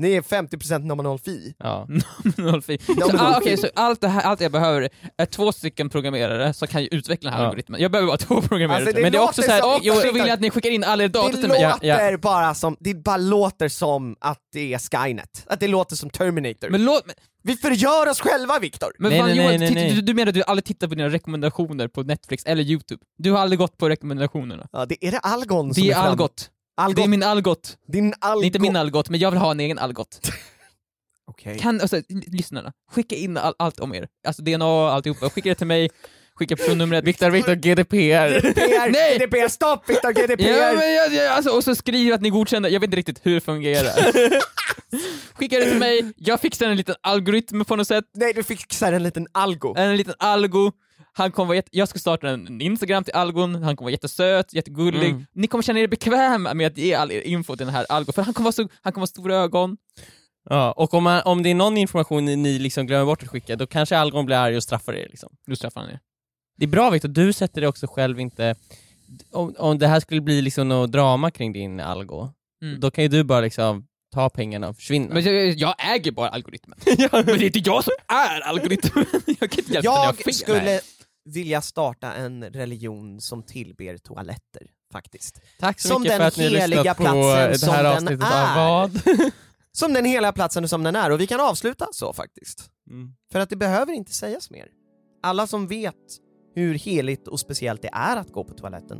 Ni 0.00 0.12
är 0.12 0.20
50% 0.22 0.78
nominal 0.78 1.18
fee. 1.18 1.54
Ja. 1.58 1.86
nominal 2.36 2.62
fee. 2.66 2.78
Så, 2.86 2.92
Nominal 2.94 3.26
ah, 3.26 3.32
fee. 3.32 3.38
okej, 3.40 3.56
så 3.56 3.68
allt, 3.74 4.00
det 4.00 4.08
här, 4.08 4.22
allt 4.22 4.40
jag 4.40 4.52
behöver 4.52 4.88
är 5.16 5.26
två 5.26 5.52
stycken 5.52 5.90
programmerare 5.90 6.54
som 6.54 6.68
kan 6.68 6.82
ju 6.82 6.88
utveckla 6.92 7.30
den 7.30 7.36
här 7.36 7.44
Ja. 7.44 7.48
algoritmen. 7.48 7.80
Jag 7.80 7.90
behöver 7.90 8.06
bara 8.08 8.16
två 8.16 8.40
programmerare. 8.42 8.76
Alltså, 8.82 8.96
det 8.96 9.02
men 9.02 9.12
det 9.12 9.18
är 9.18 9.22
också 9.22 9.40
låter 9.40 9.48
så 9.60 9.66
här, 9.66 9.74
som- 9.74 9.84
så 9.84 9.90
Ursäkta. 9.98 10.12
vill 10.12 10.22
jag 10.26 10.30
att 10.30 10.40
ni 10.40 10.50
skickar 10.50 10.70
in 10.70 10.84
alla 10.84 11.04
er 11.04 11.08
data 11.08 11.28
Det 11.28 11.36
till 11.36 11.48
mig. 11.48 11.62
låter 11.62 11.86
Ja, 11.86 12.10
ja. 12.10 12.18
bara 12.18 12.54
som, 12.54 12.76
det 12.80 12.94
bara 12.94 13.16
låter 13.16 13.68
som 13.68 14.16
att 14.20 14.38
det 14.52 14.74
är 14.74 14.78
Skynet. 14.78 15.44
Att 15.46 15.60
det 15.60 15.68
låter 15.68 15.96
som 15.96 16.10
Terminator. 16.10 16.68
Men 16.70 16.84
låt 16.84 17.06
men, 17.06 17.14
Vi 17.42 17.56
förgör 17.56 18.08
oss 18.08 18.20
själva 18.20 18.58
Viktor! 18.58 18.92
men 18.98 19.10
Nej, 19.10 19.18
fan, 19.20 19.28
nej, 19.28 19.36
Johan, 19.36 19.56
nej, 19.60 19.70
nej. 19.74 19.92
Du, 19.94 20.00
du 20.00 20.14
menar 20.14 20.28
att 20.28 20.34
du 20.34 20.42
aldrig 20.42 20.64
tittar 20.64 20.88
på 20.88 20.94
dina 20.94 21.08
rekommendationer 21.08 21.88
på 21.88 22.02
Netflix 22.02 22.44
eller 22.44 22.62
Youtube? 22.62 23.02
Du 23.18 23.30
har 23.32 23.38
aldrig 23.38 23.58
gått 23.58 23.76
på 23.78 23.88
rekommendationerna? 23.88 24.66
Ja, 24.72 24.86
det, 24.86 25.06
är 25.06 25.10
det 25.10 25.18
Algon 25.18 25.74
som 25.74 25.82
Det 25.82 25.90
är 25.90 25.96
är? 25.96 26.00
Algot. 26.00 26.50
Algot. 26.80 26.96
Det 26.96 27.02
är 27.02 27.08
min 27.08 27.22
Algot. 27.22 27.76
Din 27.88 28.14
Algot. 28.18 28.42
Det 28.42 28.44
är 28.44 28.46
inte 28.46 28.58
min 28.58 28.76
Algot, 28.76 29.08
men 29.10 29.20
jag 29.20 29.30
vill 29.30 29.40
ha 29.40 29.50
en 29.50 29.60
egen 29.60 29.78
Algot. 29.78 30.20
Okej. 31.26 31.58
Kan, 31.58 31.80
alltså, 31.80 32.02
lyssnarna, 32.26 32.72
skicka 32.90 33.16
in 33.16 33.36
all, 33.36 33.54
allt 33.58 33.80
om 33.80 33.94
er. 33.94 34.08
Alltså 34.26 34.42
DNA 34.42 34.66
och 34.66 34.92
alltihopa, 34.92 35.30
skicka 35.30 35.48
det 35.48 35.54
till 35.54 35.66
mig, 35.66 35.90
skicka 36.34 36.56
personnumret. 36.56 37.04
Viktor, 37.04 37.30
Viktor, 37.30 37.54
GDPR. 37.54 38.40
GDPR, 38.40 38.90
Nej! 38.92 39.18
GDPR, 39.18 39.48
stopp 39.48 39.88
Viktor, 39.88 40.12
GDPR! 40.12 40.42
Ja, 40.48 40.72
men 40.72 40.92
jag, 40.94 41.12
jag, 41.12 41.26
alltså, 41.26 41.50
och 41.50 41.64
så 41.64 41.74
skriv 41.74 42.14
att 42.14 42.20
ni 42.20 42.30
godkänner, 42.30 42.68
jag 42.68 42.80
vet 42.80 42.86
inte 42.86 42.96
riktigt 42.96 43.26
hur 43.26 43.34
det 43.34 43.40
fungerar. 43.40 43.92
Skicka 45.34 45.58
det 45.58 45.64
till 45.64 45.78
mig, 45.78 46.12
jag 46.16 46.40
fixar 46.40 46.66
en 46.66 46.76
liten 46.76 46.94
algoritm 47.00 47.64
på 47.64 47.76
något 47.76 47.88
sätt, 47.88 48.04
Nej, 48.14 48.32
du 48.32 48.42
fixar 48.42 48.92
en 48.92 49.02
liten 49.02 49.26
Algo. 49.32 49.74
en 49.76 49.96
liten 49.96 50.14
algo, 50.18 50.72
han 51.12 51.32
kommer 51.32 51.46
vara 51.46 51.56
jätte, 51.56 51.68
jag 51.72 51.88
ska 51.88 51.98
starta 51.98 52.28
en, 52.28 52.60
Instagram 52.60 53.04
till 53.04 53.14
algon, 53.14 53.54
han 53.54 53.76
kommer 53.76 53.86
vara 53.86 53.92
jättesöt, 53.92 54.54
jättegullig. 54.54 55.10
Mm. 55.10 55.26
Ni 55.32 55.46
kommer 55.46 55.62
känna 55.62 55.80
er 55.80 55.88
bekväma 55.88 56.54
med 56.54 56.66
att 56.66 56.78
ge 56.78 56.94
all 56.94 57.12
er 57.12 57.20
info 57.20 57.56
till 57.56 57.66
den 57.66 57.74
här 57.74 57.86
algon, 57.88 58.12
för 58.12 58.22
han 58.22 58.34
kommer 58.34 58.44
vara, 58.44 58.52
så, 58.52 58.68
han 58.82 58.92
kommer 58.92 59.02
ha 59.02 59.06
stora 59.06 59.36
ögon. 59.36 59.76
Ja, 60.50 60.72
och 60.72 60.94
om, 60.94 61.04
man, 61.04 61.22
om 61.24 61.42
det 61.42 61.50
är 61.50 61.54
någon 61.54 61.76
information 61.76 62.24
ni, 62.24 62.36
ni 62.36 62.58
liksom 62.58 62.86
glömmer 62.86 63.04
bort 63.04 63.22
att 63.22 63.28
skicka, 63.28 63.56
då 63.56 63.66
kanske 63.66 63.98
Algon 63.98 64.26
blir 64.26 64.36
arg 64.36 64.56
och 64.56 64.62
straffar 64.62 64.92
er. 64.92 65.06
Liksom. 65.10 65.32
Nu 65.46 65.56
straffar 65.56 65.80
han 65.80 65.90
er. 65.90 66.00
Det 66.58 66.64
är 66.64 66.68
bra 66.68 66.90
Viktor, 66.90 67.08
du 67.08 67.32
sätter 67.32 67.60
det 67.60 67.66
också 67.66 67.86
själv 67.86 68.20
inte... 68.20 68.54
Om, 69.32 69.54
om 69.58 69.78
det 69.78 69.86
här 69.86 70.00
skulle 70.00 70.20
bli 70.20 70.42
liksom 70.42 70.68
något 70.68 70.92
drama 70.92 71.30
kring 71.30 71.52
din 71.52 71.80
Algo, 71.80 72.28
Mm. 72.62 72.80
då 72.80 72.90
kan 72.90 73.04
ju 73.04 73.08
du 73.08 73.24
bara 73.24 73.40
liksom 73.40 73.86
ta 74.14 74.28
pengarna 74.30 74.68
och 74.68 74.76
försvinna. 74.76 75.14
Men 75.14 75.24
jag, 75.24 75.48
jag 75.48 75.74
äger 75.94 76.10
bara 76.10 76.28
algoritmen. 76.28 76.78
Men 77.12 77.24
det 77.26 77.32
är 77.32 77.42
inte 77.42 77.58
jag 77.58 77.84
som 77.84 77.92
är 78.08 78.40
algoritmen. 78.40 79.06
Jag 79.40 79.50
kan 79.50 79.58
inte 79.58 79.72
hjälpa 79.72 79.84
jag 79.84 79.92
har 79.92 80.12
fel. 80.12 80.22
Jag 80.26 80.34
skulle 80.34 80.80
vilja 81.34 81.62
starta 81.62 82.12
en 82.14 82.44
religion 82.44 83.20
som 83.20 83.42
tillber 83.42 83.98
toaletter, 83.98 84.62
faktiskt. 84.92 85.40
Tack 85.58 85.80
så 85.80 85.88
som 85.88 86.02
mycket 86.02 86.18
den 86.18 86.20
för 86.20 86.26
att 86.26 86.36
ni 86.36 86.50
lyssnat 86.50 86.96
på 86.96 87.02
det 87.02 87.72
här 87.72 87.84
avsnittet 87.84 88.22
av 88.22 88.56
vad? 88.56 89.00
Som 89.72 89.92
den 89.92 90.04
heliga 90.04 90.32
platsen 90.32 90.68
som 90.68 90.82
den 90.82 90.96
är, 90.96 91.10
och 91.10 91.20
vi 91.20 91.26
kan 91.26 91.40
avsluta 91.40 91.86
så 91.92 92.12
faktiskt. 92.12 92.70
Mm. 92.90 93.14
För 93.32 93.40
att 93.40 93.50
det 93.50 93.56
behöver 93.56 93.92
inte 93.92 94.12
sägas 94.12 94.50
mer. 94.50 94.68
Alla 95.22 95.46
som 95.46 95.66
vet 95.66 95.94
hur 96.54 96.74
heligt 96.74 97.28
och 97.28 97.40
speciellt 97.40 97.82
det 97.82 97.90
är 97.92 98.16
att 98.16 98.32
gå 98.32 98.44
på 98.44 98.54
toaletten, 98.54 98.98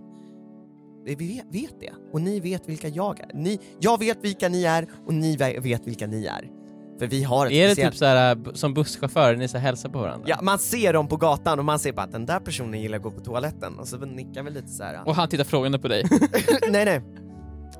vi 1.05 1.15
vet, 1.53 1.81
det. 1.81 1.93
Och 2.13 2.21
ni 2.21 2.41
vet 2.41 2.69
vilka 2.69 2.89
jag 2.89 3.21
är. 3.21 3.31
Ni, 3.35 3.61
jag 3.81 3.99
vet 3.99 4.25
vilka 4.25 4.49
ni 4.49 4.65
är, 4.65 4.89
och 5.07 5.15
ni 5.15 5.37
ve- 5.37 5.61
vet 5.61 5.87
vilka 5.87 6.07
ni 6.07 6.27
är. 6.27 6.60
För 7.01 7.07
vi 7.07 7.23
har 7.23 7.47
ett 7.47 7.53
Är 7.53 7.63
det 7.67 7.73
speciellt... 7.73 7.93
typ 7.93 7.99
såhär, 7.99 8.35
b- 8.35 8.51
som 8.55 8.75
busschaufförer, 8.75 9.37
ni 9.37 9.49
så 9.49 9.59
hälsar 9.59 9.89
på 9.89 9.99
varandra? 9.99 10.25
Ja, 10.29 10.39
man 10.43 10.59
ser 10.59 10.93
dem 10.93 11.09
på 11.09 11.17
gatan 11.17 11.59
och 11.59 11.65
man 11.65 11.79
ser 11.79 11.93
bara 11.93 12.03
att 12.03 12.13
den 12.13 12.27
där 12.27 12.41
personen 12.41 12.81
gillar 12.81 12.97
att 12.97 13.03
gå 13.03 13.11
på 13.11 13.21
toaletten, 13.21 13.79
och 13.79 13.89
så 13.89 13.97
nickar 13.97 14.43
vi 14.43 14.51
lite 14.51 14.69
så 14.69 14.83
här. 14.85 15.01
Och 15.07 15.15
han 15.15 15.29
tittar 15.29 15.45
frågande 15.45 15.79
på 15.79 15.89
dig. 15.89 16.05
nej 16.71 16.85
nej. 16.85 17.01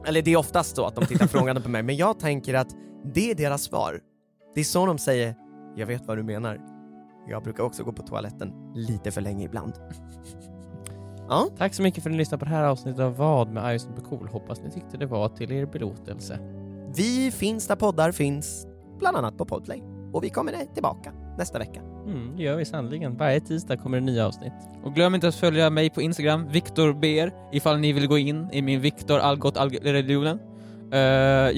Eller 0.07 0.23
det 0.23 0.33
är 0.33 0.37
oftast 0.37 0.77
så 0.77 0.87
att 0.87 0.95
de 0.95 1.07
tittar 1.07 1.27
frågande 1.27 1.61
på 1.63 1.69
mig, 1.69 1.83
men 1.83 1.97
jag 1.97 2.19
tänker 2.19 2.55
att 2.55 2.69
det 3.15 3.31
är 3.31 3.35
deras 3.35 3.63
svar. 3.63 4.01
Det 4.55 4.61
är 4.61 4.65
så 4.65 4.87
de 4.87 4.99
säger, 4.99 5.35
jag 5.77 5.87
vet 5.87 6.07
vad 6.07 6.17
du 6.19 6.23
menar. 6.23 6.59
Jag 7.29 7.43
brukar 7.43 7.65
också 7.65 7.85
gå 7.85 7.93
på 7.93 8.03
toaletten 8.03 8.53
lite 8.75 9.11
för 9.11 9.21
länge 9.21 9.45
ibland. 9.45 9.73
Ja, 11.29 11.49
Tack 11.59 11.75
så 11.75 11.83
mycket 11.83 12.03
för 12.03 12.11
att 12.11 12.13
ni 12.13 12.19
lyssnade 12.19 12.39
på 12.39 12.45
det 12.45 12.51
här 12.57 12.65
avsnittet 12.65 13.01
av 13.01 13.17
Vad 13.17 13.51
med 13.53 13.81
på 13.97 14.03
cool. 14.03 14.29
Hoppas 14.29 14.61
ni 14.63 14.71
tyckte 14.71 14.97
det 14.97 15.07
var 15.07 15.29
till 15.29 15.53
er 15.53 15.67
belåtelse. 15.67 16.39
vi 16.97 17.31
finns 17.31 17.67
där 17.67 17.77
poddar 17.77 18.13
finns, 18.13 18.67
bland 19.01 19.17
annat 19.17 19.39
på 19.39 19.45
Podplay. 19.45 19.83
Och 20.13 20.25
vi 20.25 20.31
kommer 20.31 20.75
tillbaka 20.75 21.13
nästa 21.39 21.59
vecka. 21.59 21.81
Mm, 22.07 22.37
det 22.37 22.43
gör 22.43 22.57
vi 22.57 22.65
sannoliken. 22.65 23.17
Varje 23.17 23.41
tisdag 23.41 23.77
kommer 23.77 24.01
det 24.01 24.05
nya 24.05 24.27
avsnitt. 24.27 24.53
Och 24.85 24.95
glöm 24.95 25.15
inte 25.15 25.29
att 25.29 25.35
följa 25.35 25.71
mig 25.71 25.91
på 25.91 26.03
Instagram, 26.03 26.49
Viktor 26.49 26.93
Ber, 26.93 27.33
ifall 27.53 27.79
ni 27.79 27.93
vill 27.93 28.07
gå 28.07 28.19
in 28.19 28.49
i 28.53 28.63
min 28.63 28.81
Viktor 28.81 29.19
Algot 29.19 29.57
religionen. 29.83 30.39
Uh, 30.95 30.99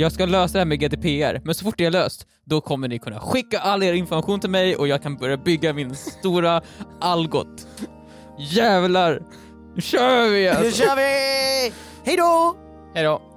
jag 0.00 0.12
ska 0.12 0.26
lösa 0.26 0.52
det 0.52 0.58
här 0.58 0.66
med 0.66 0.80
GDPR, 0.80 1.40
men 1.44 1.54
så 1.54 1.64
fort 1.64 1.74
det 1.78 1.84
är 1.84 1.90
löst, 1.90 2.26
då 2.44 2.60
kommer 2.60 2.88
ni 2.88 2.98
kunna 2.98 3.20
skicka 3.20 3.58
all 3.58 3.82
er 3.82 3.92
information 3.92 4.40
till 4.40 4.50
mig 4.50 4.76
och 4.76 4.88
jag 4.88 5.02
kan 5.02 5.16
börja 5.16 5.36
bygga 5.36 5.72
min 5.72 5.94
stora 5.94 6.62
Algot. 7.00 7.66
Jävlar! 8.38 9.22
Nu 9.74 9.80
kör 9.80 10.30
vi 10.30 10.42
Nu 10.42 10.48
alltså! 10.48 10.82
kör 10.82 10.96
vi! 10.96 11.72
Hej 12.04 12.16
då! 12.16 12.56
Hej 12.94 13.04
då! 13.04 13.31